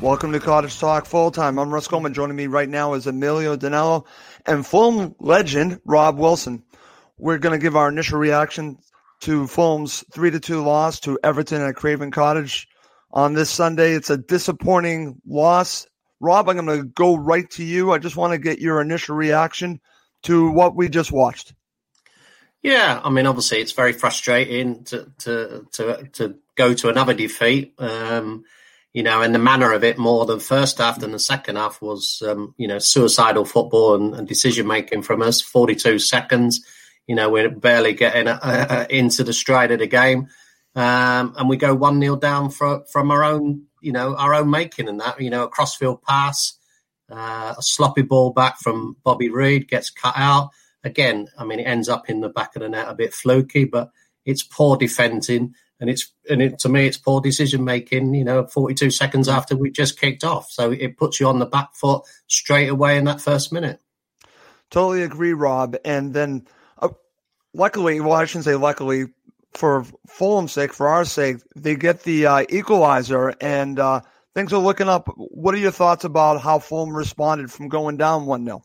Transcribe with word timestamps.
Welcome 0.00 0.32
to 0.32 0.40
Cottage 0.40 0.78
Talk 0.80 1.04
Full 1.04 1.30
Time. 1.30 1.58
I'm 1.58 1.74
Russ 1.74 1.86
Coleman. 1.86 2.14
Joining 2.14 2.34
me 2.34 2.46
right 2.46 2.70
now 2.70 2.94
is 2.94 3.06
Emilio 3.06 3.54
Danello 3.54 4.06
and 4.46 4.66
Fulham 4.66 5.14
legend 5.20 5.78
Rob 5.84 6.16
Wilson. 6.16 6.62
We're 7.18 7.36
going 7.36 7.52
to 7.52 7.62
give 7.62 7.76
our 7.76 7.90
initial 7.90 8.18
reaction 8.18 8.78
to 9.20 9.46
Fulham's 9.46 10.02
3 10.10 10.30
to 10.30 10.40
2 10.40 10.62
loss 10.64 11.00
to 11.00 11.18
Everton 11.22 11.60
at 11.60 11.74
Craven 11.74 12.10
Cottage 12.10 12.66
on 13.12 13.34
this 13.34 13.50
Sunday. 13.50 13.92
It's 13.92 14.08
a 14.08 14.16
disappointing 14.16 15.20
loss. 15.26 15.86
Rob, 16.18 16.48
I'm 16.48 16.56
going 16.56 16.78
to 16.78 16.86
go 16.86 17.14
right 17.14 17.48
to 17.50 17.62
you. 17.62 17.92
I 17.92 17.98
just 17.98 18.16
want 18.16 18.32
to 18.32 18.38
get 18.38 18.58
your 18.58 18.80
initial 18.80 19.16
reaction 19.16 19.82
to 20.22 20.50
what 20.50 20.74
we 20.74 20.88
just 20.88 21.12
watched. 21.12 21.52
Yeah, 22.62 23.02
I 23.04 23.10
mean, 23.10 23.26
obviously, 23.26 23.58
it's 23.58 23.72
very 23.72 23.92
frustrating 23.92 24.82
to 24.84 25.12
to 25.18 25.66
to, 25.72 26.08
to 26.12 26.36
go 26.56 26.72
to 26.72 26.88
another 26.88 27.12
defeat. 27.12 27.74
Um, 27.78 28.44
you 28.92 29.02
know, 29.02 29.22
and 29.22 29.34
the 29.34 29.38
manner 29.38 29.72
of 29.72 29.84
it 29.84 29.98
more 29.98 30.26
than 30.26 30.40
first 30.40 30.78
half 30.78 30.98
than 30.98 31.12
the 31.12 31.18
second 31.18 31.56
half 31.56 31.80
was, 31.80 32.22
um, 32.26 32.54
you 32.56 32.66
know, 32.66 32.78
suicidal 32.78 33.44
football 33.44 33.94
and, 33.94 34.14
and 34.14 34.26
decision 34.26 34.66
making 34.66 35.02
from 35.02 35.22
us. 35.22 35.40
42 35.40 36.00
seconds, 36.00 36.64
you 37.06 37.14
know, 37.14 37.30
we're 37.30 37.50
barely 37.50 37.92
getting 37.92 38.26
uh, 38.26 38.38
uh, 38.42 38.86
into 38.90 39.22
the 39.22 39.32
stride 39.32 39.70
of 39.70 39.78
the 39.78 39.86
game. 39.86 40.28
Um, 40.74 41.34
and 41.36 41.48
we 41.48 41.56
go 41.56 41.74
1 41.74 42.00
0 42.00 42.16
down 42.16 42.50
for, 42.50 42.84
from 42.92 43.10
our 43.10 43.22
own, 43.22 43.64
you 43.80 43.92
know, 43.92 44.16
our 44.16 44.34
own 44.34 44.50
making 44.50 44.88
and 44.88 45.00
that, 45.00 45.20
you 45.20 45.30
know, 45.30 45.44
a 45.44 45.48
crossfield 45.48 46.02
pass, 46.02 46.58
uh, 47.10 47.54
a 47.56 47.62
sloppy 47.62 48.02
ball 48.02 48.32
back 48.32 48.58
from 48.58 48.96
Bobby 49.04 49.30
Reid 49.30 49.68
gets 49.68 49.90
cut 49.90 50.14
out. 50.16 50.50
Again, 50.82 51.28
I 51.38 51.44
mean, 51.44 51.60
it 51.60 51.64
ends 51.64 51.88
up 51.88 52.08
in 52.08 52.20
the 52.20 52.28
back 52.28 52.56
of 52.56 52.62
the 52.62 52.68
net 52.68 52.88
a 52.88 52.94
bit 52.94 53.14
fluky, 53.14 53.64
but 53.64 53.90
it's 54.24 54.42
poor 54.42 54.76
defending 54.76 55.54
and 55.80 55.88
it's 55.88 56.12
and 56.28 56.42
it, 56.42 56.58
to 56.60 56.68
me 56.68 56.86
it's 56.86 56.98
poor 56.98 57.20
decision 57.20 57.64
making. 57.64 58.14
You 58.14 58.24
know, 58.24 58.46
42 58.46 58.90
seconds 58.90 59.28
after 59.28 59.56
we 59.56 59.70
just 59.70 59.98
kicked 59.98 60.24
off, 60.24 60.50
so 60.50 60.70
it 60.70 60.96
puts 60.96 61.18
you 61.18 61.26
on 61.26 61.38
the 61.38 61.46
back 61.46 61.74
foot 61.74 62.02
straight 62.26 62.68
away 62.68 62.98
in 62.98 63.04
that 63.04 63.20
first 63.20 63.52
minute. 63.52 63.80
Totally 64.70 65.02
agree, 65.02 65.32
Rob. 65.32 65.76
And 65.84 66.14
then, 66.14 66.46
uh, 66.78 66.90
luckily, 67.52 68.00
well, 68.00 68.12
I 68.12 68.24
shouldn't 68.26 68.44
say 68.44 68.54
luckily 68.54 69.06
for 69.52 69.84
Fulham's 70.08 70.52
sake, 70.52 70.72
for 70.72 70.88
our 70.88 71.04
sake, 71.04 71.38
they 71.56 71.74
get 71.74 72.04
the 72.04 72.26
uh, 72.26 72.44
equalizer, 72.48 73.34
and 73.40 73.78
uh, 73.78 74.00
things 74.34 74.52
are 74.52 74.60
looking 74.60 74.88
up. 74.88 75.08
What 75.16 75.54
are 75.54 75.58
your 75.58 75.72
thoughts 75.72 76.04
about 76.04 76.40
how 76.40 76.58
Fulham 76.58 76.96
responded 76.96 77.50
from 77.50 77.68
going 77.68 77.96
down 77.96 78.26
one 78.26 78.44
0 78.44 78.62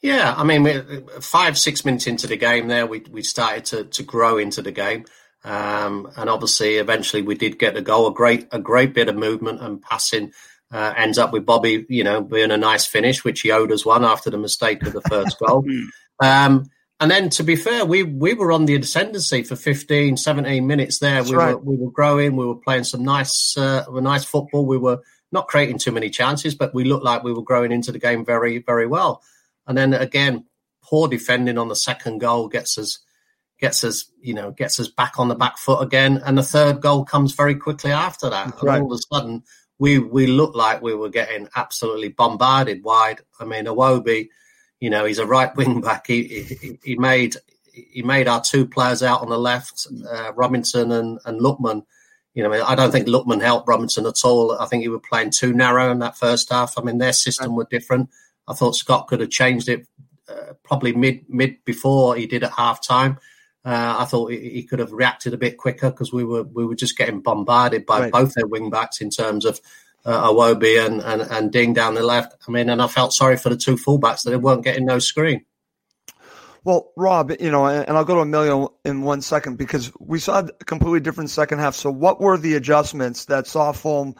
Yeah, 0.00 0.34
I 0.36 0.44
mean, 0.44 1.06
five 1.20 1.58
six 1.58 1.84
minutes 1.84 2.06
into 2.06 2.26
the 2.26 2.36
game, 2.36 2.68
there 2.68 2.86
we 2.86 3.04
we 3.10 3.22
started 3.22 3.64
to 3.66 3.84
to 3.84 4.02
grow 4.02 4.38
into 4.38 4.62
the 4.62 4.72
game. 4.72 5.04
Um, 5.44 6.10
and 6.16 6.28
obviously, 6.28 6.76
eventually, 6.76 7.22
we 7.22 7.34
did 7.34 7.58
get 7.58 7.76
a 7.76 7.82
goal. 7.82 8.08
A 8.08 8.12
great, 8.12 8.48
a 8.50 8.58
great 8.58 8.94
bit 8.94 9.08
of 9.08 9.16
movement 9.16 9.60
and 9.60 9.80
passing 9.80 10.32
uh, 10.70 10.94
ends 10.96 11.18
up 11.18 11.32
with 11.32 11.46
Bobby, 11.46 11.86
you 11.88 12.04
know, 12.04 12.20
being 12.22 12.50
a 12.50 12.56
nice 12.56 12.86
finish, 12.86 13.24
which 13.24 13.40
he 13.40 13.50
owed 13.50 13.72
us 13.72 13.86
one 13.86 14.04
after 14.04 14.30
the 14.30 14.38
mistake 14.38 14.82
of 14.82 14.92
the 14.92 15.02
first 15.02 15.38
goal. 15.38 15.64
Um, 16.20 16.68
and 16.98 17.12
then, 17.12 17.30
to 17.30 17.44
be 17.44 17.54
fair, 17.54 17.84
we 17.84 18.02
we 18.02 18.34
were 18.34 18.50
on 18.50 18.64
the 18.64 18.74
ascendancy 18.74 19.44
for 19.44 19.54
15, 19.54 20.16
17 20.16 20.66
minutes 20.66 20.98
there. 20.98 21.14
That's 21.14 21.30
we 21.30 21.36
right. 21.36 21.54
were 21.54 21.60
we 21.60 21.76
were 21.76 21.92
growing. 21.92 22.34
We 22.34 22.44
were 22.44 22.56
playing 22.56 22.82
some 22.82 23.04
nice, 23.04 23.56
uh, 23.56 23.84
nice 23.92 24.24
football. 24.24 24.66
We 24.66 24.78
were 24.78 24.98
not 25.30 25.46
creating 25.46 25.78
too 25.78 25.92
many 25.92 26.10
chances, 26.10 26.56
but 26.56 26.74
we 26.74 26.82
looked 26.82 27.04
like 27.04 27.22
we 27.22 27.32
were 27.32 27.42
growing 27.42 27.70
into 27.70 27.92
the 27.92 28.00
game 28.00 28.24
very, 28.24 28.58
very 28.58 28.88
well. 28.88 29.22
And 29.68 29.76
then 29.76 29.94
again, 29.94 30.46
poor 30.82 31.06
defending 31.06 31.58
on 31.58 31.68
the 31.68 31.76
second 31.76 32.18
goal 32.18 32.48
gets 32.48 32.78
us 32.78 32.98
gets 33.60 33.84
us, 33.84 34.10
you 34.20 34.34
know, 34.34 34.50
gets 34.50 34.78
us 34.80 34.88
back 34.88 35.18
on 35.18 35.28
the 35.28 35.34
back 35.34 35.58
foot 35.58 35.82
again. 35.82 36.20
And 36.24 36.38
the 36.38 36.42
third 36.42 36.80
goal 36.80 37.04
comes 37.04 37.32
very 37.32 37.54
quickly 37.54 37.90
after 37.92 38.30
that. 38.30 38.54
Right. 38.62 38.76
And 38.76 38.84
all 38.84 38.92
of 38.92 38.98
a 38.98 39.14
sudden, 39.14 39.42
we 39.78 39.98
we 39.98 40.26
looked 40.26 40.56
like 40.56 40.82
we 40.82 40.94
were 40.94 41.08
getting 41.08 41.48
absolutely 41.56 42.08
bombarded 42.08 42.82
wide. 42.82 43.20
I 43.38 43.44
mean, 43.44 43.66
Iwobi, 43.66 44.28
you 44.80 44.90
know, 44.90 45.04
he's 45.04 45.18
a 45.18 45.26
right 45.26 45.54
wing 45.56 45.80
back. 45.80 46.06
He, 46.06 46.24
he 46.24 46.78
he 46.82 46.96
made 46.96 47.36
he 47.72 48.02
made 48.02 48.28
our 48.28 48.40
two 48.40 48.66
players 48.66 49.02
out 49.02 49.22
on 49.22 49.28
the 49.28 49.38
left, 49.38 49.86
uh, 50.10 50.32
Robinson 50.34 50.92
and 50.92 51.18
and 51.24 51.40
Lookman. 51.40 51.84
You 52.34 52.44
know, 52.44 52.52
I 52.52 52.74
don't 52.76 52.92
think 52.92 53.08
Lookman 53.08 53.42
helped 53.42 53.68
Robinson 53.68 54.06
at 54.06 54.24
all. 54.24 54.52
I 54.52 54.66
think 54.66 54.82
he 54.82 54.88
was 54.88 55.00
playing 55.08 55.30
too 55.30 55.52
narrow 55.52 55.90
in 55.90 55.98
that 56.00 56.16
first 56.16 56.52
half. 56.52 56.78
I 56.78 56.82
mean, 56.82 56.98
their 56.98 57.12
system 57.12 57.56
were 57.56 57.66
different. 57.68 58.10
I 58.46 58.54
thought 58.54 58.76
Scott 58.76 59.08
could 59.08 59.20
have 59.20 59.30
changed 59.30 59.68
it 59.68 59.88
uh, 60.28 60.52
probably 60.62 60.92
mid 60.92 61.28
mid 61.28 61.64
before 61.64 62.14
he 62.14 62.26
did 62.26 62.44
at 62.44 62.52
half 62.52 62.86
time. 62.86 63.18
Uh, 63.64 63.96
I 63.98 64.04
thought 64.04 64.30
he, 64.30 64.50
he 64.50 64.62
could 64.62 64.78
have 64.78 64.92
reacted 64.92 65.34
a 65.34 65.38
bit 65.38 65.56
quicker 65.56 65.90
because 65.90 66.12
we 66.12 66.24
were 66.24 66.44
we 66.44 66.64
were 66.64 66.74
just 66.74 66.96
getting 66.96 67.20
bombarded 67.20 67.86
by 67.86 68.00
Right. 68.02 68.12
both 68.12 68.34
their 68.34 68.46
wing 68.46 68.70
backs 68.70 69.00
in 69.00 69.10
terms 69.10 69.44
of 69.44 69.60
uh, 70.04 70.30
Iwobi 70.30 70.84
and, 70.84 71.00
and 71.02 71.22
and 71.22 71.52
Digne 71.52 71.74
down 71.74 71.94
the 71.94 72.02
left. 72.02 72.34
I 72.46 72.50
mean, 72.50 72.70
and 72.70 72.80
I 72.80 72.86
felt 72.86 73.12
sorry 73.12 73.36
for 73.36 73.48
the 73.48 73.56
two 73.56 73.76
fullbacks 73.76 74.22
that 74.22 74.30
they 74.30 74.36
weren't 74.36 74.64
getting 74.64 74.86
no 74.86 74.98
screen. 74.98 75.44
Well, 76.64 76.92
Rob, 76.96 77.32
you 77.40 77.50
know, 77.50 77.66
and 77.66 77.88
and 77.88 77.96
I'll 77.96 78.04
go 78.04 78.14
to 78.14 78.20
Emilio 78.20 78.74
in 78.84 79.02
one 79.02 79.22
second 79.22 79.56
because 79.56 79.92
we 79.98 80.18
saw 80.18 80.40
a 80.40 80.64
completely 80.64 81.00
different 81.00 81.30
second 81.30 81.58
half. 81.58 81.74
So, 81.74 81.90
what 81.90 82.20
were 82.20 82.38
the 82.38 82.54
adjustments 82.54 83.26
that 83.26 83.46
saw 83.46 83.72
Fulham 83.72 84.14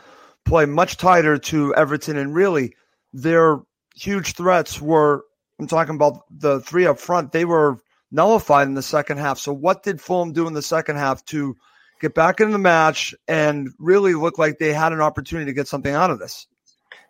play 0.44 0.66
much 0.66 0.96
tighter 0.96 1.38
to 1.38 1.74
Everton 1.74 2.16
and 2.16 2.34
really 2.34 2.74
their 3.12 3.60
huge 3.94 4.34
threats 4.34 4.80
were. 4.80 5.24
I'm 5.60 5.66
talking 5.66 5.94
about 5.96 6.22
the 6.30 6.60
three 6.60 6.86
up 6.86 6.98
front. 6.98 7.32
They 7.32 7.44
were 7.44 7.78
nullified 8.10 8.68
in 8.68 8.74
the 8.74 8.82
second 8.82 9.18
half. 9.18 9.38
So, 9.38 9.52
what 9.52 9.82
did 9.82 10.00
Fulham 10.00 10.32
do 10.32 10.46
in 10.46 10.54
the 10.54 10.62
second 10.62 10.96
half 10.96 11.24
to 11.26 11.56
get 12.00 12.14
back 12.14 12.40
in 12.40 12.50
the 12.50 12.58
match 12.58 13.14
and 13.26 13.70
really 13.78 14.14
look 14.14 14.38
like 14.38 14.58
they 14.58 14.72
had 14.72 14.92
an 14.92 15.00
opportunity 15.00 15.50
to 15.50 15.54
get 15.54 15.68
something 15.68 15.92
out 15.92 16.10
of 16.10 16.18
this? 16.18 16.46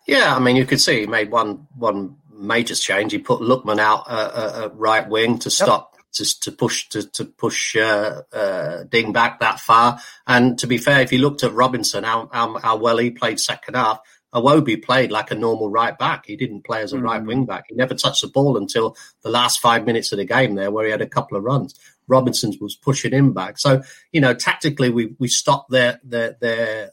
Yeah, 0.06 0.34
I 0.34 0.38
mean, 0.38 0.56
you 0.56 0.66
could 0.66 0.80
see 0.80 1.00
he 1.00 1.06
made 1.06 1.30
one 1.30 1.66
one 1.76 2.16
major 2.32 2.74
change. 2.74 3.12
He 3.12 3.18
put 3.18 3.40
Lookman 3.40 3.78
out 3.78 4.04
uh, 4.08 4.30
uh, 4.34 4.52
uh 4.64 4.68
right 4.74 5.08
wing 5.08 5.38
to 5.40 5.50
stop. 5.50 5.90
Yep. 5.92 5.94
To, 6.14 6.40
to 6.40 6.52
push 6.52 6.88
to, 6.88 7.02
to 7.10 7.24
push 7.26 7.76
uh, 7.76 8.22
uh, 8.32 8.84
Digne 8.84 9.12
back 9.12 9.40
that 9.40 9.60
far, 9.60 10.00
and 10.26 10.58
to 10.58 10.66
be 10.66 10.78
fair, 10.78 11.02
if 11.02 11.12
you 11.12 11.18
looked 11.18 11.44
at 11.44 11.52
Robinson, 11.52 12.02
how, 12.02 12.30
how, 12.32 12.58
how 12.58 12.76
well 12.78 12.96
he 12.96 13.10
played 13.10 13.38
second 13.38 13.74
half, 13.74 14.00
Iwobi 14.34 14.82
played 14.82 15.10
like 15.10 15.30
a 15.30 15.34
normal 15.34 15.70
right 15.70 15.98
back. 15.98 16.26
He 16.26 16.36
didn't 16.36 16.64
play 16.64 16.82
as 16.82 16.92
a 16.92 16.96
mm. 16.96 17.02
right 17.02 17.24
wing 17.24 17.46
back. 17.46 17.64
He 17.68 17.74
never 17.74 17.94
touched 17.94 18.22
the 18.22 18.28
ball 18.28 18.56
until 18.56 18.96
the 19.22 19.30
last 19.30 19.60
five 19.60 19.86
minutes 19.86 20.12
of 20.12 20.18
the 20.18 20.24
game 20.24 20.54
there, 20.54 20.70
where 20.70 20.84
he 20.84 20.90
had 20.90 21.00
a 21.00 21.08
couple 21.08 21.36
of 21.36 21.44
runs. 21.44 21.74
Robinson 22.08 22.52
was 22.60 22.74
pushing 22.74 23.12
him 23.12 23.32
back. 23.32 23.58
So 23.58 23.82
you 24.12 24.20
know, 24.20 24.34
tactically, 24.34 24.90
we 24.90 25.14
we 25.18 25.28
stopped 25.28 25.70
their 25.70 26.00
their 26.04 26.36
their 26.40 26.90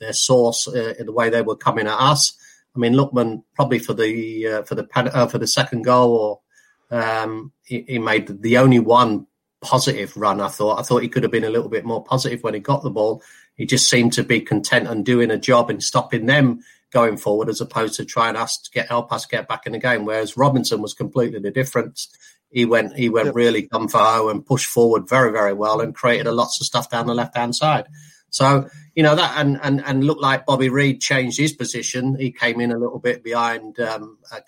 their 0.00 0.12
source 0.12 0.68
uh, 0.68 0.94
in 0.98 1.06
the 1.06 1.12
way 1.12 1.30
they 1.30 1.42
were 1.42 1.56
coming 1.56 1.86
at 1.86 1.98
us. 1.98 2.32
I 2.74 2.78
mean, 2.78 2.94
Lookman 2.94 3.42
probably 3.54 3.78
for 3.78 3.94
the 3.94 4.46
uh, 4.46 4.62
for 4.62 4.74
the 4.74 4.88
uh, 4.94 5.26
for 5.26 5.38
the 5.38 5.46
second 5.46 5.82
goal, 5.82 6.42
or 6.90 6.98
um, 6.98 7.52
he, 7.64 7.84
he 7.88 7.98
made 7.98 8.42
the 8.42 8.58
only 8.58 8.78
one 8.78 9.26
positive 9.60 10.16
run. 10.16 10.40
I 10.40 10.48
thought 10.48 10.78
I 10.78 10.82
thought 10.82 11.02
he 11.02 11.08
could 11.08 11.22
have 11.22 11.32
been 11.32 11.44
a 11.44 11.50
little 11.50 11.68
bit 11.68 11.84
more 11.84 12.04
positive 12.04 12.42
when 12.42 12.54
he 12.54 12.60
got 12.60 12.82
the 12.82 12.90
ball. 12.90 13.22
He 13.56 13.66
just 13.66 13.88
seemed 13.88 14.12
to 14.14 14.22
be 14.22 14.40
content 14.40 14.86
on 14.86 15.02
doing 15.02 15.30
a 15.30 15.38
job 15.38 15.68
and 15.68 15.82
stopping 15.82 16.26
them 16.26 16.62
going 16.90 17.16
forward 17.16 17.48
as 17.48 17.60
opposed 17.60 17.94
to 17.94 18.04
trying 18.04 18.36
us 18.36 18.58
to 18.58 18.70
get 18.70 18.88
help 18.88 19.12
us 19.12 19.26
get 19.26 19.48
back 19.48 19.66
in 19.66 19.72
the 19.72 19.78
game. 19.78 20.04
Whereas 20.04 20.36
Robinson 20.36 20.80
was 20.80 20.94
completely 20.94 21.38
the 21.38 21.50
difference. 21.50 22.08
He 22.50 22.64
went 22.64 22.96
he 22.96 23.08
went 23.08 23.26
yep. 23.26 23.34
really 23.34 23.62
gun 23.62 23.88
for 23.88 23.98
ho 23.98 24.28
and 24.28 24.44
pushed 24.44 24.66
forward 24.66 25.08
very 25.08 25.32
very 25.32 25.52
well 25.52 25.80
and 25.80 25.94
created 25.94 26.26
a 26.26 26.32
lots 26.32 26.60
of 26.60 26.66
stuff 26.66 26.90
down 26.90 27.06
the 27.06 27.14
left 27.14 27.36
hand 27.36 27.54
side. 27.54 27.86
So 28.30 28.68
you 28.94 29.02
know 29.02 29.14
that 29.14 29.34
and 29.36 29.58
and 29.62 29.82
and 29.84 30.04
looked 30.04 30.22
like 30.22 30.46
Bobby 30.46 30.68
Reid 30.68 31.00
changed 31.00 31.38
his 31.38 31.52
position. 31.52 32.16
He 32.18 32.30
came 32.30 32.60
in 32.60 32.72
a 32.72 32.78
little 32.78 32.98
bit 32.98 33.22
behind 33.22 33.78
um, 33.80 34.18
uh, 34.32 34.40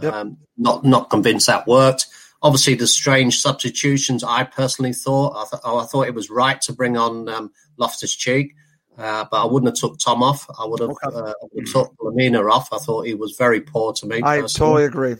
Yep. 0.00 0.14
Um, 0.14 0.36
not 0.56 0.84
not 0.84 1.10
convinced 1.10 1.46
that 1.48 1.66
worked. 1.66 2.06
Obviously, 2.40 2.74
the 2.74 2.86
strange 2.86 3.40
substitutions. 3.40 4.22
I 4.22 4.44
personally 4.44 4.92
thought 4.92 5.36
I, 5.36 5.44
th- 5.50 5.62
oh, 5.64 5.78
I 5.78 5.86
thought 5.86 6.06
it 6.06 6.14
was 6.14 6.30
right 6.30 6.60
to 6.62 6.72
bring 6.72 6.96
on 6.96 7.28
um, 7.28 7.50
Loftus 7.78 8.14
Cheek. 8.14 8.54
Uh, 8.98 9.24
but 9.30 9.42
I 9.42 9.46
wouldn't 9.46 9.68
have 9.68 9.78
took 9.78 9.98
Tom 9.98 10.24
off. 10.24 10.44
I 10.58 10.66
would 10.66 10.80
have, 10.80 10.90
okay. 10.90 11.16
uh, 11.16 11.32
would 11.52 11.66
have 11.66 11.72
took 11.72 11.96
Lemina 11.98 12.50
off. 12.50 12.72
I 12.72 12.78
thought 12.78 13.06
he 13.06 13.14
was 13.14 13.36
very 13.36 13.60
poor 13.60 13.92
to 13.92 14.06
me. 14.06 14.20
I 14.24 14.40
totally 14.40 14.84
agree. 14.84 15.12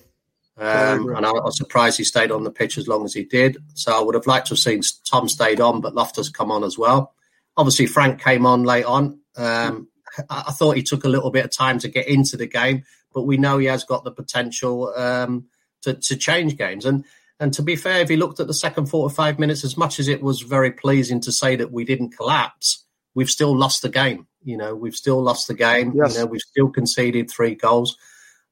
Um, 0.56 0.98
totally 0.98 1.14
And 1.14 1.24
I, 1.24 1.30
was 1.30 1.56
surprised 1.56 1.96
he 1.96 2.04
stayed 2.04 2.32
on 2.32 2.42
the 2.42 2.50
pitch 2.50 2.76
as 2.76 2.88
long 2.88 3.04
as 3.04 3.14
he 3.14 3.22
did. 3.22 3.56
So 3.74 3.96
I 3.96 4.02
would 4.02 4.16
have 4.16 4.26
liked 4.26 4.48
to 4.48 4.54
have 4.54 4.58
seen 4.58 4.82
Tom 5.08 5.28
stayed 5.28 5.60
on, 5.60 5.80
but 5.80 5.94
Loftus 5.94 6.28
come 6.28 6.50
on 6.50 6.64
as 6.64 6.76
well. 6.76 7.14
Obviously, 7.56 7.86
Frank 7.86 8.20
came 8.20 8.46
on 8.46 8.64
late 8.64 8.84
on. 8.84 9.20
Um, 9.36 9.88
I, 10.28 10.44
I, 10.48 10.52
thought 10.52 10.76
he 10.76 10.82
took 10.82 11.04
a 11.04 11.08
little 11.08 11.30
bit 11.30 11.44
of 11.44 11.52
time 11.52 11.78
to 11.78 11.88
get 11.88 12.08
into 12.08 12.36
the 12.36 12.46
game, 12.46 12.84
but 13.14 13.22
we 13.22 13.36
know 13.36 13.58
he 13.58 13.66
has 13.66 13.84
got 13.84 14.02
the 14.02 14.10
potential 14.10 14.92
um, 14.96 15.46
to, 15.82 15.94
to 15.94 16.16
change 16.16 16.56
games. 16.56 16.84
And 16.84 17.04
and 17.40 17.52
to 17.54 17.62
be 17.62 17.76
fair, 17.76 18.00
if 18.00 18.08
he 18.08 18.16
looked 18.16 18.40
at 18.40 18.48
the 18.48 18.54
second 18.54 18.86
four 18.86 19.04
or 19.04 19.10
five 19.10 19.38
minutes, 19.38 19.64
as 19.64 19.76
much 19.76 20.00
as 20.00 20.08
it 20.08 20.22
was 20.22 20.40
very 20.40 20.72
pleasing 20.72 21.20
to 21.20 21.30
say 21.30 21.54
that 21.54 21.70
we 21.70 21.84
didn't 21.84 22.16
collapse, 22.16 22.84
we've 23.18 23.28
still 23.28 23.56
lost 23.56 23.82
the 23.82 23.88
game. 23.88 24.28
You 24.44 24.56
know, 24.56 24.76
we've 24.76 24.94
still 24.94 25.20
lost 25.20 25.48
the 25.48 25.54
game. 25.54 25.92
Yes. 25.92 26.14
You 26.14 26.20
know, 26.20 26.26
we've 26.26 26.40
still 26.40 26.68
conceded 26.68 27.28
three 27.28 27.56
goals. 27.56 27.96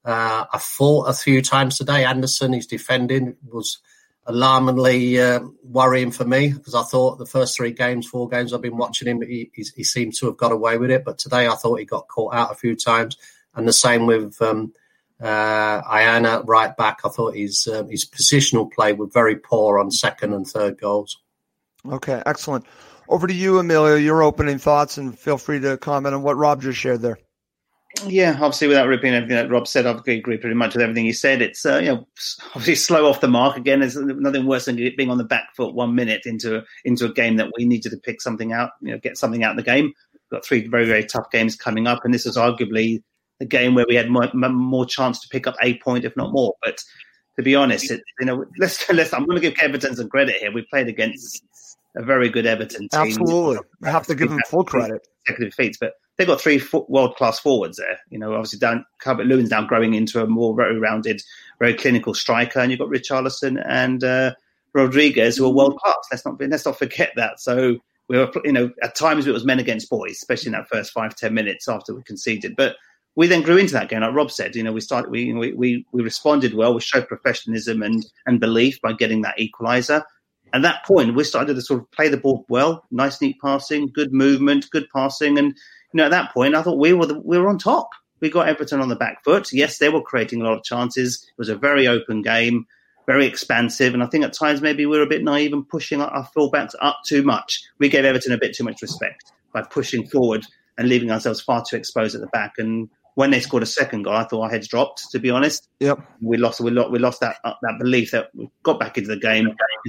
Uh, 0.04 0.44
I 0.52 0.58
fought 0.58 1.08
a 1.08 1.12
few 1.12 1.40
times 1.40 1.78
today. 1.78 2.04
Andersen, 2.04 2.52
he's 2.52 2.66
defending, 2.66 3.36
was 3.46 3.78
alarmingly 4.26 5.20
uh, 5.20 5.38
worrying 5.62 6.10
for 6.10 6.24
me 6.24 6.52
because 6.52 6.74
I 6.74 6.82
thought 6.82 7.18
the 7.18 7.26
first 7.26 7.56
three 7.56 7.70
games, 7.70 8.08
four 8.08 8.28
games 8.28 8.52
I've 8.52 8.60
been 8.60 8.76
watching 8.76 9.06
him, 9.06 9.22
he, 9.22 9.52
he, 9.54 9.84
seemed 9.84 10.14
to 10.16 10.26
have 10.26 10.36
got 10.36 10.50
away 10.50 10.78
with 10.78 10.90
it. 10.90 11.04
But 11.04 11.18
today 11.18 11.46
I 11.46 11.54
thought 11.54 11.78
he 11.78 11.84
got 11.84 12.08
caught 12.08 12.34
out 12.34 12.50
a 12.50 12.56
few 12.56 12.74
times. 12.74 13.16
And 13.54 13.68
the 13.68 13.72
same 13.72 14.06
with 14.06 14.42
um, 14.42 14.72
uh, 15.22 15.80
Aina 15.88 16.42
right 16.44 16.76
back. 16.76 17.02
I 17.04 17.08
thought 17.08 17.36
his, 17.36 17.68
uh, 17.72 17.84
his 17.84 18.04
positional 18.04 18.72
play 18.72 18.94
was 18.94 19.10
very 19.14 19.36
poor 19.36 19.78
on 19.78 19.92
second 19.92 20.34
and 20.34 20.44
third 20.44 20.76
goals. 20.80 21.18
Okay, 21.88 22.20
excellent. 22.26 22.66
Over 23.08 23.26
to 23.26 23.34
you, 23.34 23.58
Emilio, 23.58 23.96
your 23.96 24.22
opening 24.22 24.58
thoughts, 24.58 24.98
and 24.98 25.18
feel 25.18 25.38
free 25.38 25.60
to 25.60 25.76
comment 25.76 26.14
on 26.14 26.22
what 26.22 26.36
Rob 26.36 26.62
just 26.62 26.78
shared 26.78 27.02
there. 27.02 27.18
Yeah, 28.04 28.32
obviously, 28.32 28.68
without 28.68 28.88
repeating 28.88 29.14
everything 29.14 29.36
that 29.36 29.50
Rob 29.50 29.66
said, 29.66 29.86
I 29.86 29.92
agree 29.92 30.36
pretty 30.36 30.54
much 30.54 30.74
with 30.74 30.82
everything 30.82 31.06
he 31.06 31.12
said. 31.12 31.40
It's 31.40 31.64
uh, 31.64 31.78
you 31.78 31.86
know 31.86 32.06
obviously 32.48 32.74
slow 32.74 33.08
off 33.08 33.20
the 33.20 33.28
mark 33.28 33.56
again. 33.56 33.80
There's 33.80 33.96
nothing 33.96 34.46
worse 34.46 34.66
than 34.66 34.76
being 34.76 35.10
on 35.10 35.18
the 35.18 35.24
back 35.24 35.54
foot 35.56 35.74
one 35.74 35.94
minute 35.94 36.22
into 36.26 36.62
into 36.84 37.06
a 37.06 37.12
game 37.12 37.36
that 37.36 37.50
we 37.56 37.64
needed 37.64 37.90
to 37.90 37.96
pick 37.96 38.20
something 38.20 38.52
out, 38.52 38.70
you 38.82 38.92
know, 38.92 38.98
get 38.98 39.16
something 39.16 39.44
out 39.44 39.52
of 39.52 39.56
the 39.56 39.62
game. 39.62 39.86
We've 40.12 40.38
got 40.38 40.44
three 40.44 40.66
very 40.66 40.84
very 40.84 41.04
tough 41.04 41.30
games 41.30 41.56
coming 41.56 41.86
up, 41.86 42.04
and 42.04 42.12
this 42.12 42.26
is 42.26 42.36
arguably 42.36 43.02
the 43.38 43.46
game 43.46 43.74
where 43.74 43.86
we 43.88 43.94
had 43.94 44.10
more, 44.10 44.28
more 44.32 44.86
chance 44.86 45.20
to 45.20 45.28
pick 45.28 45.46
up 45.46 45.56
a 45.62 45.78
point, 45.78 46.04
if 46.04 46.16
not 46.16 46.32
more. 46.32 46.54
But 46.64 46.78
to 47.36 47.42
be 47.42 47.54
honest, 47.54 47.90
it, 47.90 48.02
you 48.20 48.26
know, 48.26 48.44
let's, 48.58 48.88
let's 48.90 49.12
I'm 49.12 49.26
going 49.26 49.40
to 49.40 49.48
give 49.48 49.58
Everton 49.60 49.96
some 49.96 50.08
credit 50.08 50.36
here. 50.36 50.52
We 50.52 50.66
played 50.70 50.88
against 50.88 51.42
a 51.96 52.02
very 52.02 52.28
good 52.28 52.46
Everton 52.46 52.88
team. 52.88 53.00
Absolutely, 53.00 53.58
I 53.82 53.90
have 53.90 54.06
to 54.06 54.14
give 54.14 54.30
them 54.30 54.40
full 54.48 54.64
credit. 54.64 55.06
Consecutive 55.26 55.54
feats, 55.54 55.78
but 55.78 55.94
they've 56.16 56.26
got 56.26 56.40
three 56.40 56.62
world 56.88 57.16
class 57.16 57.38
forwards 57.38 57.78
there. 57.78 57.98
You 58.10 58.18
know, 58.18 58.34
obviously 58.34 58.58
down 58.58 58.84
Calvert 59.00 59.26
Lewin's 59.26 59.50
now 59.50 59.64
growing 59.64 59.94
into 59.94 60.22
a 60.22 60.26
more 60.26 60.54
very 60.54 60.78
rounded, 60.78 61.22
very 61.58 61.74
clinical 61.74 62.14
striker, 62.14 62.60
and 62.60 62.70
you've 62.70 62.80
got 62.80 62.88
Richarlison 62.88 63.62
and 63.66 64.04
uh, 64.04 64.34
Rodriguez 64.72 65.36
who 65.36 65.46
are 65.46 65.52
world 65.52 65.78
class. 65.78 65.96
Let's 66.10 66.24
not 66.24 66.40
let's 66.40 66.66
not 66.66 66.78
forget 66.78 67.12
that. 67.16 67.40
So 67.40 67.76
we 68.08 68.18
were, 68.18 68.30
you 68.44 68.52
know, 68.52 68.70
at 68.82 68.94
times 68.94 69.26
it 69.26 69.32
was 69.32 69.44
men 69.44 69.58
against 69.58 69.90
boys, 69.90 70.12
especially 70.12 70.48
in 70.48 70.52
that 70.52 70.68
first 70.68 70.92
five 70.92 71.16
ten 71.16 71.34
minutes 71.34 71.68
after 71.68 71.94
we 71.94 72.02
conceded, 72.02 72.56
but. 72.56 72.76
We 73.18 73.26
then 73.28 73.40
grew 73.40 73.56
into 73.56 73.72
that 73.72 73.88
game, 73.88 74.02
like 74.02 74.12
Rob 74.12 74.30
said. 74.30 74.54
You 74.54 74.62
know, 74.62 74.72
we 74.74 74.82
started, 74.82 75.10
we, 75.10 75.32
we, 75.32 75.54
we, 75.54 75.86
we 75.90 76.02
responded 76.02 76.52
well. 76.52 76.74
We 76.74 76.82
showed 76.82 77.08
professionalism 77.08 77.82
and, 77.82 78.04
and 78.26 78.38
belief 78.38 78.78
by 78.82 78.92
getting 78.92 79.22
that 79.22 79.38
equaliser 79.38 80.02
at 80.52 80.62
that 80.62 80.84
point, 80.84 81.14
we 81.14 81.24
started 81.24 81.54
to 81.54 81.62
sort 81.62 81.80
of 81.80 81.90
play 81.90 82.08
the 82.08 82.16
ball 82.16 82.44
well, 82.48 82.84
nice, 82.90 83.20
neat 83.20 83.36
passing, 83.40 83.88
good 83.88 84.12
movement, 84.12 84.70
good 84.70 84.86
passing, 84.94 85.38
and 85.38 85.48
you 85.48 85.98
know, 85.98 86.04
at 86.04 86.10
that 86.10 86.32
point, 86.32 86.54
I 86.54 86.62
thought 86.62 86.78
we 86.78 86.92
were 86.92 87.06
the, 87.06 87.20
we 87.20 87.38
were 87.38 87.48
on 87.48 87.58
top. 87.58 87.90
We 88.20 88.30
got 88.30 88.48
Everton 88.48 88.80
on 88.80 88.88
the 88.88 88.96
back 88.96 89.22
foot. 89.24 89.52
Yes, 89.52 89.78
they 89.78 89.88
were 89.88 90.02
creating 90.02 90.40
a 90.40 90.44
lot 90.44 90.56
of 90.56 90.64
chances. 90.64 91.24
It 91.28 91.38
was 91.38 91.48
a 91.48 91.56
very 91.56 91.86
open 91.86 92.22
game, 92.22 92.66
very 93.06 93.26
expansive, 93.26 93.94
and 93.94 94.02
I 94.02 94.06
think 94.06 94.24
at 94.24 94.32
times 94.32 94.60
maybe 94.60 94.86
we 94.86 94.96
were 94.96 95.04
a 95.04 95.08
bit 95.08 95.22
naive 95.22 95.52
and 95.52 95.68
pushing 95.68 96.00
our 96.00 96.28
fullbacks 96.36 96.74
up 96.80 97.00
too 97.06 97.22
much. 97.22 97.62
We 97.78 97.88
gave 97.88 98.04
Everton 98.04 98.32
a 98.32 98.38
bit 98.38 98.54
too 98.54 98.64
much 98.64 98.82
respect 98.82 99.32
by 99.52 99.62
pushing 99.62 100.06
forward 100.06 100.44
and 100.78 100.88
leaving 100.88 101.10
ourselves 101.10 101.40
far 101.40 101.64
too 101.68 101.76
exposed 101.76 102.14
at 102.14 102.20
the 102.20 102.26
back. 102.28 102.54
And 102.58 102.88
when 103.14 103.30
they 103.30 103.40
scored 103.40 103.62
a 103.62 103.66
second 103.66 104.02
goal, 104.02 104.14
I 104.14 104.24
thought 104.24 104.42
our 104.42 104.50
heads 104.50 104.68
dropped. 104.68 105.10
To 105.10 105.18
be 105.18 105.30
honest, 105.30 105.68
yep, 105.80 105.98
we 106.20 106.36
lost. 106.36 106.60
We 106.60 106.70
lost. 106.70 106.90
We 106.90 106.98
lost 106.98 107.20
that 107.20 107.36
uh, 107.44 107.54
that 107.62 107.78
belief 107.78 108.10
that 108.10 108.28
we 108.34 108.48
got 108.62 108.78
back 108.78 108.98
into 108.98 109.08
the 109.08 109.18
game, 109.18 109.48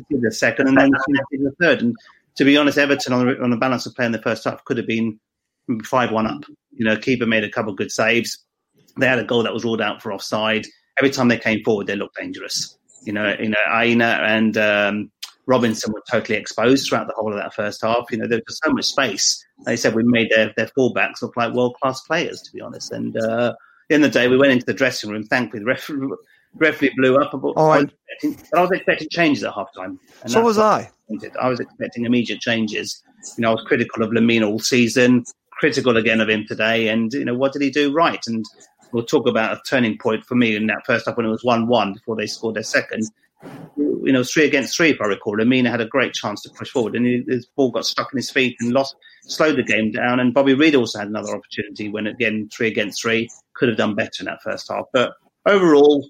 the 0.10 0.32
second, 0.32 0.68
and 0.68 0.78
then 0.78 0.90
the 0.92 1.54
third. 1.60 1.82
And 1.82 1.96
to 2.36 2.46
be 2.46 2.58
honest, 2.58 2.78
Everton 2.78 3.14
on 3.14 3.28
the, 3.28 3.42
on 3.42 3.50
the 3.50 3.58
balance 3.58 3.86
of 3.86 3.96
play 3.96 4.06
in 4.06 4.12
the 4.12 4.22
first 4.22 4.44
half 4.44 4.64
could 4.66 4.78
have 4.78 4.88
been 4.88 5.20
five 5.84 6.12
one 6.12 6.28
up. 6.28 6.44
You 6.72 6.86
know, 6.86 6.98
keeper 6.98 7.26
made 7.26 7.44
a 7.44 7.50
couple 7.50 7.72
of 7.72 7.78
good 7.78 7.92
saves. 7.92 8.38
They 8.98 9.08
had 9.08 9.20
a 9.20 9.24
goal 9.24 9.44
that 9.44 9.54
was 9.54 9.64
ruled 9.64 9.82
out 9.82 10.02
for 10.02 10.12
offside. 10.12 10.66
Every 10.98 11.12
time 11.12 11.28
they 11.28 11.38
came 11.38 11.64
forward, 11.64 11.88
they 11.88 11.96
looked 11.96 12.18
dangerous. 12.18 12.78
You 13.04 13.14
know, 13.14 13.36
you 13.40 13.50
know, 13.50 13.58
Aina 13.72 14.20
and 14.24 14.58
um, 14.58 15.12
Robinson 15.46 15.94
were 15.94 16.04
totally 16.10 16.38
exposed 16.38 16.88
throughout 16.88 17.08
the 17.08 17.14
whole 17.14 17.32
of 17.32 17.38
that 17.40 17.54
first 17.54 17.82
half. 17.82 18.06
You 18.12 18.18
know, 18.18 18.28
there 18.28 18.42
was 18.46 18.60
so 18.64 18.72
much 18.72 18.86
space. 18.86 19.44
They 19.66 19.78
said 19.78 19.96
we 19.96 20.04
made 20.04 20.30
their, 20.30 20.54
their 20.58 20.70
fullbacks 20.78 21.22
look 21.22 21.38
like 21.38 21.54
world 21.54 21.76
class 21.82 22.02
players, 22.02 22.42
to 22.42 22.52
be 22.52 22.62
honest. 22.62 22.92
And 22.92 23.16
uh, 23.18 23.54
the 23.90 23.98
the 23.98 24.10
day, 24.10 24.28
we 24.28 24.38
went 24.38 24.52
into 24.52 24.66
the 24.66 24.74
dressing 24.74 25.10
room. 25.10 25.24
Thankfully, 25.24 25.62
the 25.62 25.68
referee, 25.68 26.10
referee 26.56 26.94
blew 26.96 27.18
up. 27.18 27.32
But, 27.32 27.54
oh, 27.56 27.70
I, 27.70 27.82
was 27.82 27.92
expecting, 28.10 28.48
I 28.58 28.62
was 28.62 28.72
expecting 28.72 29.10
changes 29.10 29.44
at 29.44 29.54
half 29.54 29.74
time. 29.76 30.00
So 30.28 30.42
was 30.42 30.58
I. 30.58 30.90
I 31.40 31.50
was 31.50 31.60
expecting 31.60 32.06
immediate 32.06 32.42
changes. 32.42 33.02
You 33.38 33.44
know, 33.44 33.50
I 33.50 33.54
was 33.54 33.64
critical 33.64 34.04
of 34.04 34.12
Lemina 34.12 34.48
all 34.48 34.60
season, 34.60 35.24
critical 35.52 35.98
again 35.98 36.22
of 36.22 36.30
him 36.30 36.46
today. 36.48 36.90
And, 36.90 37.12
you 37.14 37.26
know, 37.26 37.36
what 37.36 37.54
did 37.54 37.62
he 37.62 37.70
do 37.70 37.94
right? 37.94 38.22
And 38.28 38.46
we'll 38.92 39.06
talk 39.06 39.28
about 39.28 39.58
a 39.58 39.62
turning 39.68 39.98
point 39.98 40.26
for 40.26 40.36
me 40.36 40.56
in 40.56 40.68
that 40.68 40.86
first 40.86 41.06
half 41.06 41.18
when 41.18 41.26
it 41.26 41.30
was 41.30 41.44
1 41.44 41.68
1 41.68 41.94
before 41.94 42.16
they 42.16 42.28
scored 42.28 42.56
their 42.56 42.64
second 42.64 43.04
you 44.08 44.14
know, 44.14 44.24
three 44.24 44.46
against 44.46 44.76
three, 44.76 44.92
if 44.92 45.02
I 45.02 45.06
recall. 45.06 45.38
Lemina 45.38 45.70
had 45.70 45.82
a 45.82 45.86
great 45.86 46.14
chance 46.14 46.42
to 46.44 46.50
push 46.50 46.70
forward, 46.70 46.96
and 46.96 47.28
his 47.28 47.46
ball 47.46 47.72
got 47.72 47.86
stuck 47.86 48.12
in 48.14 48.18
his 48.18 48.30
feet 48.30 48.56
and 48.60 48.72
lost, 48.72 48.96
slowed 49.24 49.58
the 49.58 49.64
game 49.64 49.92
down. 49.92 50.20
And 50.20 50.34
Bobby 50.34 50.54
Reid 50.54 50.76
also 50.76 51.00
had 51.00 51.10
another 51.10 51.36
opportunity 51.36 51.90
when, 51.90 52.08
again, 52.08 52.50
three 52.52 52.68
against 52.68 53.02
three, 53.02 53.30
could 53.54 53.70
have 53.70 53.78
done 53.78 53.96
better 53.96 54.22
in 54.22 54.26
that 54.26 54.42
first 54.42 54.72
half. 54.72 54.86
But 54.94 55.14
overall, 55.46 56.08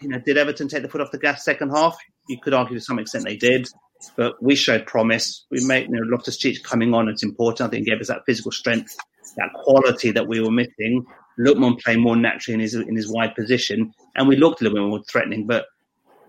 you 0.00 0.08
know, 0.08 0.18
did 0.18 0.36
Everton 0.36 0.68
take 0.68 0.82
the 0.82 0.88
foot 0.88 1.00
off 1.00 1.10
the 1.10 1.18
gas 1.18 1.44
second 1.44 1.70
half? 1.70 1.96
You 2.28 2.38
could 2.40 2.54
argue 2.54 2.78
to 2.78 2.84
some 2.84 2.98
extent 2.98 3.24
they 3.24 3.36
did, 3.36 3.68
but 4.16 4.40
we 4.42 4.54
showed 4.54 4.86
promise. 4.86 5.46
We 5.50 5.64
made, 5.64 5.88
you 5.88 5.94
know, 5.94 6.02
Loftus 6.04 6.36
Cheek 6.36 6.62
coming 6.62 6.94
on. 6.94 7.08
It's 7.08 7.22
important. 7.22 7.68
I 7.68 7.70
think 7.70 7.86
it 7.86 7.90
gave 7.90 8.00
us 8.00 8.08
that 8.08 8.24
physical 8.26 8.52
strength, 8.52 8.96
that 9.36 9.52
quality 9.54 10.10
that 10.10 10.26
we 10.26 10.40
were 10.40 10.50
missing. 10.50 11.06
Lookman 11.38 11.80
playing 11.82 12.00
more 12.00 12.16
naturally 12.16 12.54
in 12.54 12.60
his 12.60 12.74
in 12.74 12.96
his 12.96 13.10
wide 13.10 13.34
position, 13.34 13.92
and 14.14 14.26
we 14.26 14.36
looked 14.36 14.60
a 14.60 14.64
little 14.64 14.78
bit 14.78 14.88
more 14.88 15.02
threatening. 15.04 15.46
But 15.46 15.66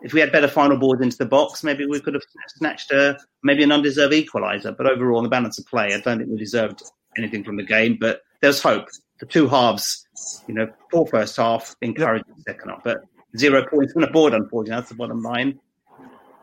if 0.02 0.14
we 0.14 0.20
had 0.20 0.32
better 0.32 0.48
final 0.48 0.78
balls 0.78 1.02
into 1.02 1.18
the 1.18 1.26
box, 1.26 1.64
maybe 1.64 1.86
we 1.86 2.02
could 2.02 2.14
have 2.14 2.24
snatched 2.58 2.92
a 2.92 3.18
maybe 3.44 3.64
an 3.64 3.72
undeserved 3.72 4.14
equaliser. 4.14 4.76
But 4.76 4.88
overall, 4.88 5.22
the 5.22 5.30
balance 5.30 5.58
of 5.60 5.66
play, 5.66 5.94
I 5.94 6.02
don't 6.02 6.18
think 6.18 6.30
we 6.30 6.38
deserved 6.38 6.84
anything 7.18 7.44
from 7.44 7.56
the 7.58 7.64
game. 7.64 7.98
But 8.00 8.22
there's 8.42 8.62
hope. 8.62 8.88
The 9.20 9.26
two 9.26 9.48
halves, 9.48 10.06
you 10.48 10.54
know, 10.54 10.68
poor 10.92 11.08
first 11.08 11.38
half, 11.38 11.76
encouraging 11.82 12.36
second 12.46 12.70
half, 12.70 12.84
but 12.84 13.00
zero 13.36 13.66
points 13.66 13.94
on 13.96 14.02
the 14.02 14.08
board. 14.08 14.34
Unfortunately, 14.34 14.76
that's 14.76 14.90
the 14.90 14.96
bottom 14.96 15.22
line. 15.22 15.60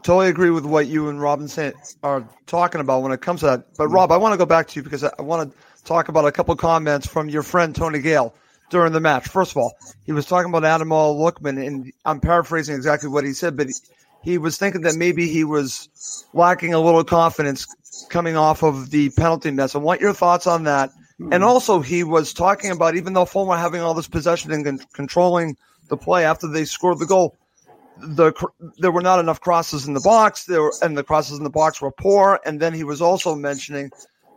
Totally 0.02 0.28
agree 0.28 0.50
with 0.50 0.66
what 0.66 0.86
you 0.86 1.08
and 1.08 1.20
Robinson 1.20 1.72
are 2.02 2.28
talking 2.46 2.80
about 2.80 3.02
when 3.02 3.12
it 3.12 3.22
comes 3.22 3.40
to 3.40 3.46
that. 3.46 3.74
But 3.76 3.88
Rob, 3.88 4.12
I 4.12 4.18
want 4.18 4.34
to 4.34 4.38
go 4.38 4.44
back 4.44 4.68
to 4.68 4.76
you 4.78 4.82
because 4.82 5.02
I 5.02 5.22
want 5.22 5.50
to 5.50 5.58
talk 5.84 6.08
about 6.08 6.26
a 6.26 6.32
couple 6.32 6.54
comments 6.56 7.06
from 7.06 7.30
your 7.30 7.42
friend 7.42 7.74
Tony 7.74 8.00
Gale 8.00 8.34
during 8.68 8.92
the 8.92 9.00
match. 9.00 9.28
First 9.28 9.52
of 9.52 9.56
all, 9.58 9.72
he 10.04 10.12
was 10.12 10.26
talking 10.26 10.52
about 10.52 10.62
Ademola 10.62 11.16
Lookman, 11.16 11.66
and 11.66 11.92
I'm 12.04 12.20
paraphrasing 12.20 12.74
exactly 12.74 13.08
what 13.08 13.24
he 13.24 13.32
said, 13.32 13.56
but 13.56 13.68
he 14.22 14.38
was 14.38 14.58
thinking 14.58 14.82
that 14.82 14.96
maybe 14.96 15.28
he 15.28 15.44
was 15.44 16.26
lacking 16.32 16.74
a 16.74 16.80
little 16.80 17.04
confidence 17.04 17.66
coming 18.08 18.36
off 18.36 18.62
of 18.62 18.90
the 18.90 19.10
penalty 19.10 19.50
mess. 19.50 19.74
I 19.74 19.78
want 19.78 20.00
your 20.00 20.14
thoughts 20.14 20.46
on 20.46 20.64
that. 20.64 20.90
And 21.18 21.34
hmm. 21.34 21.44
also, 21.44 21.80
he 21.80 22.02
was 22.02 22.32
talking 22.32 22.70
about 22.70 22.96
even 22.96 23.12
though 23.12 23.24
Fulham 23.24 23.56
having 23.58 23.80
all 23.80 23.94
this 23.94 24.08
possession 24.08 24.50
and 24.50 24.64
con- 24.64 24.80
controlling 24.92 25.56
the 25.88 25.96
play 25.96 26.24
after 26.24 26.48
they 26.48 26.64
scored 26.64 26.98
the 26.98 27.06
goal, 27.06 27.36
the 27.98 28.32
there 28.78 28.90
were 28.90 29.02
not 29.02 29.20
enough 29.20 29.40
crosses 29.40 29.86
in 29.86 29.94
the 29.94 30.00
box. 30.00 30.44
There 30.44 30.62
were, 30.62 30.74
and 30.82 30.96
the 30.96 31.04
crosses 31.04 31.38
in 31.38 31.44
the 31.44 31.50
box 31.50 31.80
were 31.80 31.92
poor. 31.92 32.40
And 32.44 32.60
then 32.60 32.72
he 32.72 32.84
was 32.84 33.00
also 33.00 33.34
mentioning 33.34 33.90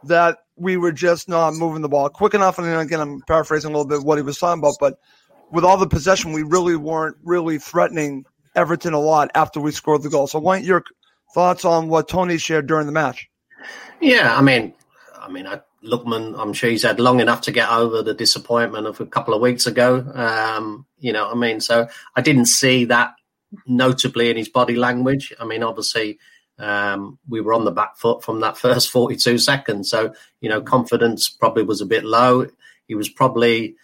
that 0.03 0.39
we 0.55 0.77
were 0.77 0.91
just 0.91 1.27
not 1.27 1.53
moving 1.53 1.81
the 1.81 1.89
ball 1.89 2.09
quick 2.09 2.33
enough. 2.33 2.59
And 2.59 2.67
again, 2.67 2.99
I'm 2.99 3.21
paraphrasing 3.21 3.69
a 3.69 3.73
little 3.73 3.87
bit 3.87 4.03
what 4.05 4.17
he 4.17 4.21
was 4.21 4.37
talking 4.37 4.59
about, 4.59 4.75
but 4.79 4.99
with 5.51 5.63
all 5.63 5.77
the 5.77 5.87
possession, 5.87 6.33
we 6.33 6.43
really 6.43 6.75
weren't 6.75 7.17
really 7.23 7.57
threatening 7.57 8.25
Everton 8.55 8.93
a 8.93 8.99
lot 8.99 9.31
after 9.35 9.59
we 9.59 9.71
scored 9.71 10.03
the 10.03 10.09
goal. 10.09 10.27
So, 10.27 10.39
what 10.39 10.63
your 10.63 10.83
thoughts 11.33 11.65
on 11.65 11.87
what 11.87 12.07
Tony 12.07 12.37
shared 12.37 12.67
during 12.67 12.85
the 12.85 12.91
match? 12.91 13.29
Yeah, 14.01 14.35
I 14.35 14.41
mean, 14.41 14.73
I 15.19 15.29
mean, 15.29 15.47
I, 15.47 15.61
Lookman, 15.83 16.35
I'm 16.37 16.53
sure 16.53 16.69
he's 16.69 16.83
had 16.83 16.99
long 16.99 17.19
enough 17.19 17.41
to 17.41 17.51
get 17.51 17.69
over 17.69 18.01
the 18.01 18.13
disappointment 18.13 18.87
of 18.87 18.99
a 18.99 19.05
couple 19.05 19.33
of 19.33 19.41
weeks 19.41 19.67
ago. 19.67 20.05
Um, 20.13 20.85
you 20.99 21.13
know, 21.13 21.29
I 21.29 21.35
mean, 21.35 21.61
so 21.61 21.87
I 22.15 22.21
didn't 22.21 22.45
see 22.45 22.85
that 22.85 23.13
notably 23.65 24.29
in 24.29 24.37
his 24.37 24.49
body 24.49 24.75
language. 24.75 25.33
I 25.39 25.45
mean, 25.45 25.63
obviously, 25.63 26.19
um, 26.59 27.19
we 27.29 27.41
were 27.41 27.53
on 27.53 27.65
the 27.65 27.71
back 27.71 27.97
foot 27.97 28.23
from 28.23 28.39
that 28.41 28.57
first 28.65 28.89
42 28.89 29.37
seconds. 29.37 29.89
So, 29.89 30.13
you 30.41 30.49
know, 30.49 30.61
confidence 30.61 31.29
probably 31.29 31.63
was 31.63 31.81
a 31.81 31.85
bit 31.85 32.03
low. 32.03 32.47
He 32.87 32.95
was 32.95 33.09
probably 33.09 33.75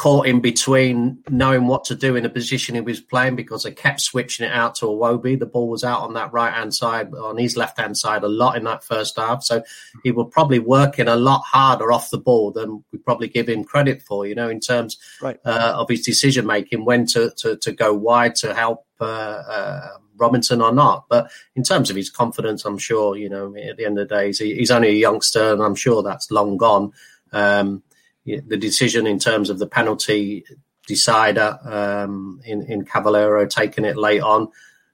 caught 0.00 0.26
in 0.26 0.40
between 0.40 1.22
knowing 1.28 1.66
what 1.66 1.84
to 1.84 1.94
do 1.94 2.16
in 2.16 2.22
the 2.22 2.30
position 2.30 2.74
he 2.74 2.80
was 2.80 3.02
playing 3.02 3.36
because 3.36 3.64
they 3.64 3.70
kept 3.70 4.00
switching 4.00 4.46
it 4.46 4.52
out 4.52 4.74
to 4.74 4.86
Iwobi. 4.86 5.38
The 5.38 5.44
ball 5.44 5.68
was 5.68 5.84
out 5.84 6.00
on 6.00 6.14
that 6.14 6.32
right 6.32 6.54
hand 6.54 6.72
side, 6.72 7.12
on 7.12 7.36
his 7.36 7.54
left 7.54 7.78
hand 7.78 7.98
side 7.98 8.22
a 8.22 8.28
lot 8.28 8.56
in 8.56 8.64
that 8.64 8.82
first 8.82 9.18
half. 9.18 9.44
So 9.44 9.62
he 10.02 10.10
was 10.10 10.28
probably 10.32 10.58
working 10.58 11.06
a 11.06 11.16
lot 11.16 11.42
harder 11.44 11.92
off 11.92 12.08
the 12.08 12.16
ball 12.16 12.50
than 12.50 12.82
we 12.90 12.98
probably 12.98 13.28
give 13.28 13.46
him 13.46 13.62
credit 13.62 14.00
for, 14.00 14.26
you 14.26 14.34
know, 14.34 14.48
in 14.48 14.58
terms 14.58 14.96
right. 15.20 15.38
uh, 15.44 15.74
of 15.76 15.90
his 15.90 16.00
decision 16.00 16.46
making, 16.46 16.86
when 16.86 17.04
to, 17.08 17.30
to, 17.36 17.58
to, 17.58 17.70
go 17.70 17.92
wide 17.92 18.36
to 18.36 18.54
help 18.54 18.86
uh, 19.02 19.04
uh, 19.04 19.88
Robinson 20.16 20.62
or 20.62 20.72
not. 20.72 21.10
But 21.10 21.30
in 21.56 21.62
terms 21.62 21.90
of 21.90 21.96
his 21.96 22.08
confidence, 22.08 22.64
I'm 22.64 22.78
sure, 22.78 23.18
you 23.18 23.28
know, 23.28 23.54
at 23.54 23.76
the 23.76 23.84
end 23.84 23.98
of 23.98 24.08
the 24.08 24.14
day, 24.14 24.28
he's, 24.28 24.38
he's 24.38 24.70
only 24.70 24.88
a 24.88 24.92
youngster 24.92 25.52
and 25.52 25.62
I'm 25.62 25.74
sure 25.74 26.02
that's 26.02 26.30
long 26.30 26.56
gone. 26.56 26.94
Um, 27.32 27.82
the 28.24 28.56
decision 28.56 29.06
in 29.06 29.18
terms 29.18 29.50
of 29.50 29.58
the 29.58 29.66
penalty 29.66 30.44
decider 30.86 31.58
um, 31.64 32.40
in 32.44 32.62
in 32.62 32.84
Cavaleiro 32.84 33.46
taking 33.46 33.84
it 33.84 33.96
late 33.96 34.22
on, 34.22 34.48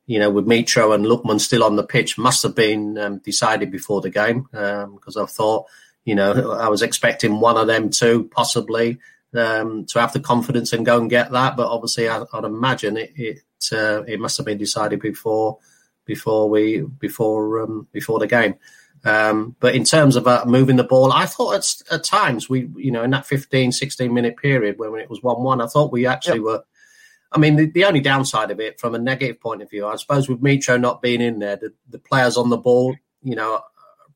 you 0.07 0.19
know, 0.19 0.31
with 0.31 0.47
Mitro 0.47 0.95
and 0.95 1.05
Lookman 1.05 1.41
still 1.41 1.65
on 1.65 1.77
the 1.77 1.85
pitch, 1.85 2.19
must 2.19 2.43
have 2.43 2.55
been 2.55 2.99
um, 2.99 3.19
decided 3.19 3.71
before 3.71 4.01
the 4.01 4.11
game 4.11 4.43
because 4.51 5.17
um, 5.17 5.23
I 5.23 5.27
thought, 5.27 5.67
you 6.05 6.15
know, 6.15 6.53
I 6.53 6.69
was 6.69 6.83
expecting 6.83 7.41
one 7.41 7.57
of 7.57 7.67
them 7.67 7.91
two 7.91 8.29
possibly 8.33 8.99
um, 9.35 9.85
to 9.87 10.01
have 10.01 10.13
the 10.13 10.21
confidence 10.21 10.73
and 10.73 10.87
go 10.87 10.99
and 10.99 11.11
get 11.11 11.33
that, 11.33 11.57
but 11.57 11.69
obviously 11.69 12.09
I, 12.09 12.19
would 12.19 12.45
imagine 12.45 12.97
it 12.97 13.13
it, 13.17 13.41
uh, 13.73 14.03
it 14.05 14.21
must 14.21 14.37
have 14.37 14.47
been 14.47 14.59
decided 14.59 15.01
before 15.01 15.59
before 16.05 16.49
we 16.49 16.81
before 16.81 17.63
um, 17.63 17.89
before 17.93 18.19
the 18.19 18.27
game. 18.27 18.55
Um, 19.07 19.55
but 19.61 19.77
in 19.77 19.85
terms 19.85 20.17
of 20.17 20.27
uh, 20.27 20.45
moving 20.47 20.75
the 20.75 20.83
ball, 20.83 21.13
I 21.13 21.27
thought 21.27 21.55
at, 21.55 21.95
at, 21.95 22.03
times 22.03 22.49
we, 22.49 22.69
you 22.77 22.91
know, 22.91 23.05
in 23.05 23.11
that 23.11 23.25
15, 23.25 23.71
16 23.71 24.13
minute 24.13 24.37
period 24.37 24.79
when 24.79 25.01
it 25.01 25.09
was 25.09 25.23
1 25.23 25.43
1, 25.43 25.61
I 25.61 25.67
thought 25.67 25.93
we 25.93 26.07
actually 26.07 26.39
yep. 26.39 26.45
were. 26.45 26.65
I 27.31 27.39
mean, 27.39 27.55
the, 27.55 27.67
the, 27.67 27.85
only 27.85 28.01
downside 28.01 28.51
of 28.51 28.61
it 28.61 28.81
from 28.81 28.95
a 28.95 28.99
negative 28.99 29.41
point 29.41 29.63
of 29.63 29.71
view, 29.71 29.87
I 29.87 29.95
suppose 29.97 30.29
with 30.29 30.43
Mitro 30.43 30.81
not 30.81 31.03
being 31.03 31.21
in 31.21 31.39
there, 31.39 31.57
the, 31.57 31.73
the 31.89 31.99
players 31.99 32.37
on 32.37 32.51
the 32.51 32.57
ball, 32.57 32.97
you 33.23 33.37
know, 33.37 33.61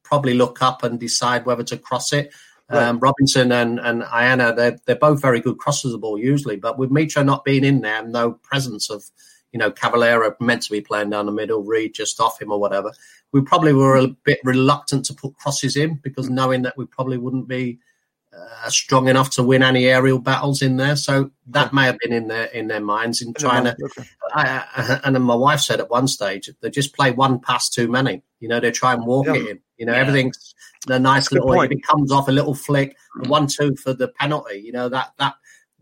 probably 0.02 0.34
look 0.34 0.60
up 0.60 0.82
and 0.82 0.98
decide 0.98 1.46
whether 1.46 1.64
to 1.64 1.76
cross 1.76 2.12
it. 2.12 2.32
Right. 2.68 2.82
Um, 2.84 2.98
Robinson 2.98 3.52
and, 3.52 3.78
and 3.80 4.04
Aina, 4.12 4.54
they're, 4.54 4.78
they're 4.86 4.96
both 4.96 5.20
very 5.20 5.40
good 5.40 5.58
crossers 5.58 5.86
of 5.86 5.92
the 5.92 5.98
ball 5.98 6.18
usually, 6.18 6.56
but 6.56 6.78
with 6.78 6.90
Mitro 6.90 7.24
not 7.24 7.44
being 7.44 7.64
in 7.64 7.80
there, 7.80 8.04
no 8.06 8.32
presence 8.32 8.90
of, 8.90 9.04
you 9.52 9.58
know, 9.58 9.72
Cavaleiro 9.72 10.34
meant 10.40 10.62
to 10.62 10.70
be 10.70 10.80
playing 10.80 11.10
down 11.10 11.26
the 11.26 11.32
middle, 11.32 11.64
Reid 11.64 11.94
just 11.94 12.20
off 12.20 12.40
him 12.40 12.52
or 12.52 12.60
whatever 12.60 12.92
we 13.32 13.42
probably 13.42 13.72
were 13.72 13.96
a 13.96 14.08
bit 14.08 14.40
reluctant 14.44 15.04
to 15.06 15.14
put 15.14 15.36
crosses 15.36 15.76
in 15.76 16.00
because 16.02 16.28
knowing 16.28 16.62
that 16.62 16.76
we 16.76 16.86
probably 16.86 17.16
wouldn't 17.16 17.48
be 17.48 17.78
uh, 18.32 18.68
strong 18.68 19.08
enough 19.08 19.30
to 19.30 19.42
win 19.42 19.62
any 19.62 19.86
aerial 19.86 20.18
battles 20.18 20.62
in 20.62 20.76
there. 20.76 20.96
So 20.96 21.30
that 21.48 21.72
may 21.72 21.86
have 21.86 21.98
been 21.98 22.12
in 22.12 22.28
their 22.28 22.44
in 22.46 22.68
their 22.68 22.80
minds 22.80 23.22
in 23.22 23.34
trying 23.34 23.64
to. 23.64 23.76
I, 24.32 25.00
and 25.04 25.14
then 25.14 25.22
my 25.22 25.34
wife 25.34 25.60
said 25.60 25.80
at 25.80 25.90
one 25.90 26.06
stage 26.06 26.48
they 26.60 26.70
just 26.70 26.94
play 26.94 27.10
one 27.10 27.40
pass 27.40 27.68
too 27.68 27.88
many. 27.88 28.22
You 28.38 28.48
know, 28.48 28.60
they 28.60 28.70
try 28.70 28.94
and 28.94 29.04
walk 29.04 29.26
yeah. 29.26 29.34
it 29.34 29.48
in. 29.48 29.60
You 29.78 29.86
know, 29.86 29.92
yeah. 29.94 30.00
everything's 30.00 30.54
a 30.88 30.98
nice 30.98 31.28
That's 31.28 31.44
little. 31.44 31.60
It 31.60 31.82
comes 31.82 32.12
off 32.12 32.28
a 32.28 32.32
little 32.32 32.54
flick, 32.54 32.96
one 33.26 33.46
two 33.46 33.74
for 33.76 33.92
the 33.92 34.08
penalty. 34.08 34.60
You 34.60 34.72
know 34.72 34.88
that 34.88 35.12
that 35.18 35.34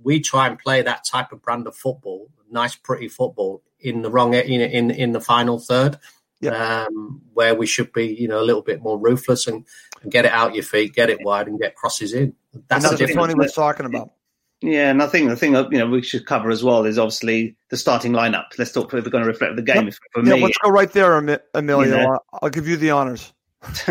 we 0.02 0.20
try 0.20 0.46
and 0.46 0.58
play 0.58 0.82
that 0.82 1.04
type 1.04 1.32
of 1.32 1.42
brand 1.42 1.66
of 1.66 1.76
football, 1.76 2.28
nice, 2.50 2.74
pretty 2.74 3.08
football 3.08 3.62
in 3.80 4.02
the 4.02 4.10
wrong 4.10 4.34
in 4.34 4.60
in 4.60 4.90
in 4.90 5.12
the 5.12 5.20
final 5.20 5.58
third 5.58 5.98
um, 6.46 7.20
where 7.34 7.54
we 7.54 7.66
should 7.66 7.92
be, 7.92 8.06
you 8.06 8.28
know, 8.28 8.40
a 8.40 8.44
little 8.44 8.62
bit 8.62 8.82
more 8.82 8.98
ruthless 8.98 9.46
and, 9.46 9.64
and 10.02 10.12
get 10.12 10.24
it 10.24 10.32
out 10.32 10.54
your 10.54 10.64
feet, 10.64 10.94
get 10.94 11.10
it 11.10 11.18
wide, 11.22 11.48
and 11.48 11.58
get 11.58 11.74
crosses 11.74 12.12
in. 12.12 12.34
That's, 12.68 12.88
that's 12.88 13.00
what 13.00 13.12
Tony 13.12 13.34
was 13.34 13.52
talking 13.52 13.86
about. 13.86 14.12
Yeah, 14.60 14.90
and 14.90 15.02
I 15.02 15.06
think 15.06 15.28
the 15.28 15.36
thing 15.36 15.52
that 15.52 15.70
you 15.70 15.78
know 15.78 15.86
we 15.86 16.02
should 16.02 16.26
cover 16.26 16.50
as 16.50 16.64
well 16.64 16.84
is 16.84 16.98
obviously 16.98 17.56
the 17.68 17.76
starting 17.76 18.12
lineup. 18.12 18.46
Let's 18.58 18.72
talk 18.72 18.92
if 18.92 19.04
we're 19.04 19.10
going 19.10 19.22
to 19.22 19.28
reflect 19.28 19.54
the 19.54 19.62
game. 19.62 19.84
Yep. 19.84 19.94
For 20.12 20.24
yeah, 20.24 20.34
me, 20.34 20.42
let's 20.42 20.58
go 20.58 20.70
right 20.70 20.90
there, 20.90 21.16
Emilio. 21.54 21.84
You 21.84 22.02
know, 22.02 22.18
I'll 22.42 22.50
give 22.50 22.66
you 22.66 22.76
the 22.76 22.90
honors. 22.90 23.32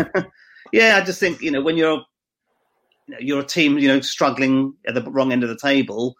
yeah, 0.72 0.98
I 1.00 1.04
just 1.04 1.20
think 1.20 1.40
you 1.40 1.50
know 1.50 1.62
when 1.62 1.78
you're 1.78 2.04
you 3.06 3.14
know, 3.14 3.18
you're 3.18 3.40
a 3.40 3.46
team 3.46 3.78
you 3.78 3.88
know 3.88 4.02
struggling 4.02 4.74
at 4.86 4.94
the 4.94 5.02
wrong 5.10 5.32
end 5.32 5.42
of 5.42 5.48
the 5.48 5.56
table, 5.56 6.16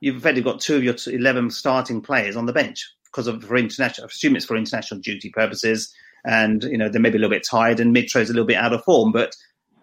you've 0.00 0.16
effectively 0.16 0.50
got 0.50 0.60
two 0.60 0.76
of 0.76 0.82
your 0.82 0.94
eleven 1.06 1.50
starting 1.50 2.00
players 2.00 2.36
on 2.36 2.46
the 2.46 2.54
bench 2.54 2.90
because 3.10 3.26
of 3.26 3.42
for 3.42 3.56
international. 3.56 4.06
I 4.06 4.08
assume 4.08 4.36
it's 4.36 4.44
for 4.44 4.56
international 4.56 5.00
duty 5.00 5.30
purposes, 5.30 5.92
and 6.24 6.62
you 6.64 6.78
know 6.78 6.88
they 6.88 6.98
may 6.98 7.10
be 7.10 7.18
a 7.18 7.20
little 7.20 7.34
bit 7.34 7.46
tired, 7.48 7.80
and 7.80 7.92
Mitro's 7.92 8.30
a 8.30 8.32
little 8.32 8.46
bit 8.46 8.56
out 8.56 8.72
of 8.72 8.84
form. 8.84 9.12
But 9.12 9.36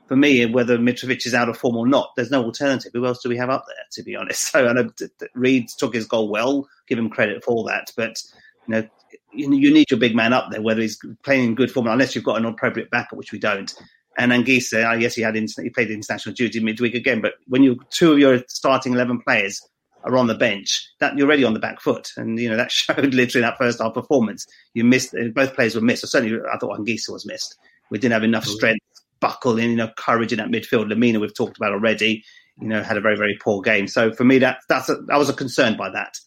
for 0.08 0.16
me, 0.16 0.46
whether 0.46 0.78
Mitrovic 0.78 1.26
is 1.26 1.34
out 1.34 1.50
of 1.50 1.58
form 1.58 1.76
or 1.76 1.88
not, 1.88 2.12
there's 2.16 2.32
no 2.32 2.44
alternative. 2.44 2.92
Who 2.94 3.06
else 3.06 3.22
do 3.22 3.30
we 3.30 3.38
have 3.38 3.50
up 3.50 3.66
there? 3.68 3.86
To 3.94 4.04
be 4.04 4.16
honest, 4.16 4.42
so 4.52 4.68
I 4.68 4.74
know 4.74 4.90
Reid 5.34 5.70
took 5.78 5.94
his 5.94 6.08
goal 6.08 6.30
well. 6.30 6.68
Give 6.88 7.00
him 7.00 7.10
credit 7.10 7.44
for 7.44 7.64
that, 7.66 7.92
but 7.96 8.22
you 8.68 8.76
know. 8.76 8.88
You, 9.34 9.72
need 9.72 9.92
your 9.92 10.00
big 10.00 10.16
man 10.16 10.34
up 10.34 10.50
there, 10.50 10.64
whether 10.64 10.82
he's 10.82 11.00
playing 11.24 11.50
in 11.50 11.56
good 11.56 11.72
form, 11.72 11.86
unless 11.86 12.16
you've 12.16 12.24
got 12.24 12.38
an 12.38 12.46
appropriate 12.46 12.90
backup, 12.90 13.18
which 13.18 13.32
we 13.32 13.38
don't. 13.38 13.72
And 14.18 14.32
Anguissa, 14.32 15.00
yes, 15.00 15.14
he 15.14 15.22
had 15.22 15.36
he 15.36 15.70
played 15.70 15.92
international 15.92 16.34
duty 16.34 16.60
midweek 16.60 16.96
again, 16.96 17.22
but 17.22 17.34
when 17.46 17.62
you 17.62 17.80
two 17.92 18.12
of 18.12 18.20
your 18.20 18.44
starting 18.48 18.94
eleven 18.94 19.22
players 19.22 19.62
are 20.08 20.18
on 20.18 20.28
the 20.28 20.36
bench, 20.36 20.90
that 21.00 21.18
you're 21.18 21.28
already 21.28 21.44
on 21.44 21.54
the 21.54 21.60
back 21.60 21.82
foot. 21.82 22.12
And, 22.18 22.40
you 22.40 22.50
know, 22.50 22.58
that 22.58 22.72
showed 22.72 23.14
literally 23.14 23.44
that 23.44 23.58
first 23.58 23.82
half 23.82 23.94
performance. 23.94 24.46
You 24.74 24.84
missed, 24.84 25.16
both 25.34 25.56
players 25.56 25.76
were 25.76 25.82
missed. 25.82 26.08
Certainly, 26.08 26.40
I 26.52 26.58
thought 26.58 26.78
Anguissa 26.78 27.10
was 27.10 27.26
missed. 27.26 27.58
We 27.90 28.00
didn't 28.00 28.14
have 28.14 28.24
enough 28.24 28.46
mm-hmm. 28.46 28.54
strength, 28.54 28.86
buckle 29.20 29.58
in, 29.58 29.72
you 29.72 29.76
know, 29.76 29.92
courage 29.98 30.32
in 30.32 30.40
that 30.40 30.50
midfield. 30.50 30.92
Lemina, 30.92 31.20
we've 31.20 31.36
talked 31.36 31.58
about 31.58 31.74
already, 31.74 32.24
you 32.60 32.68
know, 32.68 32.84
had 32.84 32.98
a 32.98 33.02
very, 33.02 33.18
very 33.18 33.38
poor 33.42 33.62
game. 33.62 33.88
So 33.88 34.12
for 34.14 34.24
me, 34.24 34.40
that 34.40 34.60
that's 34.70 34.90
a, 34.90 34.98
I 35.12 35.18
was 35.18 35.30
a 35.30 35.34
concerned 35.34 35.78
by 35.78 35.90
that. 35.92 36.18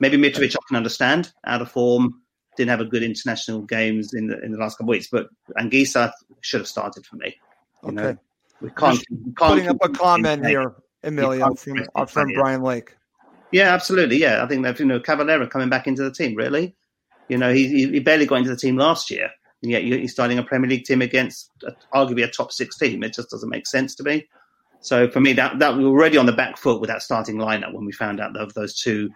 Maybe 0.00 0.16
Mitrovic 0.16 0.56
I 0.56 0.58
can 0.68 0.76
understand, 0.76 1.32
out 1.46 1.62
of 1.62 1.70
form, 1.70 2.20
didn't 2.56 2.70
have 2.70 2.80
a 2.80 2.84
good 2.84 3.02
international 3.02 3.62
games 3.62 4.12
in 4.12 4.26
the 4.26 4.40
in 4.42 4.52
the 4.52 4.58
last 4.58 4.76
couple 4.76 4.92
of 4.92 4.96
weeks, 4.96 5.08
but 5.10 5.28
Anguissa 5.58 6.12
should 6.40 6.60
have 6.60 6.68
started 6.68 7.06
for 7.06 7.16
me. 7.16 7.36
You 7.82 7.88
okay. 7.90 7.96
know, 7.96 8.16
we 8.60 8.70
can't, 8.70 8.98
we 9.10 9.32
can't 9.34 9.36
putting 9.36 9.68
up 9.68 9.76
a 9.82 9.88
comment 9.88 10.46
here, 10.46 10.74
Emilio, 11.02 11.54
from, 11.54 11.84
uh, 11.94 12.06
from 12.06 12.32
Brian 12.34 12.62
Lake. 12.62 12.96
Yeah, 13.54 13.72
absolutely. 13.72 14.16
Yeah, 14.16 14.42
I 14.42 14.48
think 14.48 14.64
that 14.64 14.80
you 14.80 14.84
know 14.84 14.98
Cavaleiro 14.98 15.46
coming 15.46 15.68
back 15.68 15.86
into 15.86 16.02
the 16.02 16.10
team. 16.10 16.34
Really, 16.34 16.74
you 17.28 17.38
know, 17.38 17.54
he 17.54 17.68
he 17.68 18.00
barely 18.00 18.26
got 18.26 18.38
into 18.38 18.50
the 18.50 18.56
team 18.56 18.76
last 18.76 19.12
year, 19.12 19.30
and 19.62 19.70
yet 19.70 19.84
he's 19.84 20.10
starting 20.10 20.38
a 20.38 20.42
Premier 20.42 20.68
League 20.68 20.84
team 20.84 21.00
against 21.00 21.52
a, 21.62 21.70
arguably 21.96 22.24
a 22.24 22.28
top 22.28 22.50
six 22.50 22.76
team. 22.76 23.04
It 23.04 23.14
just 23.14 23.30
doesn't 23.30 23.48
make 23.48 23.68
sense 23.68 23.94
to 23.94 24.02
me. 24.02 24.26
So 24.80 25.08
for 25.08 25.20
me, 25.20 25.34
that 25.34 25.60
that 25.60 25.76
we 25.76 25.84
were 25.84 25.90
already 25.90 26.16
on 26.16 26.26
the 26.26 26.32
back 26.32 26.58
foot 26.58 26.80
with 26.80 26.90
that 26.90 27.02
starting 27.02 27.36
lineup 27.36 27.72
when 27.72 27.84
we 27.84 27.92
found 27.92 28.20
out 28.20 28.36
of 28.36 28.52
those 28.54 28.74
two 28.74 29.08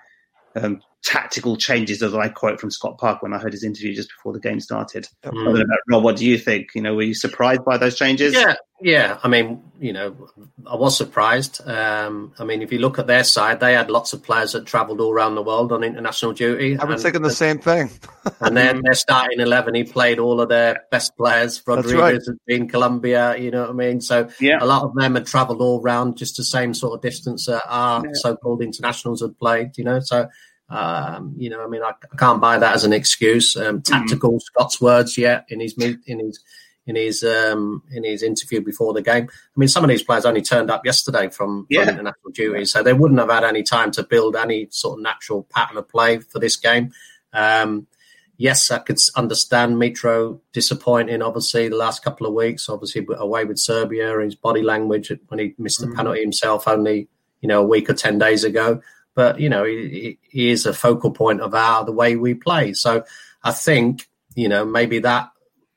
um, 0.54 0.82
tactical 1.02 1.56
changes, 1.56 2.00
as 2.00 2.14
I 2.14 2.28
quote 2.28 2.60
from 2.60 2.70
Scott 2.70 2.96
Park 2.96 3.22
when 3.22 3.34
I 3.34 3.38
heard 3.38 3.52
his 3.52 3.64
interview 3.64 3.92
just 3.92 4.10
before 4.10 4.32
the 4.32 4.38
game 4.38 4.60
started. 4.60 5.08
Mm. 5.24 5.66
Rob, 5.90 6.04
what 6.04 6.16
do 6.16 6.24
you 6.24 6.38
think? 6.38 6.68
You 6.76 6.82
know, 6.82 6.94
were 6.94 7.02
you 7.02 7.14
surprised 7.14 7.64
by 7.64 7.76
those 7.76 7.98
changes? 7.98 8.34
Yeah, 8.34 8.54
yeah. 8.80 9.18
I 9.22 9.28
mean, 9.28 9.62
you 9.80 9.92
know, 9.92 10.14
I 10.66 10.76
was 10.76 10.96
surprised. 10.96 11.66
Um, 11.66 12.32
I 12.38 12.44
mean, 12.44 12.62
if 12.62 12.72
you 12.72 12.78
look 12.78 12.98
at 12.98 13.06
their 13.06 13.24
side, 13.24 13.60
they 13.60 13.74
had 13.74 13.90
lots 13.90 14.12
of 14.12 14.22
players 14.22 14.52
that 14.52 14.66
travelled 14.66 15.00
all 15.00 15.12
around 15.12 15.34
the 15.34 15.42
world 15.42 15.72
on 15.72 15.84
international 15.84 16.32
duty. 16.32 16.78
I 16.78 16.84
was 16.84 17.02
thinking 17.02 17.22
the 17.22 17.30
same 17.30 17.58
thing. 17.58 17.90
and 18.40 18.56
then 18.56 18.80
their 18.84 18.94
starting 18.94 19.40
eleven, 19.40 19.74
he 19.74 19.84
played 19.84 20.18
all 20.18 20.40
of 20.40 20.48
their 20.48 20.84
best 20.90 21.16
players. 21.16 21.62
Rodriguez 21.66 21.98
right. 21.98 22.14
has 22.14 22.36
been 22.46 22.68
Colombia. 22.68 23.36
You 23.36 23.50
know 23.50 23.62
what 23.62 23.70
I 23.70 23.74
mean? 23.74 24.00
So 24.00 24.28
yeah. 24.40 24.58
a 24.60 24.66
lot 24.66 24.82
of 24.82 24.94
them 24.94 25.14
had 25.14 25.26
travelled 25.26 25.60
all 25.60 25.80
around 25.80 26.16
just 26.16 26.36
the 26.36 26.44
same 26.44 26.74
sort 26.74 26.94
of 26.94 27.02
distance 27.02 27.46
that 27.46 27.62
our 27.66 28.04
yeah. 28.04 28.12
so-called 28.14 28.62
internationals 28.62 29.22
had 29.22 29.38
played. 29.38 29.76
You 29.76 29.84
know, 29.84 30.00
so 30.00 30.28
um, 30.70 31.34
you 31.38 31.48
know, 31.50 31.64
I 31.64 31.66
mean, 31.66 31.82
I, 31.82 31.90
I, 31.90 32.16
can't 32.16 32.40
buy 32.40 32.58
that 32.58 32.74
as 32.74 32.84
an 32.84 32.92
excuse. 32.92 33.56
Um, 33.56 33.80
mm-hmm. 33.80 33.92
tactical 33.92 34.32
mm-hmm. 34.32 34.38
Scott's 34.38 34.80
words, 34.80 35.16
yeah, 35.16 35.42
in 35.48 35.60
his 35.60 35.74
in 35.78 36.20
his 36.20 36.40
in 36.88 36.96
his 36.96 37.22
um, 37.22 37.82
in 37.92 38.02
his 38.02 38.22
interview 38.22 38.60
before 38.60 38.94
the 38.94 39.02
game. 39.02 39.28
I 39.30 39.52
mean, 39.56 39.68
some 39.68 39.84
of 39.84 39.90
these 39.90 40.02
players 40.02 40.24
only 40.24 40.42
turned 40.42 40.70
up 40.70 40.84
yesterday 40.84 41.28
from, 41.28 41.66
yeah. 41.68 41.84
from 41.84 41.90
international 41.90 42.32
duty, 42.32 42.64
so 42.64 42.82
they 42.82 42.94
wouldn't 42.94 43.20
have 43.20 43.30
had 43.30 43.44
any 43.44 43.62
time 43.62 43.90
to 43.92 44.02
build 44.02 44.34
any 44.34 44.66
sort 44.70 44.98
of 44.98 45.02
natural 45.02 45.46
pattern 45.54 45.76
of 45.76 45.88
play 45.88 46.18
for 46.18 46.38
this 46.40 46.56
game. 46.56 46.90
Um, 47.34 47.86
yes, 48.38 48.70
I 48.70 48.78
could 48.78 48.98
understand 49.14 49.76
Mitro 49.76 50.40
disappointing. 50.52 51.20
Obviously, 51.20 51.68
the 51.68 51.76
last 51.76 52.02
couple 52.02 52.26
of 52.26 52.32
weeks, 52.32 52.70
obviously 52.70 53.06
away 53.16 53.44
with 53.44 53.58
Serbia, 53.58 54.18
his 54.18 54.34
body 54.34 54.62
language 54.62 55.12
when 55.28 55.38
he 55.38 55.54
missed 55.58 55.80
the 55.80 55.86
mm-hmm. 55.86 55.96
penalty 55.96 56.22
himself 56.22 56.66
only 56.66 57.08
you 57.42 57.48
know 57.48 57.60
a 57.60 57.66
week 57.66 57.90
or 57.90 57.94
ten 57.94 58.18
days 58.18 58.42
ago 58.42 58.80
but 59.18 59.40
you 59.40 59.48
know 59.48 59.64
he, 59.64 60.16
he 60.22 60.48
is 60.48 60.64
a 60.64 60.72
focal 60.72 61.10
point 61.10 61.40
of 61.40 61.52
our 61.52 61.84
the 61.84 61.90
way 61.90 62.14
we 62.14 62.34
play. 62.34 62.72
So 62.72 63.02
I 63.42 63.50
think 63.50 64.08
you 64.36 64.48
know 64.48 64.64
maybe 64.64 65.00
that 65.00 65.30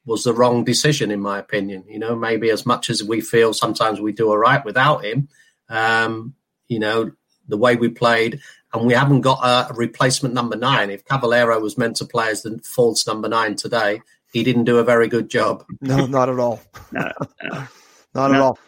was 0.06 0.24
the 0.24 0.34
wrong 0.34 0.64
decision 0.64 1.12
in 1.12 1.22
my 1.22 1.40
opinion. 1.40 1.84
You 1.88 2.00
know 2.00 2.16
maybe 2.16 2.50
as 2.50 2.66
much 2.66 2.90
as 2.90 3.04
we 3.04 3.22
feel 3.22 3.54
sometimes 3.54 4.00
we 4.00 4.12
do 4.12 4.30
all 4.30 4.38
right 4.38 4.64
without 4.64 5.06
him, 5.06 5.30
um, 5.70 6.36
you 6.68 6.80
know 6.80 7.12
the 7.48 7.58
way 7.58 7.76
we 7.76 7.90
played. 7.90 8.40
And 8.74 8.86
we 8.86 8.94
haven't 8.94 9.22
got 9.22 9.40
a 9.44 9.74
replacement 9.74 10.34
number 10.34 10.56
nine. 10.56 10.90
If 10.90 11.04
Cavaleiro 11.04 11.60
was 11.60 11.78
meant 11.78 11.98
to 11.98 12.06
play 12.06 12.30
as 12.30 12.44
the 12.44 12.58
false 12.64 13.06
number 13.06 13.28
nine 13.28 13.56
today, 13.56 14.02
he 14.32 14.44
didn't 14.44 14.64
do 14.64 14.78
a 14.78 14.84
very 14.84 15.10
good 15.10 15.30
job. 15.30 15.66
No, 15.82 16.06
not 16.06 16.30
at 16.30 16.40
all. 16.40 16.62
no, 16.92 17.12
no. 17.44 17.68
not 18.14 18.32
no. 18.32 18.34
at 18.34 18.42
all. 18.42 18.60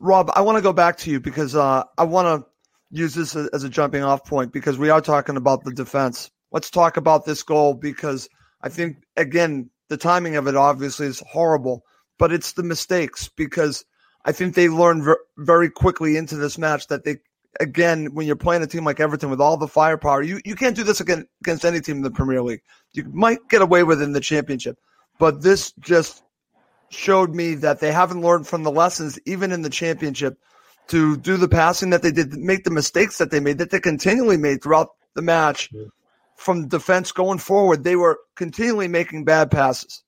Rob, 0.00 0.30
I 0.34 0.40
want 0.40 0.56
to 0.56 0.62
go 0.62 0.72
back 0.72 0.96
to 0.98 1.10
you 1.10 1.20
because 1.20 1.54
uh, 1.54 1.84
I 1.98 2.04
want 2.04 2.44
to 2.44 2.48
use 2.96 3.14
this 3.14 3.36
as 3.36 3.62
a 3.62 3.68
jumping 3.68 4.02
off 4.02 4.24
point 4.24 4.52
because 4.52 4.78
we 4.78 4.90
are 4.90 5.00
talking 5.00 5.36
about 5.36 5.64
the 5.64 5.72
defense. 5.72 6.30
Let's 6.50 6.70
talk 6.70 6.96
about 6.96 7.24
this 7.24 7.42
goal 7.42 7.74
because 7.74 8.28
I 8.62 8.68
think, 8.68 9.04
again, 9.16 9.70
the 9.88 9.96
timing 9.96 10.36
of 10.36 10.46
it 10.46 10.56
obviously 10.56 11.06
is 11.06 11.22
horrible, 11.26 11.84
but 12.18 12.32
it's 12.32 12.52
the 12.52 12.62
mistakes 12.62 13.28
because 13.36 13.84
I 14.24 14.32
think 14.32 14.54
they 14.54 14.68
learned 14.68 15.04
ver- 15.04 15.24
very 15.38 15.70
quickly 15.70 16.16
into 16.16 16.36
this 16.36 16.58
match 16.58 16.88
that 16.88 17.04
they, 17.04 17.18
again, 17.60 18.14
when 18.14 18.26
you're 18.26 18.36
playing 18.36 18.62
a 18.62 18.66
team 18.66 18.84
like 18.84 19.00
Everton 19.00 19.30
with 19.30 19.40
all 19.40 19.56
the 19.56 19.68
firepower, 19.68 20.22
you, 20.22 20.40
you 20.44 20.56
can't 20.56 20.76
do 20.76 20.84
this 20.84 21.00
again 21.00 21.26
against 21.42 21.64
any 21.64 21.80
team 21.80 21.98
in 21.98 22.02
the 22.02 22.10
Premier 22.10 22.42
League. 22.42 22.62
You 22.92 23.04
might 23.12 23.48
get 23.48 23.62
away 23.62 23.82
with 23.82 24.00
it 24.00 24.04
in 24.04 24.12
the 24.12 24.20
championship, 24.20 24.78
but 25.18 25.42
this 25.42 25.72
just 25.80 26.22
showed 26.88 27.34
me 27.34 27.54
that 27.56 27.80
they 27.80 27.92
haven't 27.92 28.22
learned 28.22 28.46
from 28.46 28.62
the 28.62 28.70
lessons, 28.70 29.18
even 29.26 29.52
in 29.52 29.62
the 29.62 29.70
championship 29.70 30.38
to 30.88 31.16
do 31.16 31.36
the 31.36 31.48
passing 31.48 31.90
that 31.90 32.02
they 32.02 32.12
did, 32.12 32.32
make 32.34 32.64
the 32.64 32.70
mistakes 32.70 33.18
that 33.18 33.30
they 33.30 33.40
made, 33.40 33.58
that 33.58 33.70
they 33.70 33.80
continually 33.80 34.36
made 34.36 34.62
throughout 34.62 34.90
the 35.14 35.22
match 35.22 35.70
from 36.36 36.68
defense 36.68 37.12
going 37.12 37.38
forward. 37.38 37.84
They 37.84 37.96
were 37.96 38.18
continually 38.34 38.88
making 38.88 39.24
bad 39.24 39.50
passes. 39.50 40.02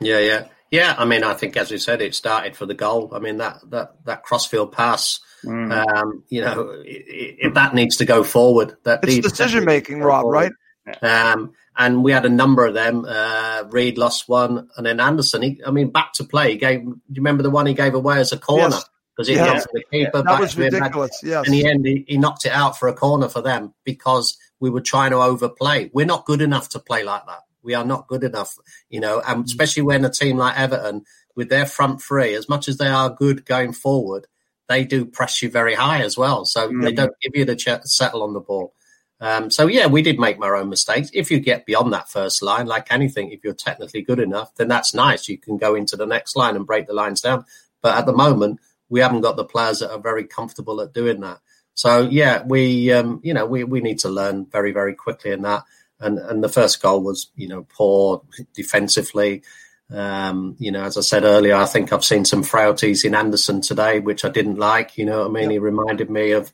Yeah, 0.00 0.18
yeah. 0.18 0.46
Yeah, 0.70 0.94
I 0.96 1.04
mean, 1.04 1.22
I 1.22 1.34
think 1.34 1.56
as 1.58 1.70
we 1.70 1.76
said, 1.76 2.00
it 2.00 2.14
started 2.14 2.56
for 2.56 2.64
the 2.64 2.74
goal. 2.74 3.10
I 3.12 3.18
mean, 3.18 3.36
that 3.36 3.58
that 3.68 3.94
that 4.06 4.22
crossfield 4.22 4.72
pass, 4.72 5.20
mm. 5.44 5.70
um, 5.70 6.24
you 6.30 6.40
know, 6.40 6.80
if 6.86 7.52
that 7.52 7.74
needs 7.74 7.98
to 7.98 8.06
go 8.06 8.24
forward, 8.24 8.76
that 8.84 9.00
it's 9.02 9.28
decision 9.28 9.66
making, 9.66 10.00
Rob, 10.00 10.22
forward. 10.22 10.52
right? 10.86 11.02
Um, 11.02 11.52
and 11.76 12.02
we 12.02 12.10
had 12.10 12.24
a 12.24 12.30
number 12.30 12.64
of 12.64 12.72
them. 12.72 13.04
Uh, 13.06 13.64
Reid 13.68 13.98
lost 13.98 14.30
one, 14.30 14.70
and 14.78 14.86
then 14.86 14.98
Andersen. 14.98 15.42
He, 15.42 15.60
I 15.66 15.70
mean, 15.70 15.90
back 15.90 16.14
to 16.14 16.24
play. 16.24 16.52
He 16.52 16.56
gave. 16.56 16.82
Do 16.84 16.88
you 16.88 17.16
remember 17.16 17.42
the 17.42 17.50
one 17.50 17.66
he 17.66 17.74
gave 17.74 17.92
away 17.92 18.18
as 18.18 18.32
a 18.32 18.38
corner? 18.38 18.70
Yes 18.70 18.84
because 19.14 19.28
he 19.28 19.34
yeah. 19.34 19.62
the 19.72 19.84
keeper. 19.90 20.22
That 20.22 20.40
was 20.40 20.56
ridiculous. 20.56 21.20
Yes. 21.22 21.46
In 21.46 21.52
the 21.52 21.66
end, 21.66 21.86
he, 21.86 22.04
he, 22.08 22.16
knocked 22.16 22.46
it 22.46 22.52
out 22.52 22.78
for 22.78 22.88
a 22.88 22.94
corner 22.94 23.28
for 23.28 23.42
them 23.42 23.74
because 23.84 24.38
we 24.62 24.70
were 24.70 24.80
trying 24.80 25.10
to 25.10 25.16
overplay. 25.16 25.90
We're 25.92 26.06
not 26.06 26.24
good 26.24 26.40
enough 26.40 26.68
to 26.70 26.78
play 26.78 27.02
like 27.02 27.26
that. 27.26 27.40
We 27.64 27.74
are 27.74 27.84
not 27.84 28.06
good 28.06 28.22
enough, 28.22 28.56
you 28.88 29.00
know, 29.00 29.20
and 29.26 29.42
mm. 29.42 29.46
especially 29.46 29.82
when 29.82 30.04
a 30.04 30.10
team 30.10 30.36
like 30.36 30.56
Everton, 30.56 31.02
with 31.34 31.48
their 31.48 31.66
front 31.66 32.00
three, 32.00 32.34
as 32.34 32.48
much 32.48 32.68
as 32.68 32.78
they 32.78 32.86
are 32.86 33.10
good 33.10 33.44
going 33.44 33.72
forward, 33.72 34.28
they 34.68 34.84
do 34.84 35.04
press 35.04 35.42
you 35.42 35.50
very 35.50 35.74
high 35.74 36.00
as 36.02 36.16
well. 36.16 36.44
So 36.44 36.68
mm. 36.68 36.80
they 36.80 36.92
don't 36.92 37.12
give 37.20 37.32
you 37.34 37.44
the 37.44 37.56
ch- 37.56 37.82
settle 37.82 38.22
on 38.22 38.34
the 38.34 38.40
ball. 38.40 38.72
Um, 39.20 39.50
so 39.50 39.66
yeah, 39.66 39.86
we 39.86 40.00
did 40.00 40.20
make 40.20 40.40
our 40.40 40.54
own 40.54 40.68
mistakes. 40.68 41.10
If 41.12 41.32
you 41.32 41.40
get 41.40 41.66
beyond 41.66 41.92
that 41.92 42.08
first 42.08 42.40
line, 42.40 42.66
like 42.66 42.92
anything, 42.92 43.32
if 43.32 43.42
you're 43.42 43.54
technically 43.54 44.02
good 44.02 44.20
enough, 44.20 44.54
then 44.54 44.68
that's 44.68 44.94
nice. 44.94 45.28
You 45.28 45.38
can 45.38 45.56
go 45.56 45.74
into 45.74 45.96
the 45.96 46.06
next 46.06 46.36
line 46.36 46.54
and 46.54 46.66
break 46.66 46.86
the 46.86 46.94
lines 46.94 47.20
down. 47.20 47.44
But 47.82 47.98
at 47.98 48.06
the 48.06 48.12
moment, 48.12 48.60
we 48.88 49.00
haven't 49.00 49.22
got 49.22 49.36
the 49.36 49.44
players 49.44 49.80
that 49.80 49.90
are 49.90 49.98
very 50.00 50.24
comfortable 50.24 50.80
at 50.80 50.92
doing 50.92 51.20
that. 51.22 51.40
So 51.74 52.08
yeah, 52.08 52.42
we 52.44 52.92
um, 52.92 53.20
you 53.22 53.34
know 53.34 53.46
we, 53.46 53.64
we 53.64 53.80
need 53.80 54.00
to 54.00 54.08
learn 54.08 54.46
very 54.46 54.72
very 54.72 54.94
quickly 54.94 55.32
in 55.32 55.42
that. 55.42 55.64
And 56.00 56.18
and 56.18 56.42
the 56.42 56.48
first 56.48 56.82
goal 56.82 57.02
was 57.02 57.30
you 57.36 57.48
know 57.48 57.66
poor 57.68 58.22
defensively. 58.54 59.42
Um, 59.90 60.56
you 60.58 60.72
know, 60.72 60.84
as 60.84 60.96
I 60.96 61.02
said 61.02 61.24
earlier, 61.24 61.54
I 61.54 61.66
think 61.66 61.92
I've 61.92 62.04
seen 62.04 62.24
some 62.24 62.42
frailties 62.42 63.04
in 63.04 63.14
Andersen 63.14 63.60
today, 63.60 64.00
which 64.00 64.24
I 64.24 64.30
didn't 64.30 64.58
like. 64.58 64.96
You 64.96 65.04
know 65.04 65.20
what 65.20 65.28
I 65.28 65.30
mean? 65.30 65.50
He 65.50 65.58
reminded 65.58 66.08
me 66.08 66.32
of 66.32 66.50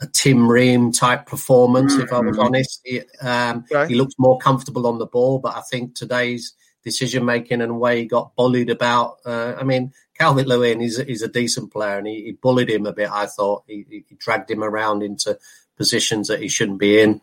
a 0.00 0.06
Tim 0.06 0.50
Ream 0.50 0.90
type 0.90 1.26
performance, 1.26 1.92
mm-hmm. 1.92 2.02
if 2.02 2.12
I 2.12 2.18
was 2.18 2.36
mm-hmm. 2.36 2.46
honest. 2.46 2.80
He, 2.84 3.02
um, 3.20 3.64
he 3.88 3.94
looks 3.94 4.14
more 4.18 4.38
comfortable 4.38 4.86
on 4.86 4.98
the 4.98 5.06
ball, 5.06 5.38
but 5.38 5.56
I 5.56 5.60
think 5.60 5.94
today's 5.94 6.54
decision 6.82 7.24
making 7.24 7.60
and 7.60 7.70
the 7.70 7.74
way 7.74 8.00
he 8.00 8.06
got 8.06 8.34
bullied 8.34 8.70
about. 8.70 9.18
Uh, 9.24 9.54
I 9.56 9.62
mean, 9.62 9.92
Calvert 10.22 10.46
Lewin 10.46 10.80
is 10.80 10.98
he's 10.98 11.22
a 11.22 11.28
decent 11.28 11.72
player, 11.72 11.98
and 11.98 12.06
he, 12.06 12.22
he, 12.22 12.32
bullied 12.32 12.70
him 12.70 12.86
a 12.86 12.92
bit. 12.92 13.10
I 13.10 13.26
thought 13.26 13.64
he, 13.66 14.04
he, 14.08 14.14
dragged 14.14 14.48
him 14.48 14.62
around 14.62 15.02
into 15.02 15.36
positions 15.76 16.28
that 16.28 16.40
he 16.40 16.48
shouldn't 16.48 16.78
be 16.78 17.00
in. 17.00 17.20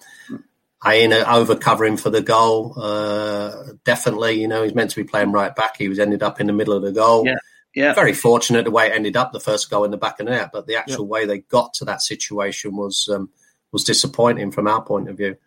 Aina 0.85 1.23
over 1.27 1.55
covering 1.55 1.95
for 1.95 2.09
the 2.09 2.21
goal. 2.21 2.73
Uh, 2.77 3.73
definitely, 3.85 4.41
you 4.41 4.49
know, 4.49 4.63
he's 4.63 4.75
meant 4.75 4.89
to 4.89 4.95
be 4.97 5.05
playing 5.05 5.31
right 5.31 5.55
back. 5.55 5.77
He 5.77 5.87
was 5.87 5.97
ended 5.97 6.23
up 6.23 6.41
in 6.41 6.47
the 6.47 6.53
middle 6.53 6.73
of 6.73 6.83
the 6.83 6.91
goal. 6.91 7.25
Yeah. 7.25 7.37
Yeah. 7.73 7.93
Very 7.93 8.13
fortunate 8.13 8.65
the 8.65 8.71
way 8.71 8.87
it 8.87 8.95
ended 8.95 9.15
up, 9.15 9.31
the 9.31 9.39
first 9.39 9.69
goal 9.69 9.85
in 9.85 9.91
the 9.91 9.97
back 9.97 10.19
of 10.19 10.25
the 10.25 10.31
net, 10.31 10.49
but 10.51 10.67
the 10.67 10.75
actual 10.75 11.05
yeah. 11.05 11.11
way 11.11 11.25
they 11.25 11.37
got 11.37 11.73
to 11.75 11.85
that 11.85 12.01
situation 12.01 12.75
was 12.75 13.07
um, 13.13 13.29
was 13.71 13.83
disappointing 13.83 14.51
from 14.51 14.67
our 14.67 14.81
point 14.81 15.07
of 15.07 15.15
view. 15.15 15.37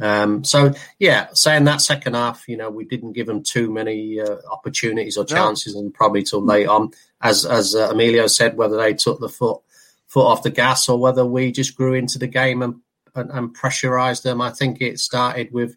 Um, 0.00 0.44
so 0.44 0.72
yeah, 0.98 1.28
saying 1.34 1.64
that 1.64 1.80
second 1.80 2.14
half, 2.14 2.48
you 2.48 2.56
know, 2.56 2.70
we 2.70 2.84
didn't 2.84 3.12
give 3.12 3.26
them 3.26 3.42
too 3.42 3.70
many 3.70 4.20
uh, 4.20 4.36
opportunities 4.50 5.16
or 5.16 5.24
chances, 5.24 5.74
no. 5.74 5.80
and 5.80 5.94
probably 5.94 6.22
till 6.22 6.42
late 6.42 6.66
on, 6.66 6.90
as 7.20 7.44
as 7.44 7.74
uh, 7.74 7.90
Emilio 7.90 8.26
said, 8.26 8.56
whether 8.56 8.76
they 8.76 8.94
took 8.94 9.20
the 9.20 9.28
foot 9.28 9.60
foot 10.06 10.26
off 10.26 10.42
the 10.42 10.50
gas 10.50 10.88
or 10.88 10.98
whether 10.98 11.24
we 11.24 11.52
just 11.52 11.76
grew 11.76 11.94
into 11.94 12.18
the 12.18 12.26
game 12.26 12.62
and 12.62 12.76
and, 13.14 13.30
and 13.30 13.56
pressurised 13.56 14.22
them. 14.22 14.40
I 14.40 14.50
think 14.50 14.80
it 14.80 14.98
started 14.98 15.52
with. 15.52 15.76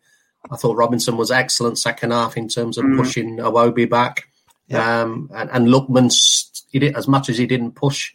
I 0.52 0.58
thought 0.58 0.76
Robinson 0.76 1.16
was 1.16 1.32
excellent 1.32 1.80
second 1.80 2.12
half 2.12 2.36
in 2.36 2.50
terms 2.50 2.78
of 2.78 2.84
mm. 2.84 2.98
pushing 2.98 3.38
Iwobi 3.38 3.90
back, 3.90 4.28
yeah. 4.68 5.02
um, 5.02 5.30
and, 5.34 5.50
and 5.52 5.68
Lookman, 5.68 6.12
he 6.70 6.80
did 6.80 6.98
as 6.98 7.08
much 7.08 7.30
as 7.30 7.38
he 7.38 7.46
didn't 7.46 7.74
push 7.74 8.14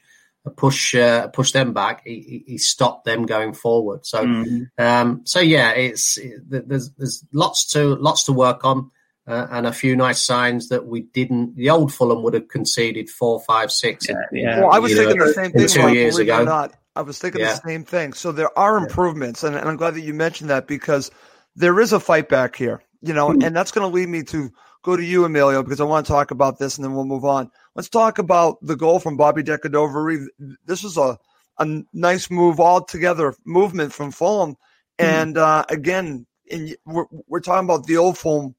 push 0.48 0.94
uh, 0.94 1.28
push 1.28 1.52
them 1.52 1.72
back, 1.72 2.02
he, 2.04 2.44
he, 2.46 2.58
stopped 2.58 3.04
them 3.04 3.26
going 3.26 3.52
forward. 3.54 4.06
So 4.06 4.24
mm-hmm. 4.24 4.64
um, 4.78 5.22
so 5.24 5.40
yeah, 5.40 5.70
it's 5.72 6.18
there's 6.46 6.90
there's 6.92 7.24
lots 7.32 7.72
to 7.72 7.94
lots 7.96 8.24
to 8.24 8.32
work 8.32 8.64
on. 8.64 8.90
Uh, 9.26 9.46
and 9.50 9.66
a 9.66 9.72
few 9.74 9.94
nice 9.94 10.22
signs 10.22 10.70
that 10.70 10.86
we 10.86 11.02
didn't. 11.02 11.54
The 11.54 11.68
old 11.68 11.92
Fulham 11.92 12.22
would 12.22 12.32
have 12.32 12.48
conceded 12.48 13.10
four, 13.10 13.38
five, 13.40 13.70
six. 13.70 14.08
Yeah, 14.08 14.14
yeah. 14.32 14.60
Well, 14.60 14.72
I 14.72 14.78
was 14.78 14.94
thinking 14.94 15.18
know, 15.18 15.26
the 15.26 15.34
same 15.34 15.52
thing 15.52 15.68
two 15.68 15.92
years 15.92 16.16
ago. 16.16 16.44
Not. 16.44 16.72
I 16.96 17.02
was 17.02 17.18
thinking 17.18 17.42
yeah. 17.42 17.52
the 17.52 17.68
same 17.68 17.84
thing. 17.84 18.14
So 18.14 18.32
there 18.32 18.58
are 18.58 18.78
improvements, 18.78 19.44
and, 19.44 19.54
and, 19.54 19.68
I'm 19.68 19.76
glad 19.76 19.96
that 19.96 20.00
you 20.00 20.14
mentioned 20.14 20.48
that 20.48 20.66
because 20.66 21.10
there 21.56 21.78
is 21.78 21.92
a 21.92 22.00
fight 22.00 22.30
back 22.30 22.56
here. 22.56 22.82
You 23.02 23.12
know, 23.12 23.28
mm-hmm. 23.28 23.42
and 23.42 23.54
that's 23.54 23.70
going 23.70 23.86
to 23.88 23.94
lead 23.94 24.08
me 24.08 24.22
to 24.22 24.50
go 24.82 24.96
to 24.96 25.04
you, 25.04 25.24
Emilio, 25.24 25.62
because 25.62 25.80
I 25.80 25.84
want 25.84 26.06
to 26.06 26.12
talk 26.12 26.30
about 26.30 26.58
this, 26.58 26.76
and 26.76 26.84
then 26.84 26.94
we'll 26.94 27.04
move 27.04 27.24
on. 27.24 27.50
Let's 27.74 27.88
talk 27.88 28.18
about 28.18 28.58
the 28.62 28.76
goal 28.76 29.00
from 29.00 29.16
Bobby 29.16 29.42
Decordova. 29.42 30.26
This 30.64 30.84
is 30.84 30.96
a, 30.96 31.18
a 31.58 31.82
nice 31.92 32.30
move 32.30 32.60
altogether, 32.60 33.34
movement 33.44 33.92
from 33.92 34.10
Fulham. 34.10 34.52
Mm-hmm. 34.52 35.04
And 35.04 35.38
uh, 35.38 35.64
again, 35.68 36.26
in, 36.46 36.74
we're, 36.86 37.06
we're 37.26 37.40
talking 37.40 37.64
about 37.64 37.86
the 37.86 37.96
old 37.96 38.18
Fulham. 38.18 38.54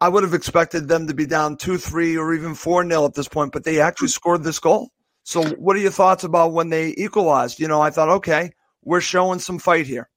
I 0.00 0.08
would 0.08 0.24
have 0.24 0.34
expected 0.34 0.88
them 0.88 1.06
to 1.06 1.14
be 1.14 1.26
down 1.26 1.56
2 1.56 1.78
3 1.78 2.16
or 2.16 2.34
even 2.34 2.54
4 2.54 2.88
0 2.88 3.04
at 3.04 3.14
this 3.14 3.28
point, 3.28 3.52
but 3.52 3.64
they 3.64 3.80
actually 3.80 4.08
scored 4.08 4.42
this 4.42 4.58
goal. 4.58 4.90
So, 5.22 5.44
what 5.50 5.76
are 5.76 5.80
your 5.80 5.92
thoughts 5.92 6.24
about 6.24 6.52
when 6.52 6.70
they 6.70 6.94
equalized? 6.96 7.60
You 7.60 7.68
know, 7.68 7.80
I 7.80 7.90
thought, 7.90 8.08
okay, 8.08 8.50
we're 8.82 9.00
showing 9.00 9.38
some 9.38 9.58
fight 9.58 9.86
here. 9.86 10.08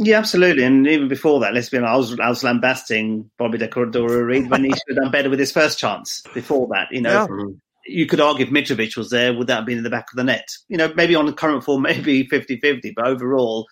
Yeah, 0.00 0.18
absolutely. 0.18 0.62
And 0.62 0.86
even 0.86 1.08
before 1.08 1.40
that, 1.40 1.54
let's 1.54 1.70
be 1.70 1.76
honest, 1.76 1.90
I 1.90 1.96
was, 1.96 2.20
I 2.20 2.28
was 2.28 2.44
lambasting 2.44 3.28
Bobby 3.36 3.58
de 3.58 3.66
Cordova-Reid 3.66 4.48
when 4.50 4.62
he 4.62 4.70
should 4.70 4.96
have 4.96 4.96
done 4.96 5.10
better 5.10 5.28
with 5.28 5.40
his 5.40 5.50
first 5.50 5.78
chance 5.78 6.22
before 6.32 6.68
that. 6.68 6.86
You 6.92 7.02
know, 7.02 7.26
yeah. 7.28 7.46
you 7.84 8.06
could 8.06 8.20
argue 8.20 8.46
if 8.46 8.52
Mitrovic 8.52 8.96
was 8.96 9.10
there, 9.10 9.34
would 9.34 9.48
that 9.48 9.56
have 9.56 9.66
been 9.66 9.78
in 9.78 9.84
the 9.84 9.90
back 9.90 10.12
of 10.12 10.16
the 10.16 10.22
net? 10.22 10.48
You 10.68 10.76
know, 10.76 10.92
maybe 10.94 11.16
on 11.16 11.26
the 11.26 11.32
current 11.32 11.64
form, 11.64 11.82
maybe 11.82 12.28
50-50, 12.28 12.94
but 12.94 13.08
overall, 13.08 13.66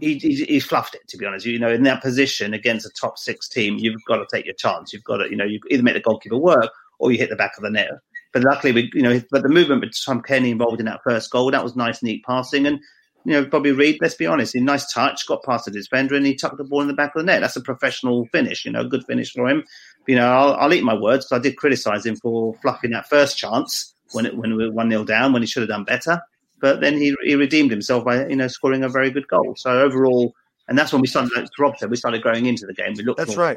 he, 0.00 0.14
he, 0.14 0.36
he, 0.36 0.58
fluffed 0.58 0.94
it, 0.94 1.06
to 1.08 1.18
be 1.18 1.26
honest. 1.26 1.44
You 1.44 1.58
know, 1.58 1.70
in 1.70 1.82
that 1.82 2.02
position 2.02 2.54
against 2.54 2.86
a 2.86 2.90
top 2.98 3.18
six 3.18 3.46
team, 3.46 3.76
you've 3.76 4.02
got 4.08 4.16
to 4.16 4.26
take 4.32 4.46
your 4.46 4.54
chance. 4.54 4.94
You've 4.94 5.04
got 5.04 5.18
to, 5.18 5.28
you 5.28 5.36
know, 5.36 5.44
you 5.44 5.60
either 5.70 5.82
make 5.82 5.94
the 5.94 6.00
goalkeeper 6.00 6.38
work 6.38 6.70
or 6.98 7.12
you 7.12 7.18
hit 7.18 7.28
the 7.28 7.36
back 7.36 7.52
of 7.58 7.62
the 7.62 7.70
net. 7.70 7.90
But 8.32 8.42
luckily, 8.42 8.72
we, 8.72 8.90
you 8.94 9.02
know, 9.02 9.20
but 9.30 9.42
the 9.42 9.50
movement 9.50 9.82
with 9.82 9.94
Tom 10.02 10.22
Cairney 10.22 10.50
involved 10.50 10.80
in 10.80 10.86
that 10.86 11.02
first 11.04 11.30
goal, 11.30 11.50
that 11.50 11.62
was 11.62 11.76
nice, 11.76 12.02
neat 12.02 12.24
passing. 12.24 12.66
And 12.66 12.80
you 13.24 13.32
know, 13.32 13.44
Bobby 13.44 13.72
Reid, 13.72 13.98
let's 14.00 14.14
be 14.14 14.26
honest, 14.26 14.54
a 14.54 14.60
nice 14.60 14.92
touch, 14.92 15.26
got 15.26 15.44
past 15.44 15.66
the 15.66 15.70
defender, 15.70 16.14
and 16.14 16.26
he 16.26 16.34
tucked 16.34 16.56
the 16.56 16.64
ball 16.64 16.80
in 16.80 16.88
the 16.88 16.94
back 16.94 17.14
of 17.14 17.20
the 17.20 17.26
net. 17.26 17.40
That's 17.40 17.56
a 17.56 17.60
professional 17.60 18.26
finish, 18.26 18.64
you 18.64 18.72
know, 18.72 18.86
good 18.86 19.04
finish 19.04 19.32
for 19.32 19.48
him. 19.48 19.64
You 20.06 20.16
know, 20.16 20.26
I'll, 20.26 20.54
I'll 20.54 20.74
eat 20.74 20.82
my 20.82 20.94
words 20.94 21.24
because 21.24 21.38
I 21.38 21.42
did 21.42 21.56
criticise 21.56 22.04
him 22.04 22.16
for 22.16 22.54
fluffing 22.62 22.90
that 22.90 23.08
first 23.08 23.38
chance 23.38 23.94
when 24.12 24.26
it, 24.26 24.36
when 24.36 24.56
we 24.56 24.66
were 24.66 24.72
1 24.72 24.90
0 24.90 25.04
down, 25.04 25.32
when 25.32 25.42
he 25.42 25.46
should 25.46 25.62
have 25.62 25.70
done 25.70 25.84
better. 25.84 26.20
But 26.60 26.80
then 26.80 26.96
he, 26.96 27.14
he 27.22 27.34
redeemed 27.34 27.70
himself 27.70 28.04
by, 28.04 28.26
you 28.26 28.36
know, 28.36 28.48
scoring 28.48 28.82
a 28.82 28.88
very 28.88 29.10
good 29.10 29.28
goal. 29.28 29.54
So 29.56 29.80
overall, 29.80 30.34
and 30.68 30.76
that's 30.76 30.92
when 30.92 31.00
we 31.00 31.08
started, 31.08 31.30
like 31.36 31.48
Rob 31.58 31.76
said, 31.78 31.90
we 31.90 31.96
started 31.96 32.22
growing 32.22 32.46
into 32.46 32.66
the 32.66 32.74
game. 32.74 32.94
We 32.96 33.04
looked 33.04 33.18
That's 33.18 33.36
right. 33.36 33.56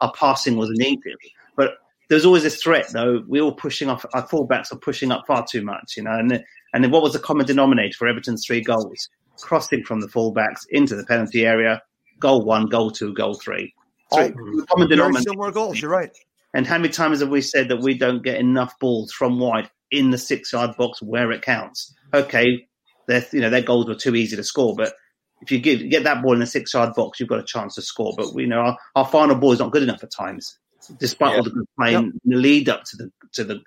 Our 0.00 0.12
passing 0.12 0.56
was 0.56 0.70
needed. 0.70 1.16
But 1.56 1.74
there's 2.08 2.24
always 2.24 2.42
this 2.42 2.62
threat, 2.62 2.88
though. 2.92 3.22
We 3.26 3.40
were 3.40 3.52
pushing 3.52 3.88
off, 3.88 4.04
our 4.12 4.26
fullbacks 4.26 4.72
are 4.72 4.78
pushing 4.78 5.12
up 5.12 5.26
far 5.26 5.46
too 5.48 5.62
much, 5.62 5.96
you 5.96 6.02
know, 6.02 6.12
and 6.12 6.42
and 6.72 6.82
then 6.82 6.90
what 6.90 7.02
was 7.02 7.12
the 7.12 7.18
common 7.18 7.46
denominator 7.46 7.94
for 7.96 8.08
Everton's 8.08 8.46
three 8.46 8.60
goals? 8.60 9.08
Crossing 9.40 9.84
from 9.84 10.00
the 10.00 10.08
fullbacks 10.08 10.66
into 10.70 10.94
the 10.94 11.04
penalty 11.04 11.46
area, 11.46 11.82
goal 12.20 12.44
one, 12.44 12.66
goal 12.66 12.90
two, 12.90 13.12
goal 13.14 13.34
three. 13.34 13.74
So 14.12 14.20
oh, 14.20 14.64
common 14.70 14.88
denominator. 14.88 15.30
Similar 15.30 15.52
goals. 15.52 15.80
You're 15.80 15.90
right. 15.90 16.10
And 16.54 16.66
how 16.66 16.76
many 16.76 16.90
times 16.90 17.20
have 17.20 17.30
we 17.30 17.40
said 17.40 17.68
that 17.68 17.80
we 17.80 17.96
don't 17.96 18.22
get 18.22 18.36
enough 18.36 18.78
balls 18.78 19.10
from 19.12 19.38
wide 19.38 19.70
in 19.90 20.10
the 20.10 20.18
six-yard 20.18 20.76
box 20.76 21.00
where 21.00 21.32
it 21.32 21.42
counts? 21.42 21.94
Okay, 22.12 22.66
their 23.06 23.24
you 23.32 23.40
know 23.40 23.50
their 23.50 23.62
goals 23.62 23.86
were 23.86 23.94
too 23.94 24.14
easy 24.14 24.36
to 24.36 24.44
score, 24.44 24.76
but 24.76 24.94
if 25.40 25.50
you 25.50 25.58
give, 25.58 25.88
get 25.90 26.04
that 26.04 26.22
ball 26.22 26.34
in 26.34 26.40
the 26.40 26.46
six-yard 26.46 26.94
box, 26.94 27.18
you've 27.18 27.28
got 27.28 27.40
a 27.40 27.44
chance 27.44 27.74
to 27.74 27.82
score. 27.82 28.12
But 28.16 28.34
we 28.34 28.46
know 28.46 28.60
our, 28.60 28.78
our 28.94 29.06
final 29.06 29.34
ball 29.34 29.52
is 29.52 29.58
not 29.58 29.72
good 29.72 29.82
enough 29.82 30.04
at 30.04 30.12
times, 30.12 30.58
despite 30.98 31.32
yeah. 31.32 31.36
all 31.38 31.44
the 31.44 31.50
good 31.50 31.66
playing 31.78 32.04
yep. 32.04 32.12
the 32.24 32.36
lead 32.36 32.68
up 32.68 32.84
to 32.84 32.96
the 32.96 33.10
to 33.32 33.44
the 33.44 33.60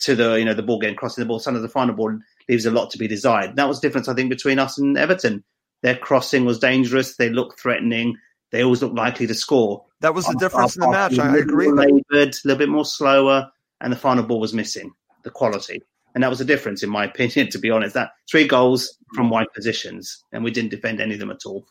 to 0.00 0.16
the 0.16 0.34
you 0.34 0.44
know 0.44 0.54
the 0.54 0.62
ball 0.62 0.80
getting 0.80 0.96
crossing 0.96 1.22
the 1.22 1.28
ball. 1.28 1.38
Some 1.38 1.54
of 1.54 1.62
the 1.62 1.68
final 1.68 1.94
ball 1.94 2.18
leaves 2.48 2.66
a 2.66 2.70
lot 2.70 2.90
to 2.90 2.98
be 2.98 3.08
desired. 3.08 3.56
That 3.56 3.68
was 3.68 3.80
the 3.80 3.88
difference, 3.88 4.08
I 4.08 4.14
think, 4.14 4.30
between 4.30 4.58
us 4.58 4.78
and 4.78 4.96
Everton. 4.96 5.44
Their 5.82 5.96
crossing 5.96 6.44
was 6.44 6.58
dangerous. 6.58 7.16
They 7.16 7.28
looked 7.28 7.60
threatening. 7.60 8.16
They 8.50 8.62
always 8.62 8.82
looked 8.82 8.94
likely 8.94 9.26
to 9.26 9.34
score. 9.34 9.84
That 10.00 10.14
was 10.14 10.26
the 10.26 10.34
difference 10.34 10.76
our, 10.78 10.84
in 10.84 10.90
the 10.90 10.96
match. 10.96 11.18
I 11.18 11.38
agree. 11.38 11.68
Labored, 11.68 12.04
a 12.12 12.40
little 12.44 12.58
bit 12.58 12.68
more 12.68 12.84
slower, 12.84 13.50
and 13.80 13.92
the 13.92 13.96
final 13.96 14.24
ball 14.24 14.40
was 14.40 14.52
missing 14.52 14.92
the 15.24 15.30
quality. 15.30 15.82
And 16.14 16.22
that 16.22 16.28
was 16.28 16.38
the 16.38 16.44
difference, 16.44 16.82
in 16.82 16.90
my 16.90 17.04
opinion, 17.06 17.48
to 17.50 17.58
be 17.58 17.70
honest. 17.70 17.94
That 17.94 18.10
three 18.30 18.46
goals 18.46 18.98
from 19.14 19.30
wide 19.30 19.52
positions, 19.54 20.24
and 20.32 20.44
we 20.44 20.50
didn't 20.50 20.70
defend 20.70 21.00
any 21.00 21.14
of 21.14 21.20
them 21.20 21.30
at 21.30 21.46
all. 21.46 21.66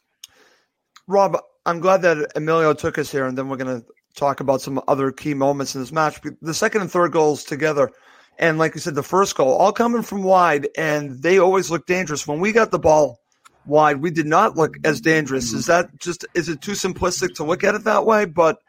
Rob, 1.07 1.37
I'm 1.65 1.79
glad 1.79 2.01
that 2.01 2.31
Emilio 2.35 2.73
took 2.73 2.97
us 2.97 3.11
here, 3.11 3.25
and 3.25 3.37
then 3.37 3.47
we're 3.47 3.57
going 3.57 3.81
to 3.81 3.87
talk 4.15 4.39
about 4.39 4.61
some 4.61 4.81
other 4.87 5.11
key 5.11 5.33
moments 5.33 5.75
in 5.75 5.81
this 5.81 5.91
match. 5.91 6.19
The 6.41 6.53
second 6.53 6.81
and 6.81 6.91
third 6.91 7.11
goals 7.11 7.43
together 7.43 7.91
and 8.37 8.57
like 8.57 8.75
you 8.75 8.81
said, 8.81 8.95
the 8.95 9.03
first 9.03 9.35
goal, 9.35 9.53
all 9.53 9.71
coming 9.71 10.01
from 10.01 10.23
wide, 10.23 10.67
and 10.77 11.21
they 11.21 11.37
always 11.37 11.69
look 11.69 11.85
dangerous. 11.85 12.27
When 12.27 12.39
we 12.39 12.51
got 12.51 12.71
the 12.71 12.79
ball 12.79 13.19
wide, 13.65 14.01
we 14.01 14.11
did 14.11 14.25
not 14.25 14.57
look 14.57 14.75
as 14.83 15.01
dangerous. 15.01 15.53
Is 15.53 15.67
that 15.67 15.99
just 15.99 16.25
is 16.33 16.49
it 16.49 16.61
too 16.61 16.71
simplistic 16.71 17.35
to 17.35 17.43
look 17.43 17.63
at 17.63 17.75
it 17.75 17.83
that 17.83 18.05
way? 18.05 18.25
But 18.25 18.59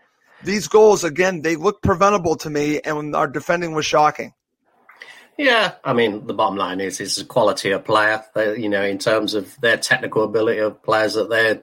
these 0.44 0.68
goals, 0.68 1.04
again, 1.04 1.42
they 1.42 1.56
look 1.56 1.82
preventable 1.82 2.36
to 2.36 2.50
me, 2.50 2.80
and 2.80 3.14
our 3.14 3.26
defending 3.26 3.74
was 3.74 3.86
shocking. 3.86 4.34
Yeah, 5.38 5.72
I 5.82 5.94
mean, 5.94 6.26
the 6.26 6.34
bottom 6.34 6.58
line 6.58 6.80
is 6.80 7.00
it's 7.00 7.16
the 7.16 7.24
quality 7.24 7.70
of 7.70 7.84
player. 7.84 8.22
You 8.36 8.68
know, 8.68 8.82
in 8.82 8.98
terms 8.98 9.34
of 9.34 9.58
their 9.60 9.78
technical 9.78 10.24
ability 10.24 10.58
of 10.58 10.82
players 10.82 11.14
that 11.14 11.30
they're 11.30 11.62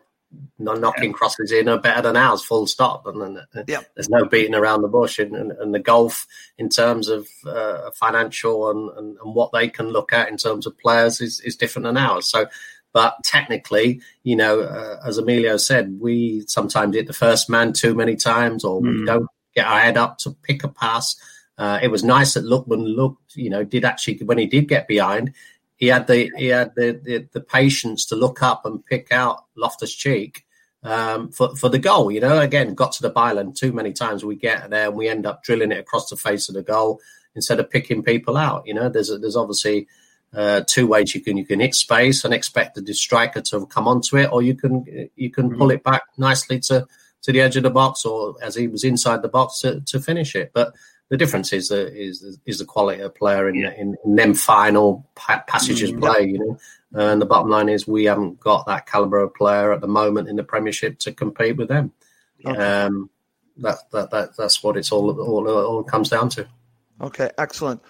knocking 0.57 1.11
yeah. 1.11 1.15
crosses 1.15 1.51
in 1.51 1.69
are 1.69 1.79
better 1.79 2.01
than 2.01 2.15
ours, 2.15 2.43
full 2.43 2.67
stop. 2.67 3.05
And, 3.07 3.21
and 3.21 3.39
yeah. 3.67 3.81
there's 3.95 4.09
no 4.09 4.25
beating 4.25 4.55
around 4.55 4.81
the 4.81 4.87
bush. 4.87 5.19
And, 5.19 5.35
and, 5.35 5.51
and 5.53 5.73
the 5.73 5.79
golf, 5.79 6.27
in 6.57 6.69
terms 6.69 7.07
of 7.07 7.27
uh, 7.45 7.91
financial 7.91 8.69
and, 8.69 8.89
and, 8.97 9.17
and, 9.23 9.35
what 9.35 9.51
they 9.51 9.69
can 9.69 9.89
look 9.89 10.13
at 10.13 10.29
in 10.29 10.37
terms 10.37 10.67
of 10.67 10.77
players, 10.77 11.21
is, 11.21 11.39
is 11.41 11.55
different 11.55 11.85
than 11.85 11.97
ours. 11.97 12.29
So, 12.29 12.47
but 12.93 13.15
technically, 13.23 14.01
you 14.23 14.35
know, 14.35 14.61
uh, 14.61 14.99
as 15.05 15.17
Emilio 15.17 15.57
said, 15.57 15.99
we 15.99 16.43
sometimes 16.47 16.95
hit 16.95 17.07
the 17.07 17.13
first 17.13 17.49
man 17.49 17.73
too 17.73 17.93
many 17.93 18.15
times, 18.15 18.63
or 18.63 18.81
mm. 18.81 18.83
we 18.83 18.99
hmm. 18.99 19.05
don't 19.05 19.27
get 19.55 19.67
our 19.67 19.79
head 19.79 19.97
up 19.97 20.17
to 20.19 20.31
pick 20.43 20.63
a 20.63 20.67
pass. 20.67 21.15
Uh, 21.57 21.79
it 21.81 21.89
was 21.89 22.03
nice 22.03 22.33
that 22.33 22.45
Lookman 22.45 22.95
looked, 22.95 23.35
you 23.35 23.49
know, 23.49 23.63
did 23.63 23.85
actually 23.85 24.17
when 24.23 24.37
he 24.37 24.47
did 24.47 24.67
get 24.67 24.87
behind, 24.87 25.33
he 25.79 25.87
had 25.87 26.07
the 26.07 26.29
he 26.35 26.47
had 26.47 26.75
the, 26.75 26.99
the, 27.03 27.27
the 27.31 27.41
patience 27.41 28.05
to 28.07 28.15
look 28.15 28.43
up 28.43 28.65
and 28.65 28.85
pick 28.85 29.11
out 29.11 29.45
Loftus 29.55 29.95
Cheek 29.95 30.45
um, 30.83 31.31
for 31.31 31.55
for 31.55 31.69
the 31.69 31.79
goal. 31.79 32.11
You 32.11 32.19
know, 32.19 32.39
again, 32.39 32.75
got 32.75 32.91
to 32.93 33.01
the 33.01 33.11
byline 33.11 33.55
too 33.55 33.71
many 33.71 33.93
times. 33.93 34.25
We 34.25 34.35
get 34.35 34.69
there 34.69 34.87
and 34.87 34.95
we 34.95 35.07
end 35.07 35.25
up 35.25 35.41
drilling 35.41 35.71
it 35.71 35.79
across 35.79 36.09
the 36.09 36.17
face 36.17 36.49
of 36.49 36.55
the 36.55 36.63
goal 36.63 36.99
instead 37.33 37.61
of 37.61 37.69
picking 37.69 38.03
people 38.03 38.35
out. 38.35 38.67
You 38.67 38.73
know, 38.73 38.89
there's 38.89 39.09
a, 39.09 39.17
there's 39.17 39.37
obviously 39.37 39.87
uh, 40.33 40.61
two 40.67 40.85
ways 40.85 41.15
you 41.15 41.21
can 41.21 41.37
you 41.37 41.45
can 41.45 41.61
hit 41.61 41.73
space 41.73 42.25
and 42.25 42.33
expect 42.33 42.75
the 42.75 42.93
striker 42.93 43.41
to 43.41 43.65
come 43.67 43.87
onto 43.87 44.17
it, 44.17 44.29
or 44.33 44.41
you 44.41 44.55
can 44.55 45.09
you 45.15 45.29
can 45.29 45.57
pull 45.57 45.71
it 45.71 45.83
back 45.83 46.03
nicely 46.17 46.59
to 46.59 46.85
to 47.21 47.31
the 47.31 47.39
edge 47.39 47.55
of 47.55 47.63
the 47.63 47.69
box, 47.69 48.03
or 48.03 48.35
as 48.41 48.55
he 48.55 48.67
was 48.67 48.83
inside 48.83 49.21
the 49.21 49.29
box 49.29 49.61
to, 49.61 49.79
to 49.81 50.01
finish 50.01 50.35
it. 50.35 50.51
But 50.53 50.73
the 51.09 51.17
difference 51.17 51.51
is 51.53 51.69
the 51.69 51.91
is 51.93 52.39
is 52.45 52.59
the 52.59 52.65
quality 52.65 53.01
of 53.01 53.15
player 53.15 53.49
in, 53.49 53.55
yeah. 53.55 53.73
in, 53.77 53.97
in, 54.05 54.15
them 54.15 54.33
final 54.33 55.09
pa- 55.15 55.43
passages 55.47 55.91
mm, 55.91 55.99
play. 55.99 56.27
You 56.27 56.39
know, 56.39 56.57
and 56.93 57.21
the 57.21 57.25
bottom 57.25 57.49
line 57.49 57.69
is 57.69 57.87
we 57.87 58.05
haven't 58.05 58.39
got 58.39 58.67
that 58.67 58.85
caliber 58.85 59.19
of 59.19 59.33
player 59.33 59.73
at 59.73 59.81
the 59.81 59.87
moment 59.87 60.29
in 60.29 60.35
the 60.35 60.43
Premiership 60.43 60.99
to 60.99 61.11
compete 61.11 61.57
with 61.57 61.67
them. 61.67 61.91
Okay. 62.45 62.57
Um, 62.57 63.09
that, 63.57 63.77
that 63.91 64.11
that 64.11 64.37
that's 64.37 64.63
what 64.63 64.77
it's 64.77 64.91
all 64.91 65.19
all 65.19 65.49
all 65.49 65.83
comes 65.83 66.09
down 66.09 66.29
to. 66.29 66.47
Okay, 67.01 67.29
excellent. 67.37 67.81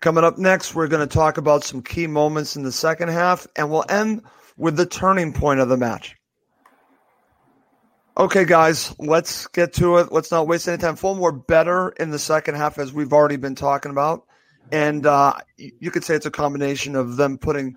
Coming 0.00 0.24
up 0.24 0.36
next, 0.36 0.74
we're 0.74 0.88
going 0.88 1.06
to 1.06 1.12
talk 1.12 1.38
about 1.38 1.64
some 1.64 1.82
key 1.82 2.06
moments 2.06 2.56
in 2.56 2.62
the 2.62 2.72
second 2.72 3.08
half, 3.08 3.46
and 3.56 3.70
we'll 3.70 3.86
end 3.88 4.22
with 4.58 4.76
the 4.76 4.86
turning 4.86 5.32
point 5.32 5.60
of 5.60 5.68
the 5.68 5.76
match. 5.76 6.16
Okay, 8.18 8.46
guys, 8.46 8.94
let's 8.98 9.46
get 9.48 9.74
to 9.74 9.98
it. 9.98 10.10
Let's 10.10 10.30
not 10.30 10.46
waste 10.46 10.66
any 10.68 10.78
time. 10.78 10.96
Fulham 10.96 11.18
were 11.18 11.32
better 11.32 11.90
in 11.90 12.08
the 12.08 12.18
second 12.18 12.54
half, 12.54 12.78
as 12.78 12.90
we've 12.90 13.12
already 13.12 13.36
been 13.36 13.54
talking 13.54 13.90
about. 13.90 14.24
And 14.72 15.04
uh, 15.04 15.34
you 15.58 15.90
could 15.90 16.02
say 16.02 16.14
it's 16.14 16.24
a 16.24 16.30
combination 16.30 16.96
of 16.96 17.18
them 17.18 17.36
putting 17.36 17.76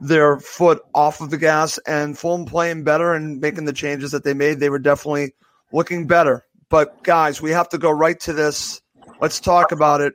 their 0.00 0.40
foot 0.40 0.80
off 0.94 1.20
of 1.20 1.28
the 1.28 1.36
gas 1.36 1.76
and 1.86 2.18
Fulham 2.18 2.46
playing 2.46 2.84
better 2.84 3.12
and 3.12 3.38
making 3.38 3.66
the 3.66 3.72
changes 3.74 4.12
that 4.12 4.24
they 4.24 4.32
made. 4.32 4.60
They 4.60 4.70
were 4.70 4.78
definitely 4.78 5.34
looking 5.72 6.06
better. 6.06 6.46
But, 6.70 7.02
guys, 7.04 7.42
we 7.42 7.50
have 7.50 7.68
to 7.68 7.78
go 7.78 7.90
right 7.90 8.18
to 8.20 8.32
this. 8.32 8.80
Let's 9.20 9.40
talk 9.40 9.72
about 9.72 10.00
it. 10.00 10.14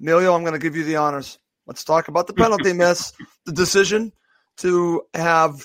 Emilio, 0.00 0.36
I'm 0.36 0.42
going 0.42 0.52
to 0.52 0.58
give 0.60 0.76
you 0.76 0.84
the 0.84 0.96
honors. 0.96 1.40
Let's 1.66 1.82
talk 1.82 2.06
about 2.06 2.28
the 2.28 2.32
penalty 2.32 2.72
miss, 2.72 3.12
the 3.44 3.52
decision 3.52 4.12
to 4.58 5.02
have 5.14 5.64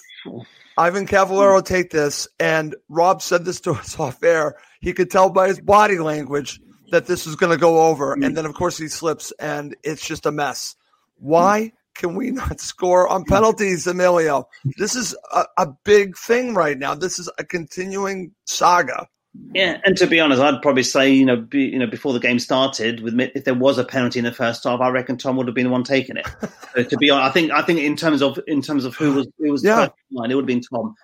Ivan 0.78 1.06
Cavaleiro 1.06 1.62
take 1.62 1.90
this, 1.90 2.28
and 2.40 2.76
Rob 2.88 3.22
said 3.22 3.44
this 3.46 3.60
to 3.62 3.72
us 3.72 4.00
off 4.00 4.24
air. 4.24 4.56
He 4.80 4.94
could 4.94 5.12
tell 5.12 5.30
by 5.30 5.48
his 5.48 5.60
body 5.60 6.00
language 6.00 6.62
that 6.92 7.06
this 7.06 7.28
is 7.28 7.36
going 7.36 7.52
to 7.52 7.60
go 7.60 7.82
over, 7.82 8.14
and 8.14 8.26
hmm. 8.26 8.34
then 8.34 8.46
of 8.46 8.54
course 8.54 8.78
he 8.78 8.88
slips, 8.88 9.32
and 9.40 9.76
it's 9.84 10.06
just 10.06 10.26
a 10.26 10.32
mess. 10.32 10.76
Why 11.18 11.74
can 11.96 12.16
we 12.16 12.32
not 12.32 12.60
score 12.60 13.08
on 13.08 13.26
penalties, 13.26 13.86
Emilio? 13.88 14.48
This 14.78 14.96
is 14.96 15.16
a, 15.34 15.46
a 15.58 15.68
big 15.84 16.18
thing 16.18 16.54
right 16.54 16.78
now. 16.78 16.96
This 16.96 17.20
is 17.20 17.30
a 17.38 17.44
continuing 17.44 18.32
saga. 18.46 19.08
Yeah, 19.54 19.80
and 19.84 19.98
to 19.98 20.06
be 20.06 20.20
honest, 20.20 20.42
I'd 20.42 20.62
probably 20.62 20.84
say 20.84 21.12
you 21.12 21.26
know, 21.26 21.36
be, 21.38 21.62
you 21.62 21.80
know, 21.80 21.88
before 21.88 22.14
the 22.14 22.20
game 22.20 22.40
started, 22.40 23.02
with 23.02 23.20
if 23.20 23.46
there 23.46 23.54
was 23.54 23.78
a 23.78 23.84
penalty 23.84 24.20
in 24.20 24.26
the 24.26 24.32
first 24.32 24.64
half, 24.64 24.80
I 24.80 24.90
reckon 24.90 25.18
Tom 25.18 25.38
would 25.38 25.48
have 25.48 25.56
been 25.56 25.66
the 25.66 25.72
one 25.72 25.84
taking 25.84 26.18
it. 26.18 26.28
so 26.76 26.84
to 26.84 26.98
be 26.98 27.10
honest, 27.10 27.30
I 27.30 27.34
think 27.34 27.52
I 27.52 27.62
think 27.62 27.80
in 27.80 27.96
terms 27.96 28.22
of 28.22 28.40
in 28.48 28.62
terms 28.62 28.86
of 28.86 28.96
who 28.96 29.14
was 29.14 29.28
who 29.38 29.52
was 29.52 29.64
yeah. 29.64 29.88
line, 30.12 30.32
it 30.32 30.36
would 30.36 30.44
have 30.44 30.48
been 30.48 30.62
Tom. 30.62 30.96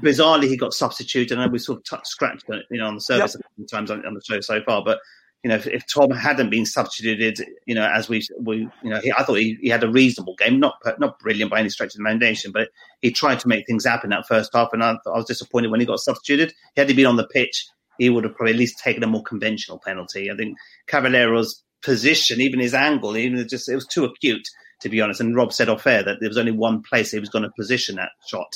Bizarrely, 0.00 0.48
he 0.48 0.56
got 0.56 0.74
substituted, 0.74 1.38
and 1.38 1.52
we 1.52 1.60
sort 1.60 1.78
of 1.78 1.84
touched, 1.84 2.08
scratched, 2.08 2.44
you 2.70 2.78
know, 2.78 2.86
on 2.86 2.96
the 2.96 3.00
surface 3.00 3.36
yep. 3.56 3.68
times 3.68 3.90
on, 3.90 4.04
on 4.04 4.14
the 4.14 4.20
show 4.24 4.40
so 4.40 4.60
far. 4.64 4.82
But 4.84 4.98
you 5.46 5.50
know, 5.50 5.54
if, 5.58 5.68
if, 5.68 5.86
Tom 5.86 6.10
hadn't 6.10 6.50
been 6.50 6.66
substituted, 6.66 7.38
you 7.66 7.74
know, 7.76 7.88
as 7.88 8.08
we, 8.08 8.20
we 8.40 8.68
you 8.82 8.90
know, 8.90 8.98
he, 8.98 9.12
I 9.12 9.22
thought 9.22 9.34
he, 9.34 9.56
he, 9.60 9.68
had 9.68 9.84
a 9.84 9.88
reasonable 9.88 10.34
game, 10.34 10.58
not 10.58 10.74
not 10.98 11.20
brilliant 11.20 11.52
by 11.52 11.60
any 11.60 11.68
stretch 11.68 11.94
of 11.94 11.98
the 11.98 12.00
imagination, 12.00 12.50
but 12.50 12.70
he 13.00 13.12
tried 13.12 13.38
to 13.38 13.46
make 13.46 13.64
things 13.64 13.86
happen 13.86 14.10
that 14.10 14.26
first 14.26 14.50
half, 14.52 14.70
and 14.72 14.82
I, 14.82 14.96
I, 15.06 15.10
was 15.10 15.26
disappointed 15.26 15.70
when 15.70 15.78
he 15.78 15.86
got 15.86 16.00
substituted. 16.00 16.52
He 16.74 16.80
had 16.80 16.88
he 16.88 16.96
been 16.96 17.06
on 17.06 17.14
the 17.14 17.28
pitch, 17.28 17.64
he 17.96 18.10
would 18.10 18.24
have 18.24 18.34
probably 18.34 18.54
at 18.54 18.58
least 18.58 18.80
taken 18.80 19.04
a 19.04 19.06
more 19.06 19.22
conventional 19.22 19.78
penalty. 19.78 20.32
I 20.32 20.34
think 20.34 20.58
Cavaleiro's 20.88 21.62
position, 21.80 22.40
even 22.40 22.58
his 22.58 22.74
angle, 22.74 23.16
even 23.16 23.46
just 23.46 23.68
it 23.68 23.76
was 23.76 23.86
too 23.86 24.04
acute. 24.04 24.48
to 24.80 24.88
be 24.88 25.00
honest. 25.00 25.20
And 25.20 25.36
Rob 25.36 25.52
said 25.52 25.68
off 25.68 25.86
air 25.86 26.02
that 26.02 26.16
there 26.18 26.28
was 26.28 26.38
only 26.38 26.50
one 26.50 26.82
place 26.82 27.12
he 27.12 27.20
was 27.20 27.28
going 27.28 27.44
to 27.44 27.52
position 27.56 27.94
that 27.96 28.10
shot. 28.26 28.52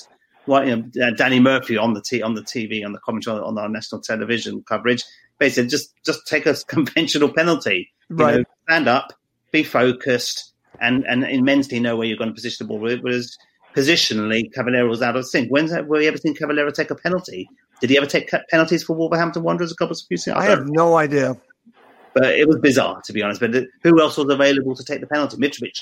Well, 0.47 0.67
you 0.67 0.77
know, 0.77 1.07
uh, 1.07 1.11
Danny 1.11 1.39
Murphy 1.41 1.77
on 1.77 1.95
the 1.95 2.03
t- 2.03 2.23
on 2.23 2.35
the 2.35 2.43
TV 2.43 2.85
on 2.85 2.93
the 2.93 2.99
commentary 3.01 3.39
on 3.39 3.59
our 3.59 3.69
national 3.69 4.01
television 4.01 4.63
coverage 4.67 5.05
basically 5.41 5.69
just 5.69 5.93
just 6.05 6.25
take 6.29 6.47
a 6.47 6.55
conventional 6.69 7.33
penalty. 7.33 7.91
You 8.11 8.17
know, 8.17 8.45
stand 8.69 8.89
up, 8.89 9.13
be 9.51 9.65
focused, 9.65 10.53
and 10.81 11.05
and 11.07 11.25
immensely 11.25 11.81
know 11.81 11.97
where 11.97 12.07
you're 12.07 12.17
going 12.19 12.31
to 12.31 12.35
position 12.35 12.67
the 12.67 12.69
ball. 12.69 12.79
Whereas 12.79 13.37
positionally, 13.75 14.53
Cavaleiro 14.53 14.89
was 14.89 15.03
out 15.03 15.17
of 15.17 15.27
sync. 15.27 15.49
When's 15.49 15.71
that, 15.71 15.87
were 15.89 16.01
you 16.01 16.09
ever 16.09 16.19
seen 16.19 16.35
Cavaleiro 16.35 16.71
take 16.71 16.91
a 16.91 16.95
penalty? 16.95 17.49
Did 17.81 17.91
he 17.91 17.97
ever 17.97 18.07
take 18.07 18.31
penalties 18.51 18.83
for 18.83 18.95
Wolverhampton 18.95 19.43
Wanderers 19.43 19.73
a 19.73 19.77
couple 19.77 19.93
of 19.93 19.99
seasons? 19.99 20.37
I 20.37 20.45
have 20.45 20.69
no 20.69 20.97
idea. 20.97 21.37
but 22.13 22.25
it 22.25 22.47
was 22.47 22.59
bizarre 22.59 23.01
to 23.05 23.13
be 23.13 23.23
honest. 23.23 23.41
But 23.41 23.55
who 23.83 24.01
else 24.01 24.17
was 24.17 24.29
available 24.33 24.75
to 24.75 24.85
take 24.85 25.01
the 25.01 25.07
penalty? 25.07 25.37
Mitrovic 25.37 25.79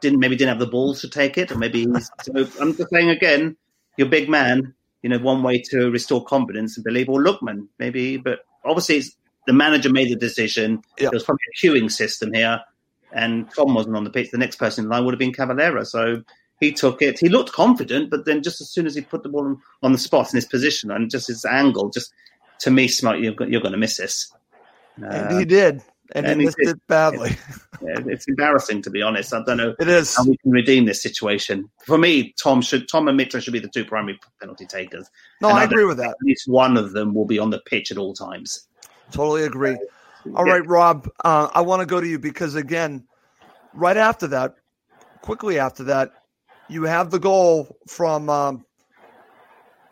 didn't 0.00 0.20
maybe 0.20 0.36
didn't 0.36 0.50
have 0.50 0.58
the 0.60 0.66
balls 0.66 1.00
to 1.02 1.08
take 1.08 1.36
it, 1.36 1.50
or 1.52 1.58
maybe 1.58 1.80
he's, 1.80 2.10
so 2.22 2.46
I'm 2.60 2.76
just 2.76 2.90
saying 2.90 3.10
again, 3.10 3.56
your 3.96 4.08
big 4.08 4.28
man. 4.28 4.74
You 5.02 5.10
know, 5.10 5.18
one 5.18 5.42
way 5.42 5.60
to 5.70 5.90
restore 5.90 6.24
confidence 6.24 6.76
and 6.76 6.84
believe, 6.84 7.08
or 7.08 7.20
Lookman 7.20 7.66
maybe, 7.80 8.18
but 8.18 8.44
obviously 8.64 8.98
it's, 8.98 9.16
the 9.48 9.52
manager 9.52 9.90
made 9.90 10.12
the 10.12 10.14
decision. 10.14 10.80
Yeah. 10.96 11.10
There 11.10 11.14
was 11.14 11.24
probably 11.24 11.42
a 11.52 11.66
queuing 11.66 11.90
system 11.90 12.32
here, 12.32 12.60
and 13.12 13.50
Tom 13.52 13.74
wasn't 13.74 13.96
on 13.96 14.04
the 14.04 14.10
pitch. 14.10 14.30
The 14.30 14.38
next 14.38 14.60
person 14.60 14.84
in 14.84 14.90
line 14.90 15.04
would 15.04 15.12
have 15.12 15.18
been 15.18 15.32
Cavaleiro, 15.32 15.82
so 15.82 16.22
he 16.60 16.70
took 16.70 17.02
it. 17.02 17.18
He 17.18 17.28
looked 17.28 17.50
confident, 17.50 18.10
but 18.10 18.26
then 18.26 18.44
just 18.44 18.60
as 18.60 18.70
soon 18.70 18.86
as 18.86 18.94
he 18.94 19.00
put 19.00 19.24
the 19.24 19.28
ball 19.28 19.44
on, 19.44 19.60
on 19.82 19.90
the 19.90 19.98
spot 19.98 20.32
in 20.32 20.36
his 20.36 20.46
position 20.46 20.92
and 20.92 21.10
just 21.10 21.26
his 21.26 21.44
angle, 21.44 21.90
just 21.90 22.12
to 22.60 22.70
me, 22.70 22.86
smart, 22.86 23.18
you're, 23.18 23.34
you're 23.48 23.60
going 23.60 23.72
to 23.72 23.78
miss 23.78 23.96
this. 23.96 24.32
And 24.94 25.04
Uh, 25.06 25.38
he 25.38 25.44
did, 25.44 25.82
and, 26.14 26.26
and 26.26 26.40
he 26.40 26.42
he 26.42 26.46
missed 26.46 26.58
did. 26.58 26.68
it 26.76 26.86
badly. 26.88 27.30
yeah, 27.82 27.98
it's 28.06 28.26
embarrassing 28.28 28.82
to 28.82 28.90
be 28.90 29.02
honest. 29.02 29.32
I 29.34 29.42
don't 29.44 29.56
know 29.56 29.74
It 29.78 29.88
is. 29.88 30.16
how 30.16 30.24
we 30.24 30.36
can 30.38 30.50
redeem 30.52 30.84
this 30.84 31.02
situation. 31.02 31.70
For 31.86 31.98
me, 31.98 32.34
Tom 32.42 32.62
should 32.62 32.88
Tom 32.88 33.08
and 33.08 33.18
Mitro 33.18 33.42
should 33.42 33.52
be 33.52 33.58
the 33.58 33.68
two 33.68 33.84
primary 33.84 34.18
penalty 34.40 34.66
takers. 34.66 35.08
No, 35.40 35.48
And 35.48 35.58
I 35.58 35.64
agree 35.64 35.84
with 35.84 35.96
that. 35.98 36.10
At 36.10 36.16
least 36.22 36.48
one 36.48 36.76
of 36.76 36.92
them 36.92 37.14
will 37.14 37.26
be 37.26 37.38
on 37.38 37.50
the 37.50 37.60
pitch 37.66 37.90
at 37.90 37.98
all 37.98 38.14
times. 38.14 38.68
Totally 39.10 39.44
agree. 39.44 39.76
All 40.36 40.44
right, 40.44 40.64
Rob, 40.66 41.08
uh, 41.24 41.48
I 41.52 41.62
want 41.62 41.80
to 41.80 41.86
go 41.86 42.00
to 42.00 42.06
you 42.06 42.18
because, 42.18 42.54
again, 42.54 43.04
right 43.74 43.96
after 43.96 44.28
that, 44.28 44.54
quickly 45.20 45.58
after 45.58 45.82
that, 45.84 46.12
you 46.68 46.84
have 46.84 47.10
the 47.10 47.18
goal 47.18 47.76
from 47.88 48.30
um, 48.30 48.64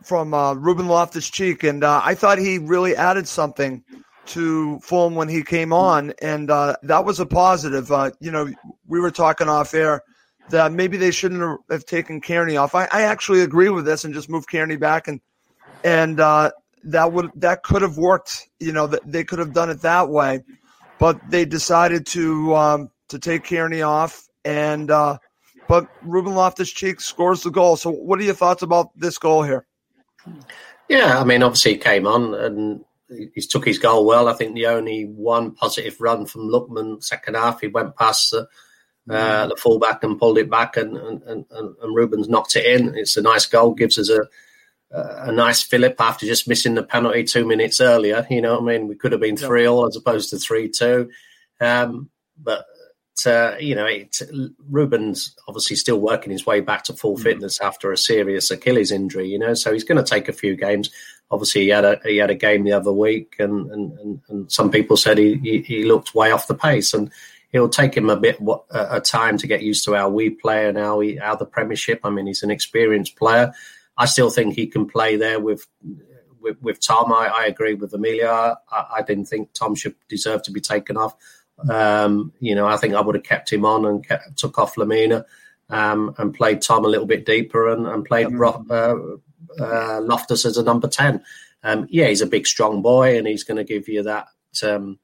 from 0.02 0.32
uh, 0.32 0.54
Ruben 0.54 0.86
Loftus 0.88 1.28
Cheek, 1.28 1.64
and 1.64 1.82
uh, 1.84 2.00
I 2.02 2.14
thought 2.14 2.38
he 2.38 2.58
really 2.58 2.94
added 2.96 3.26
something 3.28 3.82
to 4.30 4.78
Fulham 4.80 5.14
when 5.14 5.28
he 5.28 5.42
came 5.42 5.72
on, 5.72 6.12
and 6.22 6.50
uh, 6.50 6.76
that 6.82 7.04
was 7.04 7.20
a 7.20 7.26
positive. 7.26 7.90
Uh, 7.90 8.10
you 8.20 8.30
know, 8.30 8.50
we 8.86 9.00
were 9.00 9.10
talking 9.10 9.48
off 9.48 9.74
air 9.74 10.02
that 10.50 10.72
maybe 10.72 10.96
they 10.96 11.10
shouldn't 11.10 11.60
have- 11.70 11.84
taken 11.84 12.20
Cairney 12.20 12.60
off. 12.60 12.74
I, 12.74 12.88
I 12.92 13.02
actually 13.02 13.40
agree 13.40 13.68
with 13.68 13.84
this 13.84 14.04
and 14.04 14.14
just 14.14 14.28
move 14.28 14.46
Cairney 14.46 14.78
back 14.78 15.08
and 15.08 15.20
and 15.82 16.20
uh, 16.20 16.50
that 16.84 17.12
would 17.12 17.30
that 17.36 17.62
could 17.62 17.82
have 17.82 17.96
worked. 17.96 18.48
You 18.58 18.72
know, 18.72 18.86
they 18.86 19.24
could 19.24 19.38
have 19.38 19.52
done 19.52 19.70
it 19.70 19.82
that 19.82 20.08
way, 20.08 20.42
but 20.98 21.18
they 21.28 21.44
decided 21.44 22.06
to 22.08 22.54
um, 22.54 22.90
to 23.08 23.18
take 23.18 23.44
Cairney 23.44 23.86
off, 23.86 24.28
and 24.44 24.90
uh, 24.90 25.18
but 25.68 25.88
Ruben 26.02 26.34
Loftus 26.34 26.70
Cheek 26.70 27.00
scores 27.00 27.42
the 27.42 27.50
goal. 27.50 27.76
So, 27.76 27.90
what 27.90 28.18
are 28.20 28.24
your 28.24 28.34
thoughts 28.34 28.62
about 28.62 28.90
this 28.98 29.18
goal 29.18 29.42
here? 29.42 29.66
Yeah, 30.88 31.20
I 31.20 31.24
mean, 31.24 31.42
obviously 31.42 31.72
he 31.72 31.78
came 31.78 32.06
on 32.06 32.34
and 32.34 32.84
he 33.10 33.40
took 33.40 33.64
his 33.64 33.78
goal 33.78 34.06
well. 34.06 34.28
I 34.28 34.34
think 34.34 34.54
the 34.54 34.66
only 34.66 35.04
one 35.04 35.52
positive 35.52 36.00
run 36.00 36.26
from 36.26 36.48
Lookman 36.48 37.02
second 37.02 37.34
half, 37.34 37.60
he 37.60 37.66
went 37.66 37.96
past 37.96 38.30
the, 38.30 38.48
uh, 39.08 39.46
the 39.46 39.56
fullback 39.56 40.04
and 40.04 40.18
pulled 40.18 40.38
it 40.38 40.50
back, 40.50 40.76
and, 40.76 40.96
and, 40.96 41.22
and, 41.26 41.44
and 41.50 41.96
Rubens 41.96 42.28
knocked 42.28 42.56
it 42.56 42.66
in. 42.66 42.94
It's 42.96 43.16
a 43.16 43.22
nice 43.22 43.46
goal, 43.46 43.74
gives 43.74 43.98
us 43.98 44.10
a 44.10 44.22
a 44.92 45.30
nice 45.30 45.62
fillip 45.62 46.00
after 46.00 46.26
just 46.26 46.48
missing 46.48 46.74
the 46.74 46.82
penalty 46.82 47.24
two 47.24 47.46
minutes 47.46 47.80
earlier. 47.80 48.26
You 48.30 48.40
know 48.40 48.54
what 48.54 48.62
I 48.62 48.78
mean? 48.78 48.88
We 48.88 48.96
could 48.96 49.12
have 49.12 49.20
been 49.20 49.36
3 49.36 49.66
all 49.66 49.86
as 49.86 49.96
opposed 49.96 50.30
to 50.30 50.38
3 50.38 50.68
2. 50.68 51.08
Um, 51.60 52.10
but, 52.42 52.64
uh, 53.26 53.56
you 53.58 53.74
know, 53.74 53.86
it, 53.86 54.20
Ruben's 54.68 55.36
obviously 55.48 55.76
still 55.76 56.00
working 56.00 56.32
his 56.32 56.46
way 56.46 56.60
back 56.60 56.84
to 56.84 56.94
full 56.94 57.16
fitness 57.16 57.60
after 57.60 57.92
a 57.92 57.96
serious 57.96 58.50
Achilles 58.50 58.92
injury, 58.92 59.28
you 59.28 59.38
know, 59.38 59.54
so 59.54 59.72
he's 59.72 59.84
going 59.84 60.02
to 60.02 60.08
take 60.08 60.28
a 60.28 60.32
few 60.32 60.56
games. 60.56 60.90
Obviously, 61.30 61.62
he 61.62 61.68
had 61.68 61.84
a 61.84 62.00
he 62.04 62.16
had 62.16 62.30
a 62.30 62.34
game 62.34 62.64
the 62.64 62.72
other 62.72 62.92
week, 62.92 63.36
and 63.38 63.70
and, 63.70 63.98
and, 63.98 64.20
and 64.28 64.52
some 64.52 64.70
people 64.70 64.96
said 64.96 65.16
he, 65.16 65.36
he, 65.36 65.60
he 65.62 65.84
looked 65.84 66.14
way 66.14 66.32
off 66.32 66.48
the 66.48 66.54
pace, 66.54 66.92
and 66.92 67.10
it'll 67.52 67.68
take 67.68 67.96
him 67.96 68.10
a 68.10 68.16
bit 68.16 68.40
what, 68.40 68.64
a, 68.70 68.96
a 68.96 69.00
time 69.00 69.38
to 69.38 69.46
get 69.46 69.62
used 69.62 69.84
to 69.84 69.94
how 69.94 70.08
we 70.08 70.30
play 70.30 70.68
and 70.68 70.76
how 70.76 70.96
we 70.96 71.16
how 71.16 71.36
the 71.36 71.46
Premiership. 71.46 72.00
I 72.04 72.10
mean, 72.10 72.26
he's 72.26 72.42
an 72.42 72.50
experienced 72.50 73.16
player. 73.16 73.52
I 73.96 74.06
still 74.06 74.30
think 74.30 74.54
he 74.54 74.66
can 74.66 74.86
play 74.86 75.16
there 75.16 75.38
with 75.38 75.66
with, 76.40 76.60
with 76.60 76.84
Tom. 76.84 77.12
I, 77.12 77.30
I 77.32 77.44
agree 77.46 77.74
with 77.74 77.92
Emilio. 77.92 78.56
I, 78.70 78.86
I 78.96 79.02
didn't 79.02 79.26
think 79.26 79.52
Tom 79.52 79.74
should 79.74 79.94
deserve 80.08 80.42
to 80.44 80.50
be 80.50 80.60
taken 80.60 80.96
off. 80.96 81.14
Um, 81.68 82.32
you 82.40 82.54
know, 82.54 82.66
I 82.66 82.76
think 82.76 82.94
I 82.94 83.00
would 83.00 83.14
have 83.14 83.24
kept 83.24 83.52
him 83.52 83.64
on 83.64 83.84
and 83.84 84.06
kept, 84.06 84.36
took 84.38 84.58
off 84.58 84.76
Lemina 84.76 85.24
um, 85.68 86.14
and 86.18 86.34
played 86.34 86.62
Tom 86.62 86.84
a 86.84 86.88
little 86.88 87.06
bit 87.06 87.26
deeper 87.26 87.68
and, 87.68 87.86
and 87.86 88.04
played 88.04 88.32
Ro- 88.32 88.64
uh, 88.70 89.62
uh, 89.62 90.00
Loftus 90.00 90.44
as 90.44 90.56
a 90.56 90.62
number 90.62 90.88
10. 90.88 91.22
Um, 91.62 91.86
yeah, 91.90 92.06
he's 92.06 92.22
a 92.22 92.26
big, 92.26 92.46
strong 92.46 92.82
boy 92.82 93.18
and 93.18 93.26
he's 93.26 93.44
going 93.44 93.58
to 93.58 93.64
give 93.64 93.88
you 93.88 94.02
that 94.04 94.28
um, 94.62 94.98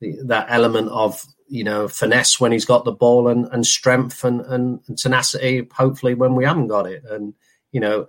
that 0.00 0.46
element 0.48 0.88
of, 0.90 1.24
you 1.48 1.64
know, 1.64 1.88
finesse 1.88 2.38
when 2.38 2.52
he's 2.52 2.64
got 2.64 2.84
the 2.84 2.92
ball 2.92 3.28
and, 3.28 3.48
and 3.52 3.66
strength 3.66 4.22
and, 4.24 4.40
and 4.42 4.80
tenacity, 4.96 5.66
hopefully, 5.72 6.14
when 6.14 6.34
we 6.34 6.44
haven't 6.44 6.68
got 6.68 6.86
it. 6.86 7.02
And, 7.10 7.34
you 7.72 7.80
know, 7.80 8.06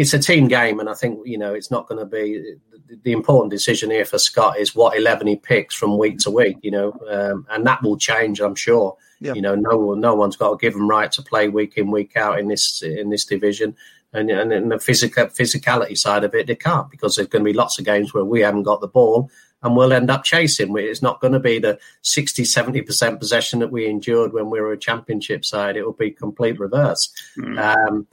it's 0.00 0.14
a 0.14 0.18
team 0.18 0.48
game, 0.48 0.80
and 0.80 0.88
I 0.88 0.94
think 0.94 1.20
you 1.26 1.36
know 1.36 1.52
it's 1.52 1.70
not 1.70 1.86
going 1.86 1.98
to 1.98 2.06
be 2.06 2.54
the 3.02 3.12
important 3.12 3.50
decision 3.50 3.90
here 3.90 4.06
for 4.06 4.18
Scott 4.18 4.58
is 4.58 4.74
what 4.74 4.96
eleven 4.96 5.26
he 5.26 5.36
picks 5.36 5.74
from 5.74 5.98
week 5.98 6.16
to 6.20 6.30
week. 6.30 6.56
You 6.62 6.70
know, 6.70 6.98
um, 7.10 7.46
and 7.50 7.66
that 7.66 7.82
will 7.82 7.98
change, 7.98 8.40
I'm 8.40 8.54
sure. 8.54 8.96
Yeah. 9.20 9.34
You 9.34 9.42
know, 9.42 9.54
no 9.54 9.76
one, 9.76 10.00
no 10.00 10.14
one's 10.14 10.36
got 10.36 10.52
to 10.52 10.56
give 10.56 10.74
him 10.74 10.88
right 10.88 11.12
to 11.12 11.22
play 11.22 11.48
week 11.48 11.76
in, 11.76 11.90
week 11.90 12.16
out 12.16 12.38
in 12.38 12.48
this 12.48 12.80
in 12.80 13.10
this 13.10 13.26
division, 13.26 13.76
and 14.14 14.30
and 14.30 14.54
in 14.54 14.70
the 14.70 14.78
physical 14.78 15.26
physicality 15.26 15.98
side 15.98 16.24
of 16.24 16.34
it, 16.34 16.46
they 16.46 16.54
can't 16.54 16.90
because 16.90 17.16
there's 17.16 17.28
going 17.28 17.44
to 17.44 17.50
be 17.50 17.56
lots 17.56 17.78
of 17.78 17.84
games 17.84 18.14
where 18.14 18.24
we 18.24 18.40
haven't 18.40 18.62
got 18.62 18.80
the 18.80 18.88
ball. 18.88 19.30
And 19.62 19.76
we'll 19.76 19.92
end 19.92 20.10
up 20.10 20.24
chasing. 20.24 20.74
It's 20.78 21.02
not 21.02 21.20
going 21.20 21.34
to 21.34 21.38
be 21.38 21.58
the 21.58 21.78
60, 22.00 22.44
70% 22.44 23.18
possession 23.18 23.58
that 23.58 23.70
we 23.70 23.86
endured 23.86 24.32
when 24.32 24.48
we 24.48 24.58
were 24.58 24.72
a 24.72 24.78
championship 24.78 25.44
side. 25.44 25.76
It 25.76 25.84
will 25.84 25.92
be 25.92 26.10
complete 26.10 26.58
reverse. 26.58 27.12
Um, 27.58 28.06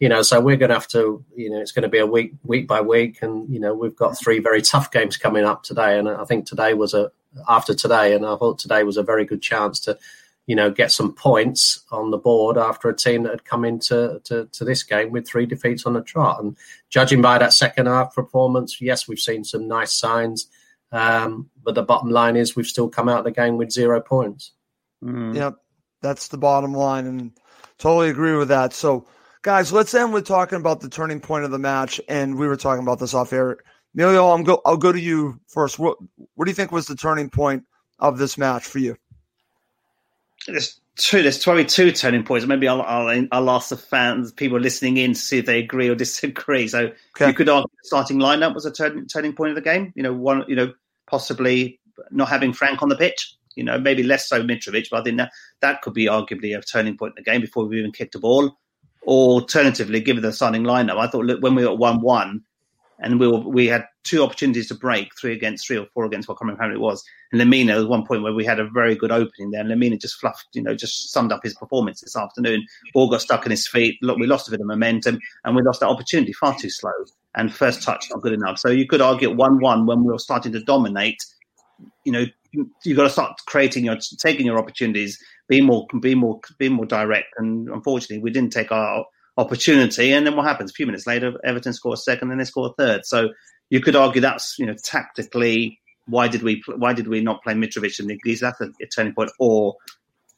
you 0.00 0.08
know, 0.08 0.22
so 0.22 0.40
we're 0.40 0.56
going 0.56 0.70
to 0.70 0.74
have 0.74 0.88
to, 0.88 1.24
you 1.36 1.50
know, 1.50 1.60
it's 1.60 1.72
going 1.72 1.84
to 1.84 1.88
be 1.88 1.98
a 1.98 2.06
week, 2.06 2.34
week 2.42 2.66
by 2.66 2.80
week, 2.80 3.22
and 3.22 3.48
you 3.48 3.60
know, 3.60 3.74
we've 3.74 3.96
got 3.96 4.18
three 4.18 4.38
very 4.38 4.60
tough 4.60 4.90
games 4.90 5.16
coming 5.16 5.44
up 5.44 5.62
today, 5.62 5.98
and 5.98 6.08
I 6.08 6.24
think 6.24 6.46
today 6.46 6.74
was 6.74 6.94
a 6.94 7.12
after 7.48 7.74
today, 7.74 8.14
and 8.14 8.24
I 8.24 8.36
thought 8.36 8.58
today 8.58 8.82
was 8.82 8.96
a 8.96 9.02
very 9.02 9.24
good 9.24 9.42
chance 9.42 9.80
to, 9.80 9.98
you 10.46 10.56
know, 10.56 10.70
get 10.70 10.92
some 10.92 11.14
points 11.14 11.84
on 11.90 12.10
the 12.10 12.18
board 12.18 12.58
after 12.58 12.88
a 12.88 12.96
team 12.96 13.22
that 13.22 13.30
had 13.30 13.44
come 13.44 13.64
into 13.64 14.20
to, 14.24 14.48
to 14.52 14.64
this 14.64 14.82
game 14.82 15.10
with 15.10 15.26
three 15.26 15.46
defeats 15.46 15.86
on 15.86 15.94
the 15.94 16.02
trot, 16.02 16.42
and 16.42 16.56
judging 16.90 17.22
by 17.22 17.38
that 17.38 17.52
second 17.52 17.86
half 17.86 18.14
performance, 18.14 18.80
yes, 18.80 19.06
we've 19.08 19.18
seen 19.18 19.44
some 19.44 19.68
nice 19.68 19.92
signs, 19.92 20.48
um, 20.92 21.50
but 21.62 21.74
the 21.74 21.82
bottom 21.82 22.10
line 22.10 22.36
is 22.36 22.56
we've 22.56 22.66
still 22.66 22.88
come 22.88 23.08
out 23.08 23.18
of 23.18 23.24
the 23.24 23.30
game 23.30 23.56
with 23.56 23.70
zero 23.70 24.00
points. 24.00 24.52
Mm. 25.04 25.36
Yep, 25.36 25.56
that's 26.02 26.28
the 26.28 26.38
bottom 26.38 26.74
line, 26.74 27.06
and 27.06 27.32
totally 27.78 28.10
agree 28.10 28.36
with 28.36 28.48
that. 28.48 28.72
So, 28.72 29.06
guys, 29.44 29.72
let's 29.72 29.94
end 29.94 30.12
with 30.12 30.26
talking 30.26 30.58
about 30.58 30.80
the 30.80 30.88
turning 30.88 31.20
point 31.20 31.44
of 31.44 31.52
the 31.52 31.58
match, 31.58 32.00
and 32.08 32.36
we 32.36 32.48
were 32.48 32.56
talking 32.56 32.82
about 32.82 32.98
this 32.98 33.14
off 33.14 33.32
air. 33.32 33.58
Emilio, 33.94 34.30
I'm 34.30 34.42
go. 34.42 34.60
I'll 34.64 34.76
go 34.76 34.90
to 34.90 34.98
you 35.00 35.38
first. 35.46 35.78
What 35.78 35.98
What 36.34 36.46
do 36.46 36.50
you 36.50 36.54
think 36.56 36.72
was 36.72 36.88
the 36.88 36.96
turning 36.96 37.30
point 37.30 37.62
of 38.00 38.18
this 38.18 38.36
match 38.36 38.64
for 38.64 38.80
you? 38.80 38.96
There's 40.48 40.80
two. 40.96 41.22
There's 41.22 41.42
probably 41.42 41.64
two 41.64 41.92
turning 41.92 42.24
points. 42.24 42.44
Maybe 42.46 42.66
I'll, 42.66 42.82
I'll 42.82 43.26
I'll 43.30 43.50
ask 43.50 43.68
the 43.68 43.76
fans, 43.76 44.32
people 44.32 44.58
listening 44.58 44.96
in, 44.96 45.12
to 45.12 45.18
see 45.20 45.38
if 45.38 45.46
they 45.46 45.60
agree 45.60 45.88
or 45.88 45.94
disagree. 45.94 46.66
So 46.66 46.90
Okay. 47.16 47.28
you 47.28 47.34
could 47.34 47.48
argue 47.48 47.68
the 47.70 47.86
starting 47.86 48.18
lineup 48.18 48.54
was 48.54 48.66
a 48.66 48.72
turn, 48.72 49.06
turning 49.06 49.34
point 49.34 49.50
of 49.50 49.54
the 49.54 49.62
game. 49.62 49.92
You 49.94 50.02
know, 50.02 50.12
one. 50.12 50.44
You 50.48 50.56
know, 50.56 50.72
possibly 51.06 51.78
not 52.10 52.28
having 52.28 52.52
Frank 52.52 52.82
on 52.82 52.88
the 52.88 52.96
pitch. 52.96 53.36
You 53.54 53.62
know, 53.62 53.78
maybe 53.78 54.02
less 54.02 54.28
so 54.28 54.42
Mitrovic, 54.42 54.88
but 54.90 55.00
I 55.00 55.04
think 55.04 55.18
that 55.18 55.30
that 55.60 55.82
could 55.82 55.94
be 55.94 56.06
arguably 56.06 56.58
a 56.58 56.60
turning 56.60 56.96
point 56.96 57.14
in 57.16 57.22
the 57.22 57.30
game 57.30 57.40
before 57.40 57.66
we 57.66 57.78
even 57.78 57.92
kicked 57.92 58.16
a 58.16 58.18
ball. 58.18 58.58
Or 59.06 59.40
alternatively, 59.40 60.00
given 60.00 60.22
the 60.22 60.32
starting 60.32 60.62
lineup, 60.62 60.98
I 60.98 61.06
thought 61.06 61.26
look, 61.26 61.42
when 61.42 61.54
we 61.54 61.64
were 61.64 61.74
one 61.74 62.00
one, 62.00 62.42
and 63.00 63.20
we 63.20 63.28
were, 63.28 63.40
we 63.40 63.66
had 63.66 63.86
two 64.04 64.22
opportunities 64.22 64.68
to 64.68 64.74
break, 64.74 65.14
three 65.18 65.32
against 65.32 65.66
three 65.66 65.76
or 65.76 65.86
four 65.92 66.04
against 66.04 66.28
what 66.28 66.38
how 66.58 66.70
it 66.70 66.80
was. 66.80 67.04
And 67.32 67.40
Lemina, 67.40 67.76
was 67.76 67.86
one 67.86 68.06
point 68.06 68.22
where 68.22 68.32
we 68.32 68.44
had 68.44 68.60
a 68.60 68.68
very 68.68 68.94
good 68.94 69.10
opening 69.10 69.50
there, 69.50 69.60
and 69.60 69.70
Lemina 69.70 70.00
just 70.00 70.16
fluffed, 70.20 70.46
you 70.52 70.62
know, 70.62 70.74
just 70.74 71.10
summed 71.12 71.32
up 71.32 71.42
his 71.42 71.54
performance 71.54 72.00
this 72.00 72.16
afternoon. 72.16 72.64
Ball 72.92 73.10
got 73.10 73.20
stuck 73.20 73.44
in 73.44 73.50
his 73.50 73.66
feet. 73.66 73.98
Look, 74.00 74.18
we 74.18 74.26
lost 74.26 74.48
a 74.48 74.50
bit 74.50 74.60
of 74.60 74.66
momentum, 74.66 75.18
and 75.44 75.56
we 75.56 75.62
lost 75.62 75.80
that 75.80 75.88
opportunity 75.88 76.32
far 76.32 76.56
too 76.58 76.70
slow. 76.70 76.92
And 77.34 77.52
first 77.52 77.82
touch 77.82 78.08
not 78.10 78.22
good 78.22 78.32
enough. 78.32 78.58
So 78.58 78.70
you 78.70 78.86
could 78.86 79.00
argue 79.00 79.30
at 79.30 79.36
one 79.36 79.58
one 79.58 79.86
when 79.86 80.04
we 80.04 80.12
were 80.12 80.18
starting 80.18 80.52
to 80.52 80.60
dominate. 80.60 81.22
You 82.04 82.12
know, 82.12 82.26
you've 82.84 82.96
got 82.96 83.04
to 83.04 83.10
start 83.10 83.40
creating 83.46 83.84
your 83.84 83.96
taking 84.18 84.46
your 84.46 84.58
opportunities, 84.58 85.18
be 85.48 85.60
more 85.60 85.86
be 86.00 86.14
more 86.14 86.40
be 86.58 86.68
more 86.68 86.86
direct. 86.86 87.28
And 87.38 87.68
unfortunately, 87.68 88.22
we 88.22 88.30
didn't 88.30 88.52
take 88.52 88.72
our 88.72 89.04
opportunity. 89.36 90.12
And 90.12 90.26
then 90.26 90.36
what 90.36 90.46
happens? 90.46 90.70
A 90.70 90.74
few 90.74 90.86
minutes 90.86 91.06
later, 91.06 91.32
Everton 91.44 91.72
score 91.72 91.94
a 91.94 91.96
second, 91.96 92.30
and 92.30 92.40
they 92.40 92.44
score 92.44 92.68
a 92.68 92.82
third. 92.82 93.04
So 93.04 93.30
you 93.70 93.80
could 93.80 93.96
argue 93.96 94.20
that's 94.20 94.58
you 94.58 94.66
know 94.66 94.74
tactically 94.82 95.80
why 96.06 96.28
did 96.28 96.42
we 96.42 96.62
why 96.76 96.92
did 96.92 97.08
we 97.08 97.20
not 97.20 97.42
play 97.42 97.54
Mitrovic 97.54 97.98
and 97.98 98.18
Is 98.26 98.40
That's 98.40 98.60
a, 98.60 98.70
a 98.80 98.86
turning 98.86 99.14
point, 99.14 99.30
or 99.38 99.76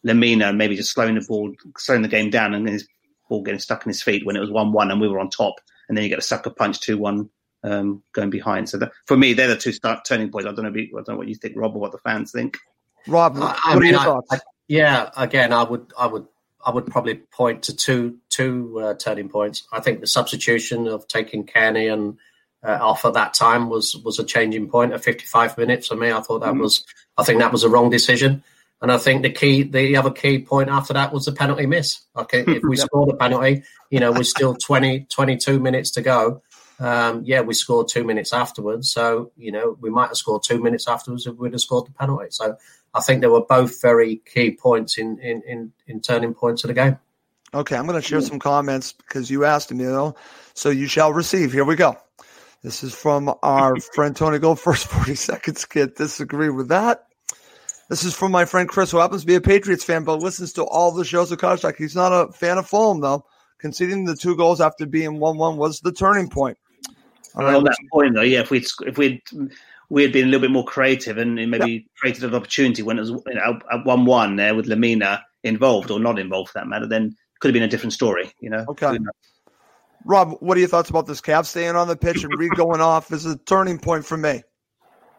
Lemina 0.07 0.55
maybe 0.55 0.77
just 0.77 0.93
slowing 0.93 1.17
the 1.17 1.25
ball, 1.27 1.53
slowing 1.77 2.03
the 2.03 2.09
game 2.09 2.31
down, 2.31 2.55
and 2.55 2.67
then 2.67 2.75
his 2.75 2.89
ball 3.29 3.43
getting 3.43 3.61
stuck 3.61 3.85
in 3.85 3.91
his 3.91 4.03
feet 4.03 4.25
when 4.25 4.37
it 4.37 4.41
was 4.41 4.51
one 4.51 4.73
one 4.73 4.91
and 4.91 5.01
we 5.01 5.09
were 5.09 5.19
on 5.19 5.31
top, 5.31 5.55
and 5.89 5.97
then 5.97 6.05
you 6.05 6.09
get 6.09 6.19
a 6.19 6.23
sucker 6.23 6.51
punch 6.51 6.81
two 6.81 6.99
one 6.99 7.29
um, 7.63 8.03
going 8.13 8.31
behind. 8.31 8.69
So 8.69 8.79
that, 8.79 8.93
for 9.07 9.17
me, 9.17 9.33
they're 9.33 9.49
the 9.49 9.57
two 9.57 9.73
start 9.73 10.05
turning 10.05 10.31
points. 10.31 10.47
I 10.47 10.53
don't 10.53 10.65
know. 10.65 10.81
I 10.81 10.87
don't 10.93 11.09
know 11.09 11.17
what 11.17 11.29
you 11.29 11.35
think, 11.35 11.55
Rob, 11.57 11.75
or 11.75 11.81
what 11.81 11.93
the 11.93 11.99
fans 11.99 12.33
think. 12.33 12.59
Rob, 13.07 13.37
I, 13.39 13.59
I 13.65 13.79
mean, 13.79 13.95
I, 13.95 14.21
I, 14.31 14.39
yeah, 14.69 15.11
again, 15.17 15.53
I 15.53 15.63
would, 15.63 15.93
I 15.99 16.07
would, 16.07 16.27
I 16.65 16.71
would 16.71 16.87
probably 16.87 17.15
point 17.15 17.63
to 17.65 17.77
two 17.77 18.19
two 18.29 18.81
uh, 18.81 18.95
turning 18.95 19.29
points. 19.29 19.67
I 19.73 19.81
think 19.81 20.01
the 20.01 20.07
substitution 20.07 20.89
of 20.89 21.07
taking 21.07 21.47
Cairney 21.47 21.93
and 21.93 22.19
uh, 22.67 22.79
off 22.81 23.05
at 23.05 23.15
that 23.15 23.35
time 23.35 23.69
was 23.69 23.97
was 24.05 24.19
a 24.19 24.25
changing 24.25 24.69
point 24.69 24.93
at 24.93 25.05
55 25.05 25.57
minutes 25.59 25.89
for 25.89 25.97
me. 25.97 26.11
I 26.11 26.21
thought 26.21 26.41
that 26.41 26.55
mm. 26.55 26.61
was, 26.61 26.85
I 27.17 27.23
think 27.23 27.39
that 27.39 27.53
was 27.53 27.63
a 27.63 27.69
wrong 27.69 27.91
decision. 27.91 28.43
And 28.83 28.93
I 28.93 28.99
think 28.99 29.23
the 29.23 29.31
key, 29.31 29.63
the 29.63 29.97
other 29.97 30.11
key 30.11 30.41
point 30.41 30.69
after 30.69 30.93
that 30.93 31.13
was 31.13 31.25
the 31.25 31.33
penalty 31.33 31.67
miss. 31.67 32.03
Okay, 32.17 32.45
if 32.47 32.63
we 32.63 32.77
scored 32.77 33.11
a 33.11 33.17
penalty, 33.17 33.63
you 33.91 34.01
know, 34.01 34.13
we're 34.13 34.25
still 34.25 34.55
20, 34.55 35.07
22 35.11 35.61
minutes 35.61 35.93
to 35.93 36.03
go. 36.03 36.43
Um, 36.79 37.23
yeah, 37.25 37.41
we 37.41 37.55
scored 37.55 37.89
two 37.89 38.05
minutes 38.05 38.33
afterwards. 38.33 38.91
So, 38.91 39.33
you 39.37 39.51
know, 39.51 39.77
we 39.81 39.91
might 39.91 40.09
have 40.09 40.17
scored 40.17 40.43
two 40.43 40.63
minutes 40.63 40.87
afterwards 40.87 41.27
if 41.27 41.37
we'd 41.37 41.53
have 41.53 41.61
scored 41.61 41.87
the 41.87 41.93
penalty. 41.93 42.27
So 42.31 42.57
I 42.95 43.01
think 43.01 43.21
they 43.21 43.29
were 43.29 43.45
both 43.45 43.81
very 43.81 44.17
key 44.17 44.53
points 44.53 44.99
in, 44.99 45.19
in, 45.21 45.43
in, 45.47 45.73
in 45.87 46.01
turning 46.01 46.35
points 46.35 46.65
of 46.65 46.69
the 46.69 46.75
game. 46.75 46.99
Okay, 47.55 47.77
I'm 47.77 47.87
going 47.87 48.01
to 48.01 48.07
share 48.07 48.21
some 48.21 48.39
comments 48.39 48.93
because 48.93 49.31
you 49.31 49.45
asked 49.45 49.73
me, 49.73 49.85
you 49.85 49.91
know, 49.91 50.15
so 50.55 50.69
you 50.69 50.87
shall 50.87 51.13
receive. 51.13 51.53
Here 51.53 51.65
we 51.65 51.77
go. 51.77 51.97
This 52.63 52.83
is 52.83 52.95
from 52.95 53.33
our 53.43 53.79
friend 53.95 54.15
Tony 54.15 54.39
Gold. 54.39 54.61
First 54.61 54.89
40 54.89 55.15
seconds 55.15 55.65
kid. 55.65 55.95
Disagree 55.95 56.51
with 56.51 56.69
that. 56.69 57.07
This 57.89 58.03
is 58.03 58.15
from 58.15 58.33
my 58.33 58.45
friend 58.45 58.69
Chris, 58.69 58.91
who 58.91 58.99
happens 58.99 59.21
to 59.21 59.27
be 59.27 59.37
a 59.37 59.41
Patriots 59.41 59.85
fan, 59.85 60.03
but 60.03 60.21
listens 60.21 60.55
to 60.55 60.65
all 60.65 60.91
the 60.91 61.05
shows 61.05 61.31
of 61.31 61.39
College 61.39 61.65
He's 61.79 61.95
not 61.95 62.11
a 62.13 62.33
fan 62.33 62.59
of 62.59 62.67
Fulham, 62.67 63.01
though. 63.01 63.25
Conceding 63.59 64.05
the 64.05 64.17
two 64.17 64.37
goals 64.37 64.61
after 64.61 64.85
being 64.85 65.21
one-one 65.21 65.57
was 65.57 65.81
the 65.81 65.93
turning 65.93 66.29
point. 66.29 66.59
On 67.37 67.65
that 67.65 67.77
point, 67.93 68.15
though, 68.15 68.23
yeah, 68.23 68.41
if 68.41 68.51
we'd 68.51 68.67
if 68.87 68.97
we'd 68.97 69.21
we 69.89 70.03
had 70.03 70.13
been 70.13 70.25
a 70.25 70.27
little 70.27 70.41
bit 70.41 70.51
more 70.51 70.65
creative 70.65 71.19
and 71.19 71.35
maybe 71.35 71.73
yeah. 71.73 71.81
created 71.99 72.25
an 72.25 72.35
opportunity 72.35 72.83
when 72.83 72.99
it 72.99 73.03
was 73.03 73.11
you 73.11 73.35
know, 73.35 73.61
at 73.71 73.85
one-one 73.85 74.37
there 74.37 74.55
with 74.55 74.67
Lemina 74.67 75.23
involved 75.45 75.91
or 75.91 76.01
not 76.01 76.19
involved 76.19 76.51
for 76.51 76.59
that 76.59 76.67
matter, 76.67 76.89
then 76.89 77.15
could 77.39 77.49
have 77.49 77.55
been 77.55 77.63
a 77.63 77.69
different 77.69 77.93
story. 77.93 78.33
You 78.41 78.51
know. 78.51 78.65
Okay. 78.69 78.99
Rob, 80.05 80.37
what 80.41 80.57
are 80.57 80.61
your 80.61 80.69
thoughts 80.69 80.89
about 80.89 81.07
this 81.07 81.21
Cav 81.21 81.47
staying 81.47 81.77
on 81.77 81.89
the 81.89 81.97
pitch 81.97 82.23
and 82.23 82.33
Reid 82.39 82.53
going 82.53 82.81
off 82.81 83.09
This 83.09 83.25
is 83.25 83.35
a 83.35 83.39
turning 83.39 83.79
point 83.79 84.07
for 84.07 84.17
me? 84.17 84.43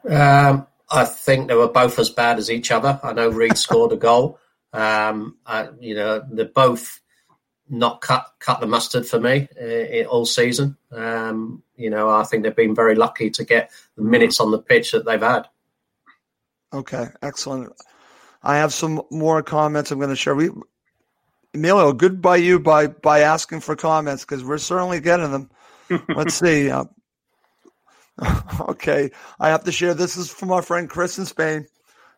Um, 0.10 0.66
I 0.90 1.04
think 1.04 1.50
they 1.50 1.56
were 1.56 1.68
both 1.68 2.00
as 2.00 2.10
bad 2.10 2.38
as 2.38 2.50
each 2.50 2.72
other. 2.72 3.00
I 3.04 3.12
know 3.12 3.30
Reid 3.30 3.58
scored 3.58 3.92
a 3.92 3.98
goal. 3.98 4.40
Um, 4.72 5.38
I, 5.46 5.70
you 5.80 5.96
know, 5.96 6.24
they're 6.32 6.46
both 6.46 7.02
not 7.70 8.02
cut 8.02 8.32
cut 8.40 8.60
the 8.60 8.68
mustard 8.68 9.06
for 9.06 9.20
me 9.20 9.48
uh, 9.62 10.04
all 10.06 10.26
season. 10.26 10.78
Um, 10.92 11.64
you 11.76 11.90
know, 11.90 12.10
I 12.10 12.24
think 12.24 12.44
they've 12.44 12.56
been 12.56 12.76
very 12.76 12.96
lucky 12.96 13.30
to 13.32 13.44
get 13.44 13.72
the 13.96 14.04
minutes 14.04 14.40
on 14.40 14.52
the 14.52 14.60
pitch 14.60 14.92
that 14.92 15.06
they've 15.06 15.22
had. 15.22 15.48
Okay, 16.74 17.08
excellent. 17.22 17.74
I 18.44 18.58
have 18.58 18.74
some 18.74 19.02
more 19.12 19.42
comments 19.44 19.92
I'm 19.92 20.00
going 20.00 20.10
to 20.10 20.16
share. 20.16 20.36
We 20.36 20.50
Emilio, 21.54 21.94
good 21.94 22.22
by 22.22 22.38
you 22.38 22.60
by 22.60 22.88
by 22.88 23.22
asking 23.22 23.62
for 23.62 23.76
comments 23.76 24.24
because 24.24 24.44
we're 24.44 24.58
certainly 24.58 25.00
getting 25.00 25.32
them. 25.32 25.50
Let's 26.16 26.36
see. 26.36 26.70
Uh, 26.70 26.86
okay, 28.62 29.12
I 29.40 29.50
have 29.50 29.64
to 29.66 29.72
share. 29.72 29.94
This 29.94 30.18
is 30.18 30.30
from 30.30 30.52
our 30.52 30.62
friend 30.62 30.90
Chris 30.90 31.18
in 31.18 31.26
Spain. 31.26 31.68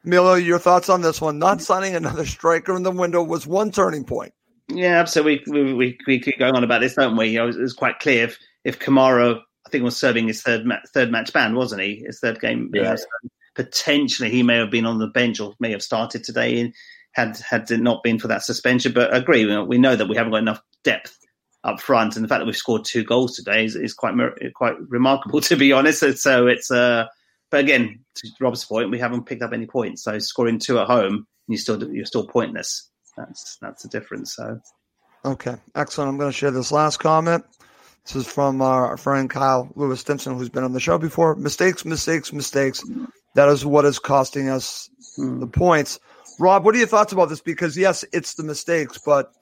Emilio, 0.06 0.36
your 0.36 0.60
thoughts 0.60 0.90
on 0.90 1.02
this 1.02 1.20
one? 1.20 1.40
Not 1.40 1.62
signing 1.62 1.96
another 1.96 2.26
striker 2.26 2.76
in 2.76 2.84
the 2.84 2.92
window 2.92 3.22
was 3.22 3.46
one 3.46 3.72
turning 3.72 4.06
point. 4.06 4.34
Yeah, 4.70 5.00
absolutely. 5.00 5.42
We, 5.52 5.74
we, 5.74 5.98
we 6.08 6.20
keep 6.20 6.40
going 6.40 6.56
on 6.56 6.64
about 6.64 6.82
this, 6.82 6.96
don't 6.96 7.18
we? 7.18 7.36
It 7.36 7.42
was, 7.42 7.58
it 7.58 7.62
was 7.62 7.74
quite 7.74 8.00
clear 8.00 8.26
if, 8.26 8.38
if 8.64 8.80
Kamara, 8.80 9.40
I 9.66 9.70
think, 9.70 9.84
was 9.84 9.98
serving 9.98 10.28
his 10.28 10.42
third 10.42 10.66
ma- 10.66 10.78
third 10.94 11.12
match 11.12 11.34
ban, 11.34 11.56
wasn't 11.56 11.82
he? 11.82 12.04
His 12.06 12.20
third 12.20 12.40
game. 12.40 12.70
Yeah. 12.74 12.96
So 12.96 13.06
potentially, 13.56 14.30
he 14.30 14.44
may 14.44 14.58
have 14.58 14.72
been 14.72 14.86
on 14.86 15.00
the 15.00 15.08
bench 15.08 15.40
or 15.40 15.54
may 15.60 15.72
have 15.72 15.82
started 15.82 16.24
today 16.24 16.72
had 17.14 17.38
had 17.38 17.70
it 17.72 17.82
not 17.82 18.04
been 18.04 18.20
for 18.20 18.28
that 18.28 18.44
suspension. 18.44 18.94
But 18.94 19.14
I 19.14 19.18
agree, 19.18 19.46
we 19.64 19.78
know 19.78 19.96
that 19.96 20.08
we 20.08 20.16
haven't 20.16 20.32
got 20.32 20.42
enough 20.42 20.62
depth 20.84 21.18
up 21.64 21.82
front, 21.82 22.16
and 22.16 22.24
the 22.24 22.30
fact 22.30 22.40
that 22.40 22.46
we've 22.46 22.56
scored 22.56 22.86
two 22.86 23.04
goals 23.04 23.36
today 23.36 23.66
is, 23.66 23.76
is 23.76 23.94
quite 23.94 24.16
quite 24.56 24.76
remarkable, 24.88 25.42
to 25.50 25.56
be 25.56 25.74
honest. 25.74 26.04
So 26.20 26.48
it's 26.48 26.72
uh, 26.72 27.06
but 27.52 27.62
again, 27.62 28.00
to 28.16 28.30
Rob's 28.40 28.66
point, 28.66 28.92
we 28.92 29.00
haven't 29.00 29.26
picked 29.26 29.42
up 29.42 29.54
any 29.54 29.66
points. 29.66 30.04
So 30.04 30.20
scoring 30.20 30.60
two 30.60 30.80
at 30.80 30.88
home, 30.88 31.26
you 31.48 31.58
still 31.58 31.84
you're 31.92 32.06
still 32.06 32.28
pointless. 32.28 32.89
That's 33.20 33.58
that's 33.62 33.84
the 33.84 33.90
difference. 33.90 34.36
So 34.36 34.60
okay, 35.26 35.56
excellent. 35.76 36.10
I'm 36.10 36.18
going 36.18 36.32
to 36.32 36.38
share 36.38 36.52
this 36.52 36.72
last 36.72 36.98
comment. 36.98 37.44
This 38.06 38.16
is 38.16 38.28
from 38.28 38.62
our 38.62 38.98
friend 38.98 39.30
Kyle 39.30 39.70
Lewis 39.76 40.00
Stimson, 40.00 40.38
who's 40.38 40.50
been 40.50 40.64
on 40.64 40.74
the 40.74 40.80
show 40.80 40.98
before. 40.98 41.36
Mistakes, 41.36 41.86
mistakes, 41.86 42.32
mistakes. 42.32 42.84
That 43.36 43.50
is 43.50 43.66
what 43.66 43.86
is 43.86 44.00
costing 44.00 44.50
us 44.50 44.90
hmm. 45.18 45.40
the 45.40 45.48
points. 45.48 46.00
Rob, 46.40 46.64
what 46.64 46.74
are 46.74 46.78
your 46.78 46.88
thoughts 46.88 47.12
about 47.12 47.28
this? 47.30 47.42
Because 47.42 47.78
yes, 47.78 48.06
it's 48.14 48.36
the 48.36 48.44
mistakes, 48.44 48.98
but 49.06 49.34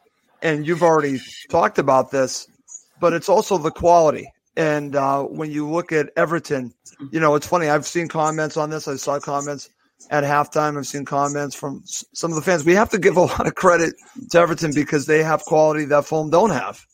and 0.41 0.65
you've 0.65 0.83
already 0.83 1.19
talked 1.49 1.77
about 1.77 2.11
this, 2.11 2.47
but 2.99 3.13
it's 3.13 3.29
also 3.29 3.57
the 3.57 3.71
quality. 3.71 4.31
And 4.55 4.95
uh, 4.95 5.23
when 5.23 5.51
you 5.51 5.69
look 5.69 5.91
at 5.91 6.09
Everton, 6.17 6.73
you 7.11 7.19
know, 7.19 7.35
it's 7.35 7.45
funny. 7.45 7.69
I've 7.69 7.85
seen 7.85 8.07
comments 8.07 8.57
on 8.57 8.71
this. 8.71 8.87
I 8.87 8.95
saw 8.95 9.19
comments 9.19 9.69
at 10.09 10.23
halftime. 10.23 10.77
I've 10.77 10.87
seen 10.87 11.05
comments 11.05 11.55
from 11.55 11.83
some 11.85 12.31
of 12.31 12.35
the 12.35 12.41
fans. 12.41 12.65
We 12.65 12.75
have 12.75 12.89
to 12.91 12.99
give 12.99 13.17
a 13.17 13.21
lot 13.33 13.47
of 13.47 13.55
credit 13.55 13.95
to 14.31 14.39
Everton 14.39 14.71
because 14.73 15.05
they 15.05 15.23
have 15.23 15.43
quality 15.43 15.85
that 15.85 16.05
Fulham 16.05 16.29
don't 16.29 16.51
have. 16.51 16.85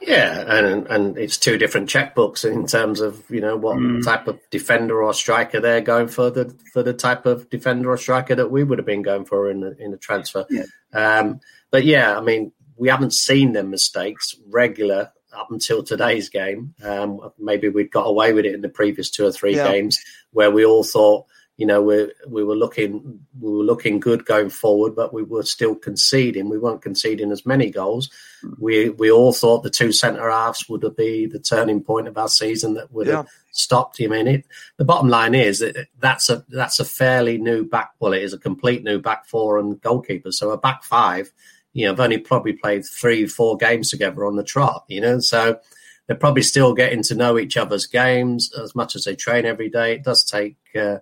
Yeah, 0.00 0.44
and 0.46 0.86
and 0.88 1.16
it's 1.18 1.38
two 1.38 1.56
different 1.56 1.88
checkbooks 1.88 2.44
in 2.44 2.66
terms 2.66 3.00
of 3.00 3.22
you 3.30 3.40
know 3.40 3.56
what 3.56 3.78
mm. 3.78 4.04
type 4.04 4.28
of 4.28 4.38
defender 4.50 5.02
or 5.02 5.14
striker 5.14 5.58
they're 5.58 5.80
going 5.80 6.08
for 6.08 6.30
the 6.30 6.54
for 6.72 6.82
the 6.82 6.92
type 6.92 7.24
of 7.24 7.48
defender 7.48 7.90
or 7.90 7.96
striker 7.96 8.34
that 8.34 8.50
we 8.50 8.62
would 8.62 8.78
have 8.78 8.86
been 8.86 9.02
going 9.02 9.24
for 9.24 9.50
in 9.50 9.60
the, 9.60 9.76
in 9.78 9.90
the 9.90 9.96
transfer. 9.96 10.44
Yeah. 10.50 10.64
Um, 10.92 11.40
but 11.70 11.84
yeah, 11.84 12.16
I 12.16 12.20
mean, 12.20 12.52
we 12.76 12.88
haven't 12.88 13.14
seen 13.14 13.52
them 13.52 13.70
mistakes 13.70 14.34
regular 14.48 15.10
up 15.34 15.50
until 15.50 15.82
today's 15.82 16.28
game. 16.28 16.74
Um, 16.82 17.20
maybe 17.38 17.68
we 17.68 17.84
got 17.84 18.06
away 18.06 18.32
with 18.32 18.44
it 18.44 18.54
in 18.54 18.60
the 18.60 18.68
previous 18.68 19.10
two 19.10 19.26
or 19.26 19.32
three 19.32 19.56
yeah. 19.56 19.70
games 19.70 19.98
where 20.32 20.50
we 20.50 20.64
all 20.64 20.84
thought 20.84 21.26
you 21.56 21.66
know, 21.66 21.82
we 21.82 22.12
we 22.26 22.42
were 22.42 22.56
looking 22.56 23.20
we 23.40 23.50
were 23.50 23.62
looking 23.62 24.00
good 24.00 24.24
going 24.24 24.50
forward, 24.50 24.96
but 24.96 25.14
we 25.14 25.22
were 25.22 25.44
still 25.44 25.76
conceding. 25.76 26.48
We 26.48 26.58
weren't 26.58 26.82
conceding 26.82 27.30
as 27.30 27.46
many 27.46 27.70
goals. 27.70 28.10
We 28.58 28.88
we 28.90 29.10
all 29.10 29.32
thought 29.32 29.62
the 29.62 29.70
two 29.70 29.92
centre 29.92 30.28
halves 30.28 30.68
would 30.68 30.84
be 30.96 31.26
the 31.26 31.38
turning 31.38 31.80
point 31.80 32.08
of 32.08 32.18
our 32.18 32.28
season 32.28 32.74
that 32.74 32.92
would 32.92 33.06
yeah. 33.06 33.18
have 33.18 33.28
stopped 33.52 34.00
him 34.00 34.12
in 34.12 34.26
it. 34.26 34.44
The 34.78 34.84
bottom 34.84 35.08
line 35.08 35.34
is 35.36 35.60
that 35.60 35.86
that's 36.00 36.28
a 36.28 36.44
that's 36.48 36.80
a 36.80 36.84
fairly 36.84 37.38
new 37.38 37.64
back. 37.64 37.92
Well, 38.00 38.14
it 38.14 38.22
is 38.22 38.32
a 38.32 38.38
complete 38.38 38.82
new 38.82 38.98
back 38.98 39.26
four 39.26 39.58
and 39.58 39.80
goalkeeper. 39.80 40.32
So 40.32 40.50
a 40.50 40.58
back 40.58 40.82
five, 40.82 41.30
you 41.72 41.84
know, 41.84 41.92
have 41.92 42.00
only 42.00 42.18
probably 42.18 42.54
played 42.54 42.84
three 42.84 43.28
four 43.28 43.56
games 43.56 43.90
together 43.90 44.26
on 44.26 44.34
the 44.34 44.42
trot. 44.42 44.86
You 44.88 45.00
know, 45.00 45.20
so 45.20 45.60
they're 46.08 46.16
probably 46.16 46.42
still 46.42 46.74
getting 46.74 47.04
to 47.04 47.14
know 47.14 47.38
each 47.38 47.56
other's 47.56 47.86
games 47.86 48.52
as 48.60 48.74
much 48.74 48.96
as 48.96 49.04
they 49.04 49.14
train 49.14 49.46
every 49.46 49.70
day. 49.70 49.92
It 49.92 50.02
does 50.02 50.24
take. 50.24 50.56
Uh, 50.74 50.98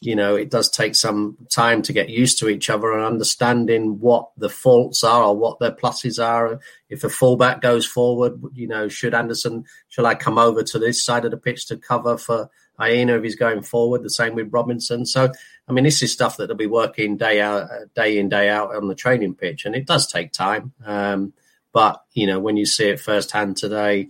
you 0.00 0.14
know, 0.14 0.36
it 0.36 0.50
does 0.50 0.70
take 0.70 0.94
some 0.94 1.36
time 1.50 1.82
to 1.82 1.92
get 1.92 2.08
used 2.08 2.38
to 2.38 2.48
each 2.48 2.70
other 2.70 2.92
and 2.92 3.04
understanding 3.04 4.00
what 4.00 4.30
the 4.36 4.48
faults 4.48 5.02
are 5.04 5.24
or 5.24 5.36
what 5.36 5.58
their 5.58 5.72
pluses 5.72 6.22
are. 6.22 6.60
If 6.88 7.04
a 7.04 7.08
fullback 7.08 7.60
goes 7.60 7.86
forward, 7.86 8.40
you 8.54 8.66
know, 8.66 8.88
should 8.88 9.14
Andersen, 9.14 9.64
shall 9.88 10.06
I 10.06 10.14
come 10.14 10.38
over 10.38 10.62
to 10.62 10.78
this 10.78 11.02
side 11.02 11.24
of 11.24 11.30
the 11.30 11.36
pitch 11.36 11.66
to 11.66 11.76
cover 11.76 12.16
for 12.16 12.50
Aina 12.80 13.16
if 13.16 13.24
he's 13.24 13.36
going 13.36 13.62
forward? 13.62 14.02
The 14.02 14.10
same 14.10 14.34
with 14.34 14.52
Robinson. 14.52 15.04
So, 15.06 15.32
I 15.68 15.72
mean, 15.72 15.84
this 15.84 16.02
is 16.02 16.12
stuff 16.12 16.36
that 16.36 16.46
they'll 16.46 16.56
be 16.56 16.66
working 16.66 17.16
day 17.16 17.40
out, 17.40 17.68
day 17.94 18.18
in, 18.18 18.28
day 18.28 18.48
out 18.48 18.74
on 18.74 18.88
the 18.88 18.94
training 18.94 19.34
pitch, 19.34 19.64
and 19.64 19.74
it 19.74 19.86
does 19.86 20.06
take 20.06 20.32
time. 20.32 20.72
Um, 20.84 21.32
but 21.72 22.02
you 22.12 22.26
know, 22.26 22.38
when 22.38 22.56
you 22.56 22.66
see 22.66 22.88
it 22.88 23.00
firsthand 23.00 23.56
today, 23.56 24.08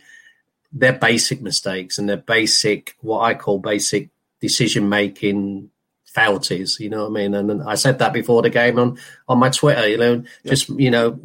they're 0.72 0.92
basic 0.92 1.40
mistakes 1.40 1.98
and 1.98 2.08
they're 2.08 2.16
basic, 2.16 2.96
what 3.00 3.20
I 3.20 3.34
call 3.34 3.58
basic 3.58 4.10
decision 4.40 4.88
making 4.88 5.70
faculties. 6.06 6.78
You 6.80 6.90
know 6.90 7.02
what 7.08 7.10
I 7.10 7.22
mean? 7.22 7.34
And, 7.34 7.62
I 7.62 7.74
said 7.74 7.98
that 7.98 8.12
before 8.12 8.42
the 8.42 8.50
game 8.50 8.78
on 8.78 8.98
on 9.28 9.38
my 9.38 9.50
Twitter. 9.50 9.86
You 9.88 9.98
know, 9.98 10.24
just 10.46 10.68
you 10.68 10.90
know, 10.90 11.18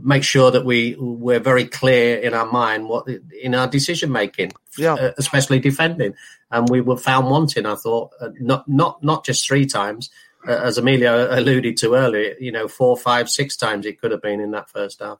make 0.00 0.24
sure 0.24 0.50
that 0.50 0.64
we 0.64 0.96
we're 0.98 1.40
very 1.40 1.64
clear 1.66 2.18
in 2.18 2.34
our 2.34 2.46
mind 2.50 2.88
what 2.88 3.08
in 3.42 3.54
our 3.54 3.66
decision 3.68 4.12
making, 4.12 4.52
Yeah. 4.76 4.94
uh, 4.94 5.12
especially 5.18 5.58
defending. 5.58 6.14
And 6.50 6.68
we 6.68 6.80
were 6.80 6.96
found 6.96 7.30
wanting. 7.30 7.66
I 7.66 7.74
thought 7.74 8.12
uh, 8.20 8.28
not 8.40 8.68
not 8.68 9.02
not 9.02 9.24
just 9.24 9.46
three 9.46 9.66
times, 9.66 10.10
uh, 10.46 10.52
as 10.52 10.78
Emilio 10.78 11.28
alluded 11.36 11.76
to 11.78 11.94
earlier. 11.94 12.34
You 12.38 12.52
know, 12.52 12.68
four, 12.68 12.96
five, 12.96 13.28
six 13.28 13.56
times 13.56 13.86
it 13.86 14.00
could 14.00 14.10
have 14.12 14.22
been 14.22 14.40
in 14.40 14.52
that 14.52 14.70
first 14.70 15.00
half. 15.00 15.18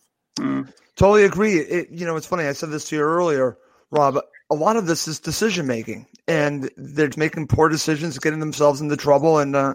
Totally 0.96 1.24
agree. 1.24 1.54
It, 1.58 1.90
you 1.90 2.06
know, 2.06 2.14
it's 2.16 2.26
funny. 2.26 2.44
I 2.44 2.52
said 2.52 2.70
this 2.70 2.88
to 2.90 2.96
you 2.96 3.02
earlier, 3.02 3.58
Rob. 3.90 4.18
A 4.51 4.55
lot 4.55 4.76
of 4.76 4.86
this 4.86 5.09
is 5.09 5.20
decision 5.20 5.66
making, 5.66 6.07
and 6.28 6.70
they're 6.76 7.11
making 7.16 7.49
poor 7.49 7.68
decisions, 7.68 8.18
getting 8.18 8.40
themselves 8.40 8.80
into 8.80 8.97
trouble. 8.97 9.38
And 9.38 9.57
uh, 9.57 9.74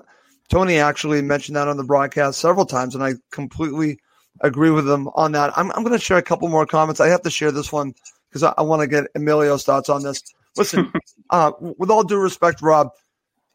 Tony 0.49 0.77
actually 0.77 1.21
mentioned 1.21 1.55
that 1.55 1.67
on 1.67 1.77
the 1.77 1.83
broadcast 1.83 2.39
several 2.39 2.65
times, 2.65 2.95
and 2.95 3.03
I 3.03 3.13
completely 3.31 3.99
agree 4.41 4.71
with 4.71 4.89
him 4.89 5.07
on 5.15 5.31
that. 5.33 5.57
I'm, 5.57 5.71
I'm 5.71 5.83
going 5.83 5.97
to 5.97 6.03
share 6.03 6.17
a 6.17 6.23
couple 6.23 6.47
more 6.49 6.65
comments. 6.65 6.99
I 6.99 7.07
have 7.07 7.23
to 7.23 7.29
share 7.29 7.51
this 7.51 7.71
one 7.71 7.93
because 8.29 8.43
I, 8.43 8.53
I 8.57 8.61
want 8.61 8.81
to 8.81 8.87
get 8.87 9.05
Emilio's 9.15 9.63
thoughts 9.63 9.89
on 9.89 10.03
this. 10.03 10.21
Listen, 10.55 10.91
uh, 11.29 11.51
with 11.59 11.89
all 11.89 12.03
due 12.03 12.17
respect, 12.17 12.61
Rob, 12.61 12.89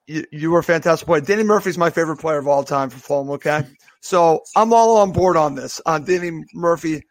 you, 0.06 0.24
you 0.30 0.50
were 0.50 0.60
a 0.60 0.64
fantastic 0.64 1.06
player. 1.06 1.20
Danny 1.20 1.42
Murphy's 1.42 1.78
my 1.78 1.90
favorite 1.90 2.18
player 2.18 2.38
of 2.38 2.48
all 2.48 2.64
time 2.64 2.90
for 2.90 2.98
Fulham. 2.98 3.30
Okay, 3.30 3.62
so 4.00 4.42
I'm 4.56 4.72
all 4.72 4.98
on 4.98 5.12
board 5.12 5.36
on 5.36 5.54
this. 5.54 5.80
Uh, 5.86 5.98
Danny 5.98 6.44
Murphy 6.54 7.02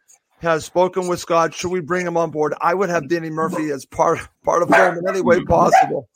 has 0.44 0.64
spoken 0.64 1.08
with 1.08 1.18
Scott. 1.20 1.52
Should 1.54 1.70
we 1.72 1.80
bring 1.80 2.06
him 2.06 2.16
on 2.16 2.30
board? 2.30 2.54
I 2.60 2.72
would 2.74 2.88
have 2.88 3.08
Danny 3.08 3.30
Murphy 3.30 3.70
as 3.70 3.84
part 3.84 4.20
part 4.44 4.62
of 4.62 4.68
Fulham 4.68 4.98
in 4.98 5.08
any 5.08 5.20
way 5.20 5.42
possible. 5.44 6.08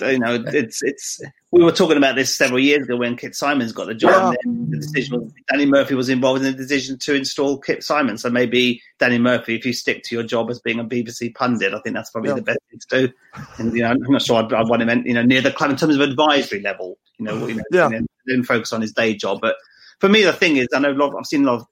you 0.00 0.18
know, 0.18 0.42
it's 0.46 0.82
it's. 0.82 1.20
We 1.52 1.62
were 1.62 1.72
talking 1.72 1.96
about 1.96 2.16
this 2.16 2.34
several 2.36 2.58
years 2.58 2.84
ago 2.84 2.96
when 2.96 3.16
Kit 3.16 3.34
Symons 3.34 3.72
got 3.72 3.86
the 3.86 3.94
job. 3.94 4.32
Yeah. 4.34 4.38
And 4.44 4.66
then 4.66 4.70
the 4.70 4.76
decision 4.78 5.20
was 5.20 5.32
Danny 5.50 5.64
Murphy 5.64 5.94
was 5.94 6.08
involved 6.08 6.44
in 6.44 6.52
the 6.52 6.56
decision 6.56 6.98
to 7.00 7.14
install 7.14 7.58
Kit 7.58 7.82
Symons. 7.82 8.22
So 8.22 8.30
maybe 8.30 8.82
Danny 8.98 9.18
Murphy, 9.18 9.54
if 9.56 9.64
you 9.64 9.72
stick 9.72 10.02
to 10.04 10.14
your 10.14 10.24
job 10.24 10.50
as 10.50 10.60
being 10.60 10.80
a 10.80 10.84
BBC 10.84 11.34
pundit, 11.34 11.72
I 11.72 11.80
think 11.80 11.94
that's 11.94 12.10
probably 12.10 12.30
Yeah. 12.30 12.36
the 12.36 12.42
best 12.42 12.58
thing 12.70 12.80
to 12.90 13.06
do. 13.08 13.12
And 13.58 13.74
you 13.76 13.82
know, 13.82 13.90
I'm 13.90 13.98
not 14.00 14.22
sure 14.22 14.42
I'd, 14.42 14.52
I'd 14.52 14.68
want 14.68 14.82
him, 14.82 15.06
you 15.06 15.14
know, 15.14 15.22
near 15.22 15.40
the 15.40 15.52
club 15.52 15.70
in 15.70 15.76
terms 15.76 15.94
of 15.94 16.00
advisory 16.02 16.60
level. 16.60 16.98
You 17.18 17.24
know, 17.26 17.46
you 17.46 17.54
know, 17.54 17.62
Yeah. 17.72 17.90
then 18.26 18.42
focus 18.42 18.72
on 18.72 18.82
his 18.82 18.92
day 18.92 19.14
job. 19.14 19.38
But 19.40 19.56
for 20.00 20.08
me, 20.08 20.24
the 20.24 20.32
thing 20.32 20.56
is, 20.56 20.66
I 20.74 20.80
know 20.80 20.90
a 20.90 20.94
lot, 20.94 21.14
I've 21.18 21.26
seen 21.26 21.44
a 21.46 21.52
lot 21.52 21.60
of 21.60 21.66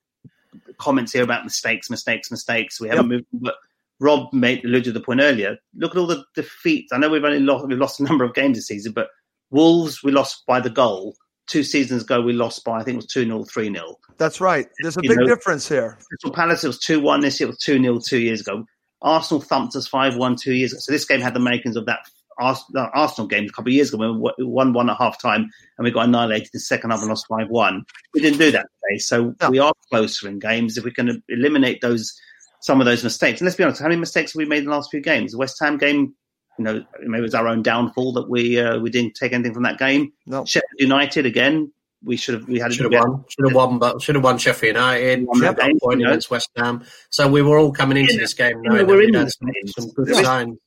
comments 0.78 1.12
here 1.12 1.22
about 1.24 1.44
mistakes, 1.44 1.90
mistakes, 1.90 2.30
mistakes. 2.30 2.80
We 2.80 2.88
haven't 2.88 3.08
moved, 3.08 3.26
but 3.32 3.54
Rob 4.00 4.32
made 4.32 4.64
alluded 4.64 4.84
to 4.84 4.92
the 4.92 5.00
point 5.00 5.20
earlier. 5.20 5.56
Look 5.76 5.92
at 5.92 5.98
all 5.98 6.06
the 6.06 6.24
defeats. 6.34 6.92
I 6.92 6.98
know 6.98 7.08
we've 7.08 7.24
only 7.24 7.40
lost 7.40 7.66
we've 7.66 7.78
lost 7.78 8.00
a 8.00 8.02
number 8.08 8.24
of 8.24 8.34
games 8.34 8.56
this 8.58 8.66
season, 8.66 8.92
but 8.92 9.08
Wolves 9.50 10.02
we 10.02 10.12
lost 10.12 10.44
by 10.46 10.60
the 10.60 10.70
goal. 10.70 11.14
Two 11.46 11.62
seasons 11.62 12.04
ago 12.04 12.22
we 12.22 12.32
lost 12.32 12.64
by 12.64 12.80
I 12.80 12.84
think 12.84 12.94
it 12.94 12.96
was 12.96 13.06
two 13.06 13.24
0 13.24 13.44
three 13.44 13.70
0 13.72 13.96
That's 14.16 14.40
right. 14.40 14.66
There's 14.80 14.96
a 14.96 15.00
You 15.02 15.10
big 15.10 15.18
know- 15.18 15.26
difference 15.26 15.68
here. 15.68 15.98
Crystal 16.08 16.32
Palace 16.32 16.64
it 16.64 16.68
was 16.68 16.78
two 16.78 17.00
one. 17.00 17.20
This 17.20 17.38
year 17.38 17.48
it 17.48 17.50
was 17.52 17.58
two 17.58 17.78
0 17.80 18.00
two 18.04 18.18
years 18.18 18.40
ago. 18.40 18.64
Arsenal 19.02 19.42
thumped 19.42 19.76
us 19.76 19.86
five 19.86 20.16
one 20.16 20.36
two 20.36 20.54
years 20.54 20.72
ago. 20.72 20.80
So 20.80 20.90
this 20.92 21.04
game 21.04 21.20
had 21.20 21.34
the 21.34 21.40
makings 21.40 21.76
of 21.76 21.84
that 21.86 22.00
Ars- 22.38 22.64
uh, 22.74 22.88
Arsenal 22.94 23.26
game 23.28 23.44
a 23.44 23.48
couple 23.50 23.70
of 23.70 23.74
years 23.74 23.92
ago 23.92 23.98
when 23.98 24.32
we 24.38 24.44
won 24.44 24.72
one 24.72 24.90
at 24.90 24.96
half 24.98 25.20
time 25.20 25.50
and 25.78 25.84
we 25.84 25.90
got 25.90 26.06
annihilated 26.08 26.44
in 26.46 26.50
the 26.54 26.60
second 26.60 26.90
half 26.90 27.00
and 27.00 27.08
lost 27.08 27.26
five 27.28 27.48
one. 27.48 27.84
We 28.14 28.20
didn't 28.20 28.38
do 28.38 28.50
that 28.52 28.66
today, 28.88 28.98
so 28.98 29.34
No. 29.40 29.50
we 29.50 29.58
are 29.58 29.72
closer 29.90 30.28
in 30.28 30.38
games 30.38 30.76
if 30.78 30.84
we 30.84 30.90
can 30.92 31.22
eliminate 31.28 31.80
those 31.80 32.12
some 32.60 32.80
of 32.80 32.86
those 32.86 33.04
mistakes. 33.04 33.40
And 33.40 33.46
let's 33.46 33.56
be 33.56 33.62
honest, 33.64 33.80
how 33.82 33.88
many 33.88 34.00
mistakes 34.00 34.32
have 34.32 34.38
we 34.38 34.46
made 34.46 34.58
in 34.58 34.64
the 34.64 34.70
last 34.70 34.90
few 34.90 35.00
games? 35.00 35.32
The 35.32 35.38
West 35.38 35.58
Ham 35.60 35.76
game, 35.76 36.14
you 36.58 36.64
know, 36.64 36.82
maybe 37.02 37.18
it 37.18 37.22
was 37.22 37.34
our 37.34 37.46
own 37.48 37.62
downfall 37.62 38.12
that 38.14 38.30
we 38.30 38.58
uh, 38.58 38.78
we 38.78 38.88
didn't 38.90 39.14
take 39.16 39.32
anything 39.32 39.52
from 39.52 39.64
that 39.64 39.78
game. 39.78 40.12
No. 40.26 40.44
Sheffield 40.46 40.70
United 40.78 41.26
again, 41.26 41.70
we 42.02 42.16
should 42.16 42.34
have 42.36 42.48
we 42.48 42.58
had 42.58 42.72
Should 42.72 42.90
have 42.92 43.06
won. 43.06 43.24
Should 43.28 43.46
have 43.48 43.54
won. 43.54 43.78
But 43.78 44.00
should 44.00 44.14
have 44.14 44.24
won 44.24 44.38
Sheffield 44.38 44.76
United. 44.76 45.26
Won 45.26 45.36
Should 45.38 45.44
have 45.46 45.56
that 45.56 45.62
got 45.62 45.70
a 45.72 45.78
point 45.80 45.98
you 46.00 46.04
know. 46.06 46.10
against 46.12 46.30
West 46.30 46.48
Ham. 46.56 46.84
So 47.10 47.28
we 47.28 47.42
were 47.42 47.58
all 47.58 47.70
coming 47.72 47.98
into 47.98 48.14
Yeah. 48.14 48.20
this 48.20 48.32
game 48.34 48.62
Yeah, 48.64 48.70
knowing 48.70 48.86
we're 48.86 48.96
that 48.96 49.02
in 49.04 49.10
we 49.12 49.18
had 49.18 49.30
some, 49.30 49.48
some 49.66 49.90
good 49.92 50.08
Yeah. 50.08 50.22
signs. 50.22 50.58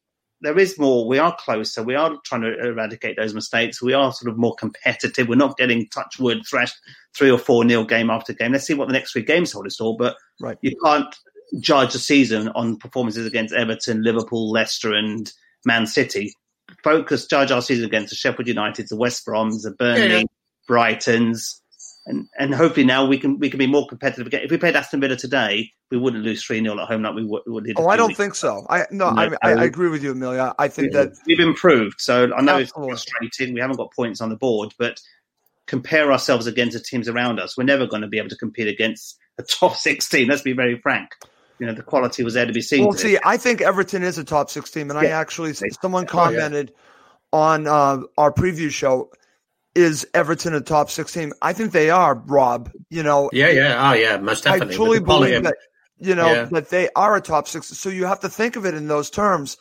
There 0.41 0.57
is 0.59 0.77
more. 0.77 1.07
We 1.07 1.17
are 1.19 1.35
closer. 1.39 1.81
We 1.83 1.95
are 1.95 2.15
trying 2.23 2.41
to 2.41 2.57
eradicate 2.59 3.17
those 3.17 3.33
mistakes. 3.33 3.81
We 3.81 3.93
are 3.93 4.11
sort 4.13 4.31
of 4.31 4.38
more 4.38 4.55
competitive. 4.55 5.27
We're 5.27 5.35
not 5.35 5.57
getting 5.57 5.88
touch 5.89 6.19
wood 6.19 6.43
thrashed 6.47 6.75
three 7.15 7.31
or 7.31 7.39
four 7.39 7.65
nil 7.65 7.85
game 7.85 8.09
after 8.09 8.33
game. 8.33 8.51
Let's 8.51 8.65
see 8.67 8.73
what 8.75 8.88
the 8.88 8.93
next 8.93 9.11
three 9.13 9.23
games 9.23 9.51
hold 9.51 9.65
us 9.65 9.81
all. 9.81 9.97
But 9.97 10.15
Right. 10.39 10.57
you 10.61 10.75
can't 10.83 11.13
judge 11.59 11.95
a 11.95 11.99
season 11.99 12.49
on 12.49 12.77
performances 12.77 13.25
against 13.25 13.53
Everton, 13.53 14.03
Liverpool, 14.03 14.51
Leicester, 14.51 14.93
and 14.93 15.31
Man 15.65 15.88
City. 15.88 16.33
Focus, 16.83 17.25
judge 17.25 17.49
our 17.51 17.61
season 17.61 17.85
against 17.85 18.09
the 18.09 18.15
Sheffield 18.15 18.47
United, 18.47 18.88
the 18.89 18.97
West 18.97 19.25
Broms, 19.25 19.63
the 19.63 19.71
Burnley, 19.71 20.01
Yeah, 20.07 20.17
yeah. 20.17 20.23
Brightons. 20.69 21.61
And, 22.09 22.27
and 22.39 22.55
hopefully 22.55 22.85
now 22.85 23.05
we 23.05 23.19
can 23.19 23.37
we 23.37 23.49
can 23.49 23.59
be 23.59 23.67
more 23.67 23.85
competitive 23.85 24.27
again. 24.27 24.41
If 24.41 24.49
we 24.49 24.57
played 24.57 24.77
Aston 24.77 25.01
Villa 25.01 25.17
today, 25.17 25.69
we 25.91 25.97
wouldn't 25.97 26.23
lose 26.23 26.41
three 26.41 26.61
0 26.61 26.79
at 26.79 26.87
home 26.87 27.03
like 27.03 27.13
we 27.13 27.25
would. 27.25 27.41
we 27.45 27.71
a 27.71 27.73
Oh, 27.75 27.87
I 27.87 27.97
don't 27.97 28.07
weeks 28.07 28.17
think 28.17 28.35
so. 28.35 28.65
I 28.69 28.85
no, 28.91 29.11
No, 29.11 29.21
I, 29.21 29.25
I, 29.43 29.53
no. 29.53 29.61
I 29.61 29.65
agree 29.65 29.89
with 29.89 30.01
you, 30.01 30.11
Emilio. 30.11 30.53
I 30.57 30.69
think 30.69 30.93
that 30.93 31.11
we've 31.25 31.41
improved. 31.41 31.99
So 31.99 32.33
I 32.33 32.41
know 32.41 32.59
Absolutely. 32.59 32.93
it's 32.93 33.03
frustrating. 33.03 33.53
We 33.53 33.59
haven't 33.59 33.75
got 33.75 33.93
points 33.93 34.21
on 34.21 34.29
the 34.29 34.37
board, 34.37 34.73
but 34.79 35.01
compare 35.67 36.11
ourselves 36.13 36.47
against 36.47 36.77
the 36.77 36.83
teams 36.83 37.09
around 37.09 37.41
us. 37.41 37.57
We're 37.57 37.65
never 37.65 37.85
going 37.85 38.03
to 38.03 38.07
be 38.07 38.17
able 38.17 38.29
to 38.29 38.37
compete 38.37 38.69
against 38.69 39.17
a 39.37 39.43
top 39.43 39.75
six 39.75 40.07
team. 40.07 40.29
Let's 40.29 40.41
be 40.41 40.53
very 40.53 40.79
frank. 40.79 41.09
You 41.59 41.67
know, 41.67 41.73
the 41.73 41.83
quality 41.83 42.23
was 42.23 42.35
there 42.35 42.45
to 42.45 42.53
be 42.53 42.61
seen. 42.61 42.85
Well, 42.85 42.93
see, 42.93 43.17
I 43.25 43.35
think 43.35 43.61
Everton 43.61 44.03
is 44.03 44.17
a 44.17 44.23
top 44.23 44.49
six 44.49 44.71
team, 44.71 44.89
and 44.89 44.97
I 44.97 45.05
Yeah. 45.05 45.19
actually 45.19 45.53
someone 45.81 46.05
commented 46.05 46.71
on 47.33 47.67
uh, 47.67 47.99
our 48.17 48.31
preview 48.31 48.71
show. 48.71 49.11
Is 49.78 50.07
Everton 50.15 50.55
a 50.55 50.61
top 50.61 50.89
six 50.89 51.13
team? 51.13 51.34
I 51.39 51.53
think 51.53 51.71
they 51.71 51.91
are, 51.91 52.15
Rob. 52.15 52.71
You 52.89 53.03
know, 53.03 53.30
Yeah, 53.32 53.49
yeah, 53.49 53.89
oh 53.91 53.93
yeah, 53.93 54.17
most 54.17 54.43
definitely. 54.45 54.73
I 54.73 54.75
truly 54.75 54.89
With 54.89 54.99
the 55.01 55.05
quality 55.05 55.32
believe 55.34 55.43
that 55.43 55.55
you 55.99 56.15
know 56.15 56.34
Yeah. 56.34 56.45
that 56.45 56.69
they 56.69 56.89
are 56.95 57.15
a 57.15 57.21
top 57.21 57.47
six. 57.47 57.67
So 57.67 57.89
you 57.89 58.05
have 58.05 58.21
to 58.21 58.30
think 58.30 58.55
of 58.55 58.65
it 58.65 58.73
in 58.73 58.88
those 58.88 59.11
terms. 59.11 59.55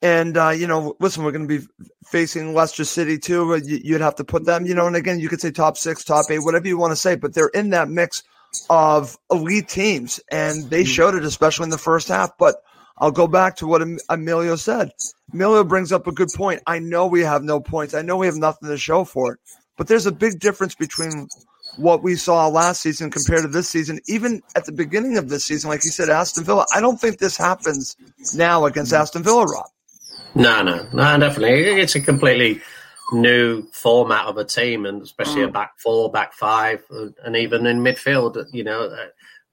And 0.00 0.38
uh, 0.38 0.48
you 0.50 0.66
know, 0.66 0.96
listen, 1.00 1.22
we're 1.22 1.32
going 1.32 1.46
to 1.46 1.58
be 1.60 1.66
facing 2.10 2.54
Leicester 2.54 2.84
City 2.84 3.18
too. 3.18 3.46
but 3.46 3.66
You'd 3.66 4.00
have 4.00 4.16
to 4.16 4.24
put 4.24 4.46
them, 4.46 4.64
you 4.64 4.74
know. 4.74 4.86
And 4.86 4.96
again, 4.96 5.20
you 5.20 5.28
could 5.28 5.40
say 5.42 5.50
top 5.50 5.76
six, 5.76 6.02
top 6.02 6.24
eight, 6.30 6.38
whatever 6.40 6.66
you 6.66 6.78
want 6.78 6.92
to 6.92 6.96
say, 6.96 7.14
but 7.14 7.34
they're 7.34 7.48
in 7.54 7.70
that 7.70 7.88
mix 7.90 8.22
of 8.70 9.18
elite 9.30 9.68
teams, 9.68 10.18
and 10.30 10.70
they 10.70 10.84
showed 10.84 11.14
it, 11.14 11.24
especially 11.24 11.64
in 11.64 11.70
the 11.70 11.78
first 11.78 12.08
half. 12.08 12.30
But 12.38 12.56
I'll 12.98 13.10
go 13.10 13.26
back 13.26 13.56
to 13.56 13.66
what 13.66 13.82
Em- 13.82 13.98
Emilio 14.08 14.56
said. 14.56 14.92
Emilio 15.32 15.64
brings 15.64 15.92
up 15.92 16.06
a 16.06 16.12
good 16.12 16.28
point. 16.36 16.60
I 16.66 16.78
know 16.78 17.06
we 17.06 17.20
have 17.22 17.42
no 17.42 17.60
points. 17.60 17.94
I 17.94 18.02
know 18.02 18.16
we 18.16 18.26
have 18.26 18.36
nothing 18.36 18.68
to 18.68 18.76
show 18.78 19.04
for 19.04 19.32
it, 19.32 19.40
but 19.76 19.88
there's 19.88 20.06
a 20.06 20.12
big 20.12 20.38
difference 20.40 20.74
between 20.74 21.28
what 21.78 22.02
we 22.02 22.14
saw 22.16 22.46
last 22.48 22.82
season 22.82 23.10
compared 23.10 23.42
to 23.42 23.48
this 23.48 23.68
season. 23.68 23.98
Even 24.06 24.42
at 24.54 24.66
the 24.66 24.72
beginning 24.72 25.16
of 25.16 25.30
this 25.30 25.44
season, 25.46 25.70
like 25.70 25.84
you 25.84 25.90
said, 25.90 26.10
Aston 26.10 26.44
Villa. 26.44 26.66
I 26.74 26.80
don't 26.80 27.00
think 27.00 27.18
this 27.18 27.36
happens 27.36 27.96
now 28.34 28.66
against 28.66 28.92
Aston 28.92 29.22
Villa, 29.22 29.46
Rob. 29.46 29.66
No, 30.34 30.62
no, 30.62 30.86
no, 30.92 31.18
definitely. 31.18 31.80
It's 31.80 31.94
a 31.94 32.00
completely 32.00 32.60
new 33.12 33.62
format 33.72 34.26
of 34.26 34.36
a 34.38 34.44
team, 34.44 34.86
and 34.86 35.02
especially 35.02 35.42
a 35.42 35.48
Mm. 35.48 35.52
back 35.52 35.72
four, 35.78 36.10
back 36.10 36.32
five, 36.34 36.82
and 37.24 37.36
even 37.36 37.66
in 37.66 37.80
midfield. 37.80 38.42
You 38.52 38.64
know, 38.64 38.84
uh, 38.84 39.06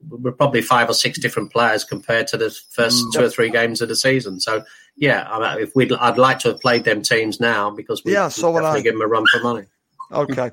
we're 0.08 0.32
probably 0.32 0.62
five 0.62 0.90
or 0.90 0.94
six 0.94 1.20
different 1.20 1.52
players 1.52 1.84
compared 1.84 2.28
to 2.28 2.38
the 2.38 2.50
first 2.72 3.04
Mm. 3.06 3.14
two 3.14 3.24
or 3.26 3.30
three 3.30 3.50
games 3.50 3.82
of 3.82 3.90
the 3.90 3.96
season. 3.96 4.40
So, 4.40 4.64
yeah, 4.96 5.28
I 5.30 5.40
mean, 5.56 5.64
if 5.64 5.76
we, 5.76 5.90
I'd 5.96 6.18
like 6.18 6.40
to 6.40 6.50
have 6.50 6.60
played 6.62 6.84
them 6.86 7.02
teams 7.02 7.40
now 7.40 7.70
because 7.72 8.04
we, 8.06 8.14
Yeah, 8.14 8.30
so 8.30 8.52
would 8.52 8.64
I. 8.64 8.80
give 8.82 8.94
them 8.94 9.02
a 9.02 9.08
run 9.08 9.26
for 9.32 9.42
money. 9.42 9.66
Okay. 10.12 10.52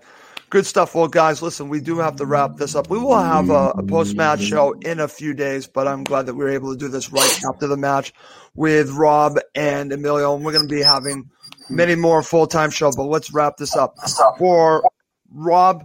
Good 0.51 0.65
stuff. 0.67 0.95
Well, 0.95 1.09
guys, 1.09 1.43
listen, 1.43 1.69
we 1.69 1.81
do 1.81 1.99
have 1.99 2.17
to 2.17 2.27
wrap 2.27 2.57
this 2.57 2.75
up. 2.77 2.89
We 2.89 2.99
will 2.99 3.19
have 3.19 3.51
a, 3.51 3.71
a 3.77 3.83
post 3.83 4.15
match 4.17 4.41
show 4.43 4.73
in 4.83 5.01
a 5.01 5.09
few 5.09 5.35
days, 5.35 5.67
but 5.67 5.89
I'm 5.89 6.05
glad 6.05 6.27
that 6.27 6.35
we 6.35 6.45
were 6.45 6.51
able 6.51 6.73
to 6.73 6.79
do 6.79 6.87
this 6.89 7.11
right 7.11 7.41
after 7.49 7.67
the 7.67 7.77
match 7.77 8.13
with 8.55 8.91
Rob 8.91 9.39
and 9.57 9.93
Emilio. 9.93 10.37
And 10.37 10.45
we're 10.45 10.53
going 10.53 10.69
to 10.69 10.73
be 10.75 10.83
having 10.83 11.29
many 11.69 11.97
more 11.97 12.23
full 12.23 12.47
time 12.47 12.71
shows, 12.71 12.95
but 12.95 13.05
let's 13.05 13.33
wrap 13.33 13.57
this 13.57 13.75
up. 13.77 13.97
For 14.39 14.89
Rob 15.33 15.85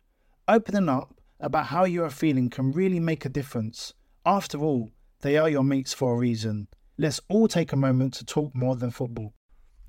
Opening 0.51 0.89
up 0.89 1.15
about 1.39 1.67
how 1.67 1.85
you 1.85 2.03
are 2.03 2.09
feeling 2.09 2.49
can 2.49 2.73
really 2.73 2.99
make 2.99 3.23
a 3.23 3.29
difference. 3.29 3.93
After 4.25 4.57
all, 4.57 4.91
they 5.21 5.37
are 5.37 5.47
your 5.47 5.63
mates 5.63 5.93
for 5.93 6.13
a 6.13 6.17
reason. 6.17 6.67
Let's 6.97 7.21
all 7.29 7.47
take 7.47 7.71
a 7.71 7.77
moment 7.77 8.15
to 8.15 8.25
talk 8.25 8.53
more 8.53 8.75
than 8.75 8.91
football. 8.91 9.33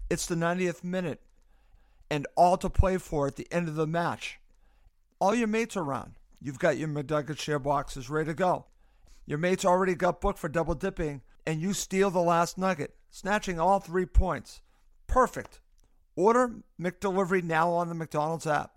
It's 0.08 0.26
the 0.26 0.36
90th 0.36 0.84
minute 0.84 1.20
and 2.08 2.28
all 2.36 2.56
to 2.58 2.70
play 2.70 2.96
for 2.98 3.26
at 3.26 3.34
the 3.34 3.48
end 3.50 3.66
of 3.66 3.74
the 3.74 3.88
match. 3.88 4.38
All 5.18 5.34
your 5.34 5.48
mates 5.48 5.76
are 5.76 5.82
around. 5.82 6.12
you've 6.40 6.60
got 6.60 6.78
your 6.78 6.86
McNugget 6.86 7.40
share 7.40 7.58
boxes 7.58 8.08
ready 8.08 8.30
to 8.30 8.34
go. 8.34 8.66
Your 9.26 9.38
mates 9.38 9.64
already 9.64 9.96
got 9.96 10.20
booked 10.20 10.38
for 10.38 10.48
double 10.48 10.76
dipping, 10.76 11.22
and 11.44 11.60
you 11.60 11.72
steal 11.72 12.12
the 12.12 12.20
last 12.20 12.56
nugget, 12.56 12.94
snatching 13.10 13.58
all 13.58 13.80
three 13.80 14.06
points. 14.06 14.62
Perfect. 15.08 15.58
Order 16.14 16.52
McDelivery 16.80 17.42
now 17.42 17.72
on 17.72 17.88
the 17.88 17.96
McDonald's 17.96 18.46
app. 18.46 18.76